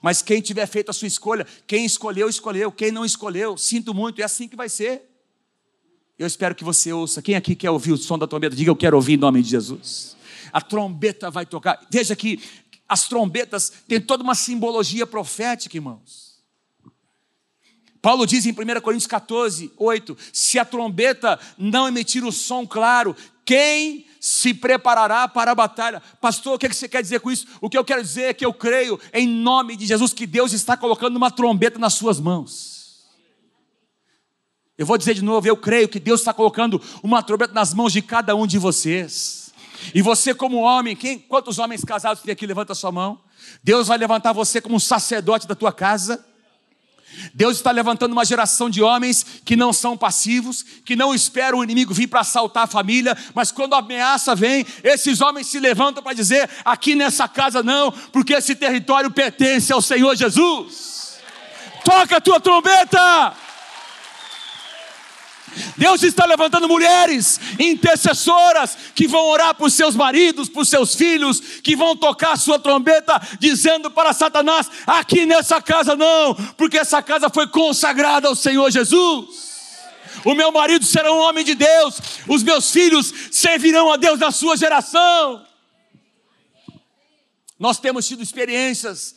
Mas 0.00 0.22
quem 0.22 0.40
tiver 0.40 0.66
feito 0.66 0.90
a 0.90 0.92
sua 0.92 1.08
escolha, 1.08 1.46
quem 1.66 1.84
escolheu, 1.84 2.28
escolheu. 2.28 2.70
Quem 2.70 2.90
não 2.90 3.04
escolheu, 3.04 3.56
sinto 3.56 3.92
muito, 3.94 4.20
é 4.20 4.24
assim 4.24 4.48
que 4.48 4.56
vai 4.56 4.68
ser. 4.68 5.02
Eu 6.18 6.26
espero 6.26 6.54
que 6.54 6.64
você 6.64 6.92
ouça. 6.92 7.20
Quem 7.20 7.34
aqui 7.34 7.54
quer 7.54 7.70
ouvir 7.70 7.92
o 7.92 7.96
som 7.96 8.18
da 8.18 8.26
trombeta? 8.26 8.56
Diga 8.56 8.70
eu 8.70 8.76
quero 8.76 8.96
ouvir 8.96 9.14
em 9.14 9.18
nome 9.18 9.42
de 9.42 9.50
Jesus. 9.50 10.16
A 10.52 10.60
trombeta 10.60 11.30
vai 11.30 11.44
tocar. 11.44 11.84
Veja 11.90 12.16
que 12.16 12.40
as 12.88 13.08
trombetas 13.08 13.72
têm 13.86 14.00
toda 14.00 14.22
uma 14.22 14.34
simbologia 14.34 15.06
profética, 15.06 15.76
irmãos. 15.76 16.26
Paulo 18.00 18.24
diz 18.24 18.46
em 18.46 18.52
1 18.52 18.80
Coríntios 18.80 19.06
14, 19.06 19.72
8: 19.76 20.16
se 20.32 20.58
a 20.58 20.64
trombeta 20.64 21.38
não 21.58 21.88
emitir 21.88 22.24
o 22.24 22.32
som 22.32 22.66
claro, 22.66 23.14
quem 23.44 24.05
se 24.26 24.52
preparará 24.52 25.28
para 25.28 25.52
a 25.52 25.54
batalha. 25.54 26.02
Pastor, 26.20 26.54
o 26.54 26.58
que 26.58 26.68
você 26.68 26.88
quer 26.88 27.00
dizer 27.00 27.20
com 27.20 27.30
isso? 27.30 27.46
O 27.60 27.70
que 27.70 27.78
eu 27.78 27.84
quero 27.84 28.02
dizer 28.02 28.22
é 28.22 28.34
que 28.34 28.44
eu 28.44 28.52
creio, 28.52 28.98
em 29.14 29.24
nome 29.24 29.76
de 29.76 29.86
Jesus, 29.86 30.12
que 30.12 30.26
Deus 30.26 30.52
está 30.52 30.76
colocando 30.76 31.14
uma 31.14 31.30
trombeta 31.30 31.78
nas 31.78 31.94
suas 31.94 32.18
mãos. 32.18 33.04
Eu 34.76 34.84
vou 34.84 34.98
dizer 34.98 35.14
de 35.14 35.22
novo, 35.22 35.46
eu 35.46 35.56
creio 35.56 35.88
que 35.88 36.00
Deus 36.00 36.22
está 36.22 36.34
colocando 36.34 36.82
uma 37.04 37.22
trombeta 37.22 37.54
nas 37.54 37.72
mãos 37.72 37.92
de 37.92 38.02
cada 38.02 38.34
um 38.34 38.48
de 38.48 38.58
vocês. 38.58 39.52
E 39.94 40.02
você, 40.02 40.34
como 40.34 40.56
homem, 40.58 40.96
quem, 40.96 41.20
quantos 41.20 41.60
homens 41.60 41.84
casados 41.84 42.20
tem 42.20 42.32
aqui? 42.32 42.48
Levanta 42.48 42.72
a 42.72 42.74
sua 42.76 42.90
mão. 42.90 43.20
Deus 43.62 43.86
vai 43.86 43.96
levantar 43.96 44.32
você 44.32 44.60
como 44.60 44.74
um 44.74 44.80
sacerdote 44.80 45.46
da 45.46 45.54
tua 45.54 45.72
casa. 45.72 46.26
Deus 47.32 47.56
está 47.56 47.70
levantando 47.70 48.12
uma 48.12 48.24
geração 48.24 48.68
de 48.68 48.82
homens 48.82 49.24
que 49.44 49.56
não 49.56 49.72
são 49.72 49.96
passivos, 49.96 50.64
que 50.84 50.96
não 50.96 51.14
esperam 51.14 51.58
o 51.58 51.64
inimigo 51.64 51.94
vir 51.94 52.06
para 52.06 52.20
assaltar 52.20 52.64
a 52.64 52.68
família, 52.68 53.16
mas 53.34 53.50
quando 53.50 53.74
a 53.74 53.78
ameaça 53.78 54.34
vem, 54.34 54.66
esses 54.82 55.20
homens 55.20 55.46
se 55.46 55.58
levantam 55.60 56.02
para 56.02 56.14
dizer: 56.14 56.48
aqui 56.64 56.94
nessa 56.94 57.28
casa 57.28 57.62
não, 57.62 57.90
porque 57.90 58.34
esse 58.34 58.54
território 58.54 59.10
pertence 59.10 59.72
ao 59.72 59.82
Senhor 59.82 60.14
Jesus. 60.16 61.16
Toca 61.84 62.16
a 62.16 62.20
tua 62.20 62.40
trombeta! 62.40 63.45
Deus 65.76 66.02
está 66.02 66.24
levantando 66.24 66.68
mulheres 66.68 67.40
intercessoras 67.58 68.76
que 68.94 69.06
vão 69.06 69.24
orar 69.26 69.54
por 69.54 69.70
seus 69.70 69.94
maridos, 69.94 70.48
por 70.48 70.66
seus 70.66 70.94
filhos, 70.94 71.40
que 71.62 71.76
vão 71.76 71.96
tocar 71.96 72.36
sua 72.36 72.58
trombeta, 72.58 73.20
dizendo 73.38 73.90
para 73.90 74.12
Satanás: 74.12 74.70
aqui 74.86 75.24
nessa 75.24 75.60
casa 75.60 75.96
não, 75.96 76.34
porque 76.56 76.78
essa 76.78 77.02
casa 77.02 77.28
foi 77.30 77.46
consagrada 77.46 78.28
ao 78.28 78.34
Senhor 78.34 78.70
Jesus. 78.70 79.46
O 80.24 80.34
meu 80.34 80.50
marido 80.50 80.84
será 80.84 81.12
um 81.12 81.18
homem 81.18 81.44
de 81.44 81.54
Deus, 81.54 82.00
os 82.26 82.42
meus 82.42 82.70
filhos 82.70 83.12
servirão 83.30 83.92
a 83.92 83.96
Deus 83.96 84.18
na 84.18 84.30
sua 84.30 84.56
geração. 84.56 85.46
Nós 87.58 87.78
temos 87.78 88.06
tido 88.06 88.22
experiências 88.22 89.14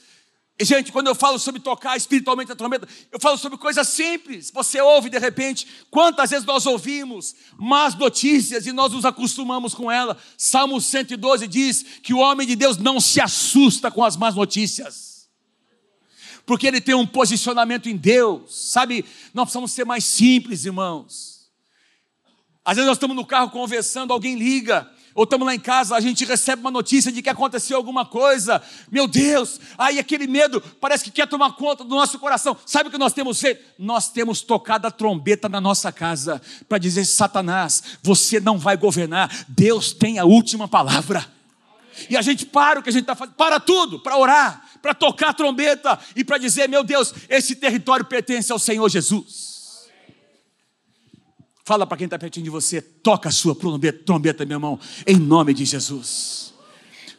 Gente, 0.62 0.91
quando 0.91 1.07
eu 1.07 1.16
falo 1.16 1.39
sobre 1.39 1.62
tocar 1.62 1.95
espiritualmente 1.95 2.51
a 2.51 2.55
trombeta, 2.55 2.86
eu 3.12 3.20
falo 3.20 3.38
sobre 3.38 3.57
coisas 3.57 3.88
simples. 3.88 4.51
Você 4.51 4.82
ouve 4.82 5.10
de 5.10 5.18
repente, 5.18 5.66
quantas 5.89 6.32
vezes 6.32 6.45
nós 6.45 6.66
ouvimos 6.66 7.34
más 7.57 7.95
notícias 7.95 8.66
e 8.66 8.74
nós 8.74 8.91
nos 8.91 9.05
acostumamos 9.05 9.74
com 9.74 9.89
ela. 9.89 10.18
Salmo 10.38 10.82
112 10.82 11.47
diz 11.47 11.86
que 12.03 12.14
o 12.14 12.18
homem 12.18 12.45
de 12.45 12.57
Deus 12.57 12.78
não 12.78 12.99
se 12.99 13.22
assusta 13.22 13.89
com 13.89 14.03
as 14.03 14.18
más 14.18 14.36
notícias. 14.36 15.30
Porque 16.45 16.68
ele 16.68 16.82
tem 16.82 16.95
um 16.95 17.07
posicionamento 17.07 17.88
em 17.88 17.95
Deus. 17.95 18.53
Sabe, 18.72 19.05
nós 19.34 19.45
precisamos 19.45 19.72
ser 19.72 19.86
mais 19.86 20.03
simples, 20.03 20.66
irmãos. 20.66 21.49
Às 22.66 22.76
vezes 22.76 22.88
nós 22.88 22.97
estamos 22.97 23.16
no 23.16 23.26
carro 23.26 23.49
conversando, 23.49 24.12
alguém 24.12 24.36
liga 24.36 24.91
ou 25.20 25.26
estamos 25.26 25.45
lá 25.45 25.53
em 25.53 25.59
casa, 25.59 25.97
a 25.97 25.99
gente 25.99 26.24
recebe 26.24 26.61
uma 26.61 26.72
notícia 26.72 27.11
de 27.11 27.22
que 27.22 27.30
aconteceu 27.30 27.76
alguma 27.76 28.05
coisa, 28.05 28.61
meu 28.89 29.05
Deus, 29.05 29.59
aí 29.78 29.99
aquele 29.99 30.26
medo 30.28 30.61
parece 30.80 31.03
que 31.03 31.11
quer 31.11 31.28
tomar 31.28 31.57
conta 31.57 31.84
do 31.84 31.89
nosso 31.89 32.17
coração. 32.20 32.55
Sabe 32.65 32.88
o 32.88 32.91
que 32.91 32.97
nós 32.97 33.11
temos 33.11 33.38
feito? 33.38 33.61
Nós 33.78 34.07
temos 34.07 34.39
tocado 34.41 34.88
a 34.88 34.91
trombeta 34.91 35.49
na 35.49 35.59
nossa 35.59 35.91
casa 35.91 36.41
para 36.70 36.78
dizer: 36.78 37.03
Satanás, 37.03 37.84
você 38.01 38.39
não 38.39 38.57
vai 38.57 38.78
governar, 38.78 39.30
Deus 39.49 39.91
tem 39.91 40.20
a 40.20 40.24
última 40.24 40.70
palavra. 40.70 41.26
E 42.09 42.15
a 42.15 42.22
gente 42.22 42.45
para 42.45 42.80
o 42.80 42.84
que 42.84 42.88
a 42.88 42.93
gente 42.93 43.01
está 43.01 43.13
fazendo, 43.13 43.36
para 43.36 43.59
tudo, 43.59 43.99
para 43.99 44.17
orar, 44.17 44.70
para 44.82 44.93
tocar 44.93 45.32
a 45.32 45.34
trombeta 45.34 45.99
e 46.15 46.24
para 46.24 46.38
dizer: 46.38 46.70
meu 46.70 46.82
Deus, 46.82 47.13
esse 47.28 47.57
território 47.57 48.05
pertence 48.05 48.53
ao 48.53 48.57
Senhor 48.57 48.88
Jesus. 48.88 49.49
Fala 51.70 51.86
para 51.86 51.99
quem 51.99 52.05
está 52.05 52.17
pertinho 52.17 52.45
de 52.45 52.49
você, 52.49 52.82
toca 52.82 53.30
a 53.30 53.32
sua 53.32 53.53
trombeta, 53.53 54.03
trombeta, 54.03 54.43
meu 54.43 54.55
irmão, 54.55 54.80
em 55.05 55.17
nome 55.17 55.53
de 55.53 55.65
Jesus. 55.65 56.51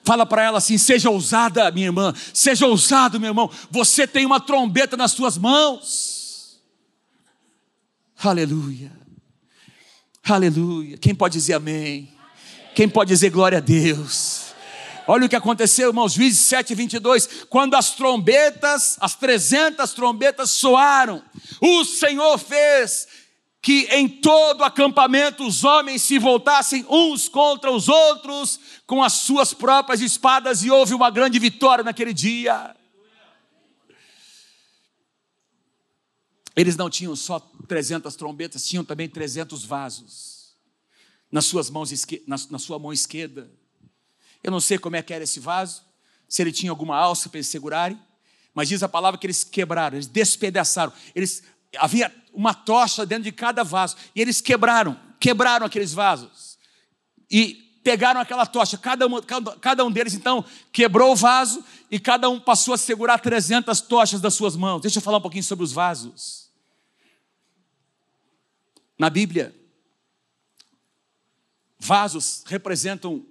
Fala 0.02 0.26
para 0.26 0.42
ela 0.42 0.58
assim: 0.58 0.76
seja 0.76 1.08
ousada, 1.08 1.70
minha 1.70 1.86
irmã, 1.86 2.12
seja 2.34 2.66
ousado, 2.66 3.20
meu 3.20 3.28
irmão. 3.28 3.48
Você 3.70 4.08
tem 4.08 4.26
uma 4.26 4.40
trombeta 4.40 4.96
nas 4.96 5.12
suas 5.12 5.38
mãos. 5.38 6.60
Aleluia, 8.20 8.90
aleluia. 10.24 10.98
Quem 10.98 11.14
pode 11.14 11.34
dizer 11.34 11.52
amém? 11.52 12.12
Quem 12.74 12.88
pode 12.88 13.06
dizer 13.10 13.30
glória 13.30 13.58
a 13.58 13.60
Deus? 13.60 14.46
Olha 15.06 15.26
o 15.26 15.28
que 15.28 15.36
aconteceu, 15.36 15.90
irmãos, 15.90 16.14
Juízes 16.14 16.40
7, 16.40 16.74
22. 16.74 17.44
Quando 17.48 17.76
as 17.76 17.94
trombetas, 17.94 18.96
as 19.00 19.14
300 19.14 19.92
trombetas 19.92 20.50
soaram, 20.50 21.22
o 21.60 21.84
Senhor 21.84 22.36
fez 22.36 23.19
que 23.62 23.86
em 23.90 24.08
todo 24.08 24.64
acampamento 24.64 25.46
os 25.46 25.64
homens 25.64 26.02
se 26.02 26.18
voltassem 26.18 26.84
uns 26.88 27.28
contra 27.28 27.70
os 27.70 27.88
outros 27.88 28.58
com 28.86 29.02
as 29.02 29.12
suas 29.14 29.52
próprias 29.52 30.00
espadas 30.00 30.62
e 30.62 30.70
houve 30.70 30.94
uma 30.94 31.10
grande 31.10 31.38
vitória 31.38 31.84
naquele 31.84 32.14
dia. 32.14 32.74
Eles 36.56 36.76
não 36.76 36.88
tinham 36.88 37.14
só 37.14 37.38
300 37.68 38.16
trombetas, 38.16 38.66
tinham 38.66 38.84
também 38.84 39.08
300 39.08 39.64
vasos 39.64 40.56
nas 41.30 41.44
suas 41.44 41.70
mãos 41.70 41.90
na, 42.26 42.36
na 42.50 42.58
sua 42.58 42.78
mão 42.78 42.92
esquerda. 42.92 43.50
Eu 44.42 44.50
não 44.50 44.60
sei 44.60 44.78
como 44.78 44.96
é 44.96 45.02
que 45.02 45.12
era 45.12 45.24
esse 45.24 45.38
vaso, 45.38 45.82
se 46.26 46.42
ele 46.42 46.50
tinha 46.50 46.72
alguma 46.72 46.96
alça 46.96 47.28
para 47.28 47.38
eles 47.38 47.46
segurarem, 47.46 48.00
mas 48.54 48.68
diz 48.68 48.82
a 48.82 48.88
palavra 48.88 49.18
que 49.20 49.26
eles 49.26 49.44
quebraram, 49.44 49.96
eles 49.96 50.06
despedaçaram, 50.06 50.92
eles 51.14 51.42
havia 51.76 52.12
uma 52.32 52.54
tocha 52.54 53.04
dentro 53.06 53.24
de 53.24 53.32
cada 53.32 53.62
vaso. 53.62 53.96
E 54.14 54.20
eles 54.20 54.40
quebraram, 54.40 54.98
quebraram 55.18 55.66
aqueles 55.66 55.92
vasos. 55.92 56.58
E 57.30 57.70
pegaram 57.82 58.20
aquela 58.20 58.46
tocha. 58.46 58.76
Cada 58.78 59.06
um, 59.06 59.22
cada, 59.22 59.56
cada 59.56 59.84
um 59.84 59.90
deles, 59.90 60.14
então, 60.14 60.44
quebrou 60.72 61.12
o 61.12 61.16
vaso 61.16 61.64
e 61.90 61.98
cada 61.98 62.28
um 62.28 62.38
passou 62.38 62.74
a 62.74 62.78
segurar 62.78 63.18
300 63.18 63.80
tochas 63.80 64.20
das 64.20 64.34
suas 64.34 64.56
mãos. 64.56 64.82
Deixa 64.82 64.98
eu 64.98 65.02
falar 65.02 65.18
um 65.18 65.22
pouquinho 65.22 65.44
sobre 65.44 65.64
os 65.64 65.72
vasos. 65.72 66.50
Na 68.98 69.08
Bíblia, 69.08 69.54
vasos 71.78 72.44
representam 72.46 73.24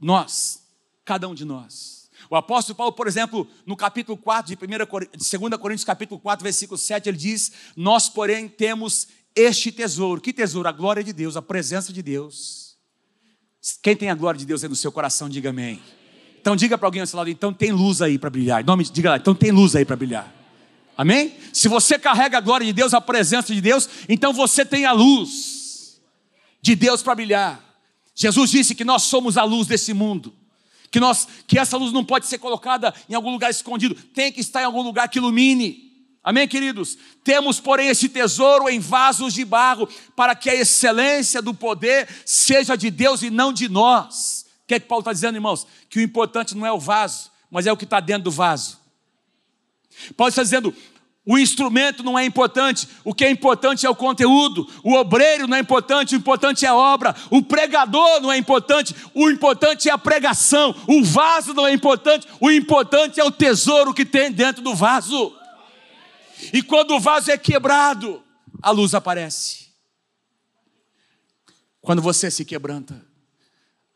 nós, 0.00 0.62
cada 1.04 1.28
um 1.28 1.34
de 1.34 1.44
nós. 1.44 1.95
O 2.30 2.36
apóstolo 2.36 2.76
Paulo, 2.76 2.92
por 2.92 3.06
exemplo, 3.06 3.46
no 3.64 3.76
capítulo 3.76 4.16
4 4.16 4.54
de, 4.54 4.64
1, 4.64 4.68
de 5.16 5.38
2 5.38 5.60
Coríntios, 5.60 5.84
capítulo 5.84 6.20
4, 6.20 6.42
versículo 6.42 6.78
7, 6.78 7.08
ele 7.08 7.18
diz: 7.18 7.52
Nós, 7.76 8.08
porém, 8.08 8.48
temos 8.48 9.08
este 9.34 9.70
tesouro. 9.70 10.20
Que 10.20 10.32
tesouro? 10.32 10.68
A 10.68 10.72
glória 10.72 11.04
de 11.04 11.12
Deus, 11.12 11.36
a 11.36 11.42
presença 11.42 11.92
de 11.92 12.02
Deus. 12.02 12.76
Quem 13.82 13.96
tem 13.96 14.10
a 14.10 14.14
glória 14.14 14.38
de 14.38 14.46
Deus 14.46 14.62
aí 14.62 14.68
no 14.68 14.76
seu 14.76 14.92
coração, 14.92 15.28
diga 15.28 15.50
amém. 15.50 15.82
Então 16.40 16.54
diga 16.54 16.78
para 16.78 16.86
alguém 16.86 17.00
ao 17.00 17.06
seu 17.06 17.16
lado, 17.16 17.28
então 17.28 17.52
tem 17.52 17.72
luz 17.72 18.00
aí 18.00 18.18
para 18.18 18.30
brilhar. 18.30 18.64
Nome, 18.64 18.84
diga 18.84 19.10
lá, 19.10 19.16
então 19.16 19.34
tem 19.34 19.50
luz 19.50 19.74
aí 19.74 19.84
para 19.84 19.96
brilhar. 19.96 20.32
Amém? 20.96 21.36
Se 21.52 21.68
você 21.68 21.98
carrega 21.98 22.38
a 22.38 22.40
glória 22.40 22.64
de 22.64 22.72
Deus, 22.72 22.94
a 22.94 23.00
presença 23.00 23.52
de 23.52 23.60
Deus, 23.60 23.88
então 24.08 24.32
você 24.32 24.64
tem 24.64 24.86
a 24.86 24.92
luz 24.92 26.00
de 26.62 26.74
Deus 26.74 27.02
para 27.02 27.14
brilhar. 27.16 27.62
Jesus 28.14 28.50
disse 28.50 28.74
que 28.74 28.84
nós 28.84 29.02
somos 29.02 29.36
a 29.36 29.42
luz 29.42 29.66
desse 29.66 29.92
mundo. 29.92 30.32
Que, 30.96 31.00
nós, 31.00 31.28
que 31.46 31.58
essa 31.58 31.76
luz 31.76 31.92
não 31.92 32.02
pode 32.02 32.26
ser 32.26 32.38
colocada 32.38 32.94
em 33.06 33.12
algum 33.12 33.30
lugar 33.30 33.50
escondido, 33.50 33.94
tem 33.94 34.32
que 34.32 34.40
estar 34.40 34.62
em 34.62 34.64
algum 34.64 34.80
lugar 34.80 35.10
que 35.10 35.18
ilumine. 35.18 35.92
Amém, 36.24 36.48
queridos? 36.48 36.96
Temos, 37.22 37.60
porém, 37.60 37.88
esse 37.88 38.08
tesouro 38.08 38.66
em 38.66 38.80
vasos 38.80 39.34
de 39.34 39.44
barro, 39.44 39.86
para 40.16 40.34
que 40.34 40.48
a 40.48 40.54
excelência 40.54 41.42
do 41.42 41.52
poder 41.52 42.08
seja 42.24 42.76
de 42.76 42.90
Deus 42.90 43.20
e 43.20 43.28
não 43.28 43.52
de 43.52 43.68
nós. 43.68 44.46
O 44.64 44.68
que 44.68 44.76
é 44.76 44.80
que 44.80 44.86
Paulo 44.86 45.02
está 45.02 45.12
dizendo, 45.12 45.34
irmãos? 45.34 45.66
Que 45.90 45.98
o 45.98 46.02
importante 46.02 46.56
não 46.56 46.64
é 46.66 46.72
o 46.72 46.80
vaso, 46.80 47.30
mas 47.50 47.66
é 47.66 47.72
o 47.72 47.76
que 47.76 47.84
está 47.84 48.00
dentro 48.00 48.22
do 48.22 48.30
vaso. 48.30 48.78
Paulo 50.16 50.30
está 50.30 50.42
dizendo: 50.42 50.74
o 51.26 51.36
instrumento 51.36 52.04
não 52.04 52.16
é 52.16 52.24
importante, 52.24 52.88
o 53.02 53.12
que 53.12 53.24
é 53.24 53.30
importante 53.30 53.84
é 53.84 53.90
o 53.90 53.96
conteúdo, 53.96 54.64
o 54.84 54.94
obreiro 54.94 55.48
não 55.48 55.56
é 55.56 55.60
importante, 55.60 56.14
o 56.14 56.18
importante 56.18 56.64
é 56.64 56.68
a 56.68 56.74
obra, 56.74 57.16
o 57.28 57.42
pregador 57.42 58.20
não 58.20 58.30
é 58.30 58.38
importante, 58.38 58.94
o 59.12 59.28
importante 59.28 59.88
é 59.88 59.92
a 59.92 59.98
pregação, 59.98 60.72
o 60.86 61.02
vaso 61.02 61.52
não 61.52 61.66
é 61.66 61.72
importante, 61.72 62.28
o 62.40 62.48
importante 62.48 63.18
é 63.18 63.24
o 63.24 63.32
tesouro 63.32 63.92
que 63.92 64.04
tem 64.04 64.30
dentro 64.30 64.62
do 64.62 64.72
vaso. 64.72 65.36
E 66.52 66.62
quando 66.62 66.94
o 66.94 67.00
vaso 67.00 67.28
é 67.32 67.36
quebrado, 67.36 68.22
a 68.62 68.70
luz 68.70 68.94
aparece. 68.94 69.66
Quando 71.80 72.00
você 72.00 72.30
se 72.30 72.44
quebranta, 72.44 73.04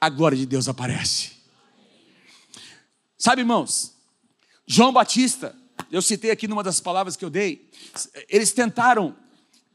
a 0.01 0.09
glória 0.09 0.37
de 0.37 0.47
Deus 0.47 0.69
aparece. 0.69 1.31
Sabe, 3.17 3.43
irmãos, 3.43 3.95
João 4.67 4.93
Batista, 4.93 5.55
eu 5.91 6.03
citei 6.03 6.31
aqui 6.31 6.47
numa 6.47 6.63
das 6.63 6.81
palavras 6.81 7.17
que 7.17 7.25
eu 7.25 7.31
dei, 7.31 7.69
eles 8.29 8.53
tentaram 8.53 9.17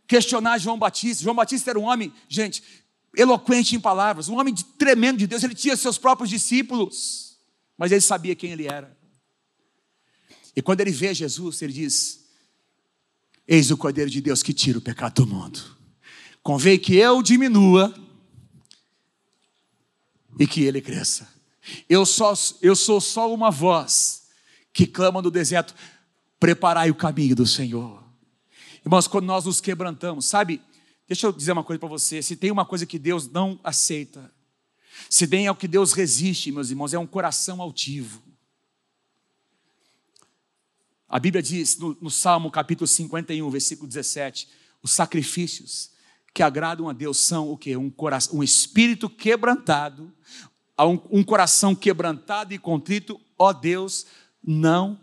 questionar 0.08 0.58
João 0.58 0.78
Batista. 0.78 1.24
João 1.24 1.36
Batista 1.36 1.72
era 1.72 1.80
um 1.80 1.84
homem, 1.84 2.14
gente, 2.30 2.64
eloquente 3.16 3.76
em 3.76 3.80
palavras, 3.80 4.28
um 4.30 4.38
homem 4.38 4.54
de, 4.54 4.64
tremendo 4.64 5.20
de 5.20 5.28
Deus, 5.28 5.44
ele 5.44 5.56
tinha 5.56 5.76
seus 5.76 5.98
próprios 5.98 6.30
discípulos, 6.30 7.38
mas 7.78 7.92
ele 7.92 8.02
sabia 8.02 8.36
quem 8.36 8.52
ele 8.52 8.68
era. 8.68 8.96
E 10.56 10.62
quando 10.62 10.82
ele 10.82 10.92
vê 10.92 11.14
Jesus, 11.14 11.62
ele 11.62 11.74
diz: 11.74 12.26
Eis 13.48 13.72
o 13.72 13.78
Cordeiro 13.78 14.10
de 14.10 14.22
Deus 14.22 14.42
que 14.42 14.54
tira 14.54 14.78
o 14.78 14.82
pecado 14.82 15.26
do 15.26 15.28
mundo. 15.28 15.60
Convém 16.42 16.80
que 16.80 16.96
eu 16.96 17.22
diminua 17.22 17.94
e 20.40 20.48
que 20.48 20.64
ele 20.64 20.80
cresça. 20.80 21.28
Eu, 21.90 22.06
só, 22.06 22.34
eu 22.62 22.76
sou 22.76 23.02
só 23.02 23.34
uma 23.34 23.50
voz 23.50 24.28
que 24.72 24.86
clama 24.86 25.22
no 25.22 25.32
deserto: 25.32 25.76
preparai 26.40 26.90
o 26.90 26.96
caminho 26.96 27.36
do 27.36 27.46
Senhor. 27.46 28.04
Irmãos, 28.86 29.08
quando 29.08 29.26
nós 29.26 29.46
nos 29.46 29.60
quebrantamos, 29.60 30.26
sabe? 30.26 30.62
Deixa 31.08 31.28
eu 31.28 31.32
dizer 31.32 31.52
uma 31.52 31.64
coisa 31.64 31.80
para 31.80 31.90
você: 31.90 32.22
se 32.22 32.36
tem 32.36 32.52
uma 32.52 32.66
coisa 32.66 32.86
que 32.86 33.00
Deus 33.00 33.30
não 33.30 33.60
aceita, 33.64 34.32
se 35.10 35.28
tem 35.28 35.48
algo 35.48 35.60
que 35.60 35.68
Deus 35.68 35.94
resiste, 35.94 36.52
meus 36.52 36.70
irmãos, 36.70 36.94
é 36.94 37.00
um 37.00 37.08
coração 37.08 37.62
altivo. 37.62 38.22
A 41.08 41.20
Bíblia 41.20 41.42
diz 41.42 41.78
no, 41.78 41.98
no 42.02 42.10
Salmo 42.10 42.52
capítulo 42.52 42.88
51, 42.88 43.50
versículo 43.50 43.88
17: 43.88 44.50
os 44.82 44.92
sacrifícios 44.92 45.92
que 46.34 46.44
agradam 46.44 46.90
a 46.90 46.94
Deus 46.94 47.18
são 47.18 47.50
o 47.50 47.58
que? 47.58 47.78
Um, 47.78 47.90
coração, 47.90 48.40
um 48.40 48.44
espírito 48.44 49.10
quebrantado, 49.10 50.14
um, 50.78 51.20
um 51.20 51.24
coração 51.24 51.74
quebrantado 51.74 52.54
e 52.54 52.60
contrito, 52.60 53.20
ó 53.38 53.54
Deus, 53.54 54.06
não 54.44 55.00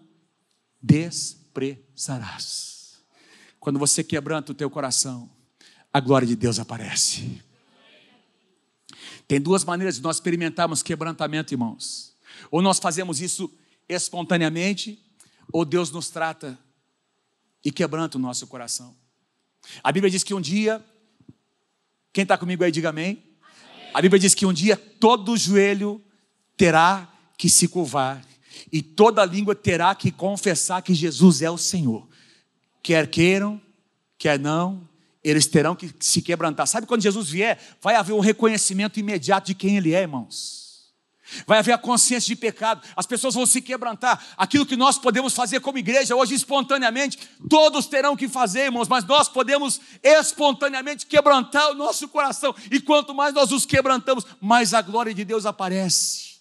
desprezarás. 0.82 3.00
Quando 3.60 3.78
você 3.78 4.02
quebranta 4.02 4.52
o 4.52 4.54
teu 4.54 4.68
coração, 4.68 5.30
a 5.92 6.00
glória 6.00 6.26
de 6.26 6.34
Deus 6.34 6.58
aparece. 6.58 7.40
Tem 9.28 9.40
duas 9.40 9.64
maneiras 9.64 9.96
de 9.96 10.02
nós 10.02 10.16
experimentarmos 10.16 10.82
quebrantamento, 10.82 11.54
irmãos. 11.54 12.16
Ou 12.50 12.60
nós 12.60 12.78
fazemos 12.78 13.20
isso 13.20 13.50
espontaneamente, 13.88 15.00
ou 15.52 15.64
Deus 15.64 15.90
nos 15.90 16.10
trata 16.10 16.58
e 17.64 17.70
quebranta 17.70 18.18
o 18.18 18.20
nosso 18.20 18.46
coração. 18.46 18.96
A 19.82 19.92
Bíblia 19.92 20.10
diz 20.10 20.24
que 20.24 20.34
um 20.34 20.40
dia, 20.40 20.84
quem 22.12 22.22
está 22.22 22.36
comigo 22.36 22.64
aí, 22.64 22.72
diga 22.72 22.88
amém. 22.88 23.22
amém. 23.72 23.90
A 23.94 24.02
Bíblia 24.02 24.18
diz 24.18 24.34
que 24.34 24.44
um 24.44 24.52
dia 24.52 24.76
todo 24.76 25.36
joelho 25.36 26.02
terá 26.56 27.10
que 27.38 27.48
se 27.48 27.68
curvar 27.68 28.24
e 28.70 28.82
toda 28.82 29.24
língua 29.24 29.54
terá 29.54 29.94
que 29.94 30.10
confessar 30.10 30.82
que 30.82 30.94
Jesus 30.94 31.42
é 31.42 31.50
o 31.50 31.58
Senhor. 31.58 32.06
Quer 32.82 33.06
queiram, 33.08 33.60
quer 34.18 34.38
não, 34.38 34.88
eles 35.22 35.46
terão 35.46 35.74
que 35.74 35.92
se 36.00 36.20
quebrantar. 36.20 36.66
Sabe 36.66 36.86
quando 36.86 37.02
Jesus 37.02 37.28
vier, 37.28 37.58
vai 37.80 37.94
haver 37.94 38.12
um 38.12 38.20
reconhecimento 38.20 38.98
imediato 38.98 39.46
de 39.46 39.54
quem 39.54 39.76
Ele 39.76 39.94
é, 39.94 40.02
irmãos. 40.02 40.62
Vai 41.46 41.58
haver 41.58 41.72
a 41.72 41.78
consciência 41.78 42.34
de 42.34 42.36
pecado, 42.36 42.82
as 42.94 43.06
pessoas 43.06 43.34
vão 43.34 43.46
se 43.46 43.62
quebrantar. 43.62 44.22
Aquilo 44.36 44.66
que 44.66 44.76
nós 44.76 44.98
podemos 44.98 45.32
fazer 45.32 45.60
como 45.60 45.78
igreja 45.78 46.14
hoje 46.14 46.34
espontaneamente, 46.34 47.18
todos 47.48 47.86
terão 47.86 48.16
que 48.16 48.28
fazer, 48.28 48.64
irmãos, 48.64 48.88
mas 48.88 49.04
nós 49.04 49.28
podemos 49.28 49.80
espontaneamente 50.02 51.06
quebrantar 51.06 51.70
o 51.70 51.74
nosso 51.74 52.06
coração. 52.08 52.54
E 52.70 52.80
quanto 52.80 53.14
mais 53.14 53.32
nós 53.32 53.50
os 53.50 53.64
quebrantamos, 53.64 54.26
mais 54.40 54.74
a 54.74 54.82
glória 54.82 55.14
de 55.14 55.24
Deus 55.24 55.46
aparece. 55.46 56.31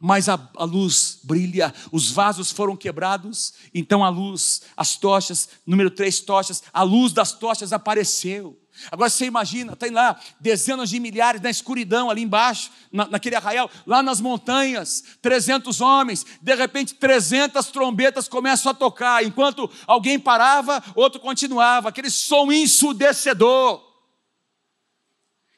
Mais 0.00 0.28
a, 0.28 0.38
a 0.56 0.64
luz 0.64 1.18
brilha, 1.24 1.74
os 1.90 2.10
vasos 2.10 2.52
foram 2.52 2.76
quebrados, 2.76 3.54
então 3.74 4.04
a 4.04 4.08
luz, 4.08 4.62
as 4.76 4.96
tochas, 4.96 5.48
número 5.66 5.90
três 5.90 6.20
tochas, 6.20 6.62
a 6.72 6.82
luz 6.82 7.12
das 7.12 7.32
tochas 7.32 7.72
apareceu. 7.72 8.56
Agora 8.92 9.10
você 9.10 9.26
imagina, 9.26 9.74
tem 9.74 9.90
lá 9.90 10.18
dezenas 10.38 10.88
de 10.90 11.00
milhares 11.00 11.40
na 11.40 11.50
escuridão 11.50 12.08
ali 12.08 12.22
embaixo, 12.22 12.70
na, 12.92 13.06
naquele 13.08 13.34
arraial, 13.34 13.68
lá 13.86 14.02
nas 14.02 14.20
montanhas, 14.20 15.02
300 15.20 15.80
homens, 15.80 16.24
de 16.40 16.54
repente 16.54 16.94
300 16.94 17.66
trombetas 17.66 18.28
começam 18.28 18.70
a 18.70 18.74
tocar, 18.74 19.24
enquanto 19.24 19.68
alguém 19.86 20.18
parava, 20.18 20.82
outro 20.94 21.20
continuava, 21.20 21.88
aquele 21.88 22.10
som 22.10 22.52
ensudecedor 22.52 23.82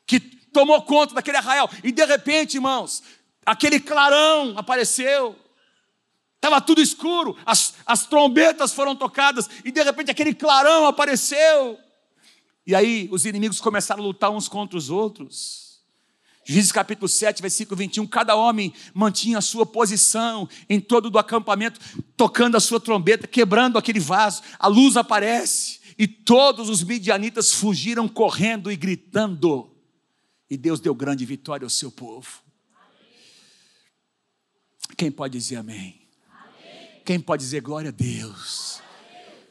que 0.06 0.18
tomou 0.18 0.82
conta 0.82 1.14
daquele 1.14 1.36
arraial, 1.36 1.70
e 1.84 1.92
de 1.92 2.04
repente, 2.04 2.54
irmãos, 2.54 3.02
aquele 3.44 3.80
clarão 3.80 4.56
apareceu, 4.56 5.36
estava 6.36 6.60
tudo 6.60 6.80
escuro, 6.80 7.36
as, 7.44 7.74
as 7.84 8.06
trombetas 8.06 8.72
foram 8.72 8.94
tocadas, 8.96 9.48
e 9.64 9.70
de 9.70 9.82
repente 9.82 10.10
aquele 10.10 10.34
clarão 10.34 10.86
apareceu. 10.86 11.78
E 12.66 12.74
aí 12.74 13.08
os 13.10 13.24
inimigos 13.24 13.60
começaram 13.60 14.02
a 14.02 14.06
lutar 14.06 14.30
uns 14.30 14.48
contra 14.48 14.78
os 14.78 14.90
outros. 14.90 15.70
Juízes 16.44 16.72
capítulo 16.72 17.08
7, 17.08 17.42
versículo 17.42 17.76
21, 17.76 18.06
cada 18.06 18.34
homem 18.34 18.72
mantinha 18.94 19.38
a 19.38 19.42
sua 19.42 19.66
posição 19.66 20.48
em 20.68 20.80
todo 20.80 21.14
o 21.14 21.18
acampamento, 21.18 21.78
tocando 22.16 22.56
a 22.56 22.60
sua 22.60 22.80
trombeta, 22.80 23.26
quebrando 23.26 23.78
aquele 23.78 24.00
vaso. 24.00 24.42
A 24.58 24.66
luz 24.66 24.96
aparece 24.96 25.80
e 25.98 26.08
todos 26.08 26.68
os 26.68 26.82
midianitas 26.82 27.52
fugiram 27.52 28.08
correndo 28.08 28.72
e 28.72 28.76
gritando. 28.76 29.70
E 30.48 30.56
Deus 30.56 30.80
deu 30.80 30.94
grande 30.94 31.24
vitória 31.24 31.64
ao 31.64 31.70
seu 31.70 31.92
povo. 31.92 32.42
Quem 34.96 35.10
pode 35.10 35.38
dizer 35.38 35.56
amém? 35.56 36.00
amém? 36.30 37.02
Quem 37.04 37.20
pode 37.20 37.42
dizer 37.42 37.60
glória 37.60 37.88
a 37.88 37.92
Deus? 37.92 38.82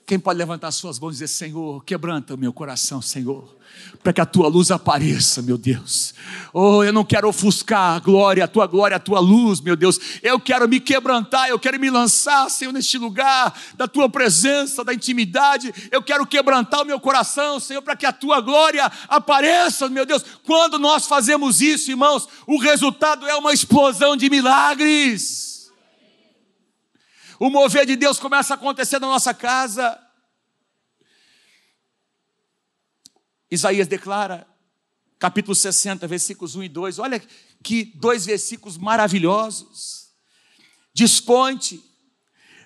Quem 0.09 0.17
pode 0.17 0.39
levantar 0.39 0.71
suas 0.71 0.97
mãos 0.97 1.11
e 1.11 1.13
dizer: 1.13 1.27
Senhor, 1.27 1.83
quebranta 1.83 2.33
o 2.33 2.37
meu 2.37 2.51
coração, 2.51 2.99
Senhor, 2.99 3.47
para 4.01 4.11
que 4.11 4.19
a 4.19 4.25
tua 4.25 4.47
luz 4.47 4.71
apareça, 4.71 5.39
meu 5.39 5.55
Deus. 5.55 6.15
Oh, 6.51 6.83
eu 6.83 6.91
não 6.91 7.05
quero 7.05 7.29
ofuscar 7.29 7.95
a 7.95 7.99
glória, 7.99 8.43
a 8.43 8.47
tua 8.47 8.65
glória, 8.65 8.97
a 8.97 8.99
tua 8.99 9.19
luz, 9.19 9.61
meu 9.61 9.75
Deus. 9.75 9.99
Eu 10.23 10.39
quero 10.39 10.67
me 10.67 10.79
quebrantar, 10.79 11.47
eu 11.49 11.59
quero 11.59 11.79
me 11.79 11.91
lançar, 11.91 12.49
Senhor, 12.49 12.71
neste 12.71 12.97
lugar 12.97 13.53
da 13.75 13.87
tua 13.87 14.09
presença, 14.09 14.83
da 14.83 14.95
intimidade. 14.95 15.71
Eu 15.91 16.01
quero 16.01 16.25
quebrantar 16.25 16.81
o 16.81 16.85
meu 16.85 16.99
coração, 16.99 17.59
Senhor, 17.59 17.83
para 17.83 17.95
que 17.95 18.07
a 18.07 18.11
tua 18.11 18.41
glória 18.41 18.91
apareça, 19.07 19.87
meu 19.89 20.07
Deus. 20.07 20.25
Quando 20.43 20.79
nós 20.79 21.05
fazemos 21.05 21.61
isso, 21.61 21.91
irmãos, 21.91 22.27
o 22.47 22.59
resultado 22.59 23.27
é 23.27 23.35
uma 23.35 23.53
explosão 23.53 24.17
de 24.17 24.27
milagres. 24.27 25.48
O 27.39 27.49
mover 27.49 27.85
de 27.85 27.95
Deus 27.95 28.19
começa 28.19 28.53
a 28.53 28.57
acontecer 28.57 28.99
na 28.99 29.07
nossa 29.07 29.33
casa. 29.33 29.97
Isaías 33.49 33.87
declara, 33.87 34.45
capítulo 35.17 35.55
60, 35.55 36.05
versículos 36.05 36.55
1 36.55 36.63
e 36.63 36.69
2. 36.69 36.99
Olha 36.99 37.21
que 37.63 37.85
dois 37.95 38.25
versículos 38.25 38.77
maravilhosos. 38.77 40.09
Desponte, 40.93 41.81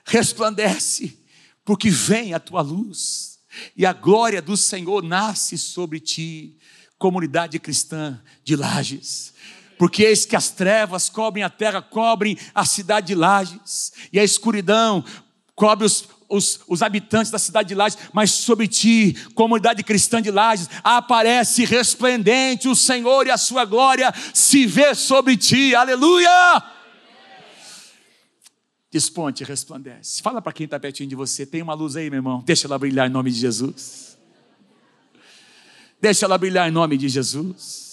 resplandece, 0.03 1.19
porque 1.63 1.91
vem 1.91 2.33
a 2.33 2.39
tua 2.39 2.61
luz, 2.61 3.39
e 3.77 3.85
a 3.85 3.93
glória 3.93 4.41
do 4.41 4.57
Senhor 4.57 5.03
nasce 5.03 5.55
sobre 5.55 5.99
ti, 5.99 6.57
comunidade 6.97 7.59
cristã 7.59 8.21
de 8.43 8.55
Lages. 8.55 9.33
Porque 9.77 10.03
eis 10.03 10.25
que 10.25 10.35
as 10.35 10.49
trevas 10.49 11.09
cobrem 11.09 11.43
a 11.43 11.49
terra, 11.49 11.81
cobrem 11.81 12.37
a 12.53 12.65
cidade 12.65 13.07
de 13.07 13.15
Lages, 13.15 13.91
e 14.11 14.19
a 14.19 14.23
escuridão 14.23 15.03
cobre 15.55 15.85
os, 15.85 16.07
os, 16.27 16.61
os, 16.67 16.81
habitantes 16.81 17.31
da 17.31 17.39
cidade 17.39 17.69
de 17.69 17.75
Lages, 17.75 17.97
mas 18.11 18.31
sobre 18.31 18.67
ti, 18.67 19.15
comunidade 19.35 19.83
cristã 19.83 20.21
de 20.21 20.31
Lages, 20.31 20.69
aparece 20.83 21.65
resplendente 21.65 22.67
o 22.67 22.75
Senhor 22.75 23.27
e 23.27 23.31
a 23.31 23.37
sua 23.37 23.65
glória 23.65 24.13
se 24.33 24.65
vê 24.65 24.95
sobre 24.95 25.37
ti, 25.37 25.75
aleluia! 25.75 26.63
Desponte, 28.91 29.43
resplandece. 29.43 30.21
Fala 30.21 30.39
para 30.39 30.53
quem 30.53 30.65
está 30.65 30.79
pertinho 30.79 31.09
de 31.09 31.15
você, 31.15 31.45
tem 31.45 31.63
uma 31.63 31.73
luz 31.73 31.95
aí, 31.95 32.09
meu 32.09 32.17
irmão, 32.17 32.43
deixa 32.45 32.67
ela 32.67 32.77
brilhar 32.77 33.07
em 33.07 33.11
nome 33.11 33.31
de 33.31 33.39
Jesus. 33.39 34.17
Deixa 35.99 36.25
ela 36.25 36.37
brilhar 36.37 36.67
em 36.67 36.71
nome 36.71 36.97
de 36.97 37.07
Jesus. 37.07 37.92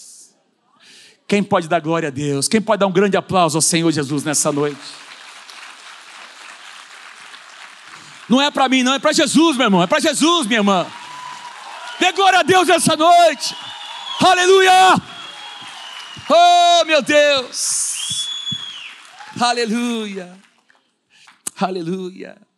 Quem 1.30 1.44
pode 1.44 1.68
dar 1.68 1.78
glória 1.78 2.08
a 2.08 2.10
Deus? 2.10 2.48
Quem 2.48 2.60
pode 2.60 2.80
dar 2.80 2.88
um 2.88 2.92
grande 2.92 3.16
aplauso 3.16 3.56
ao 3.56 3.62
Senhor 3.62 3.88
Jesus 3.92 4.24
nessa 4.24 4.50
noite? 4.50 4.80
Não 8.28 8.42
é 8.42 8.50
para 8.50 8.68
mim, 8.68 8.82
não, 8.82 8.94
é 8.94 8.98
para 8.98 9.12
Jesus, 9.12 9.56
meu 9.56 9.66
irmão. 9.66 9.80
É 9.80 9.86
para 9.86 10.00
Jesus, 10.00 10.48
minha 10.48 10.58
irmã. 10.58 10.84
Dê 12.00 12.10
glória 12.10 12.40
a 12.40 12.42
Deus 12.42 12.68
essa 12.68 12.96
noite. 12.96 13.54
Aleluia! 14.18 15.00
Oh, 16.28 16.84
meu 16.84 17.00
Deus! 17.00 18.28
Aleluia! 19.40 20.36
Aleluia! 21.60 22.49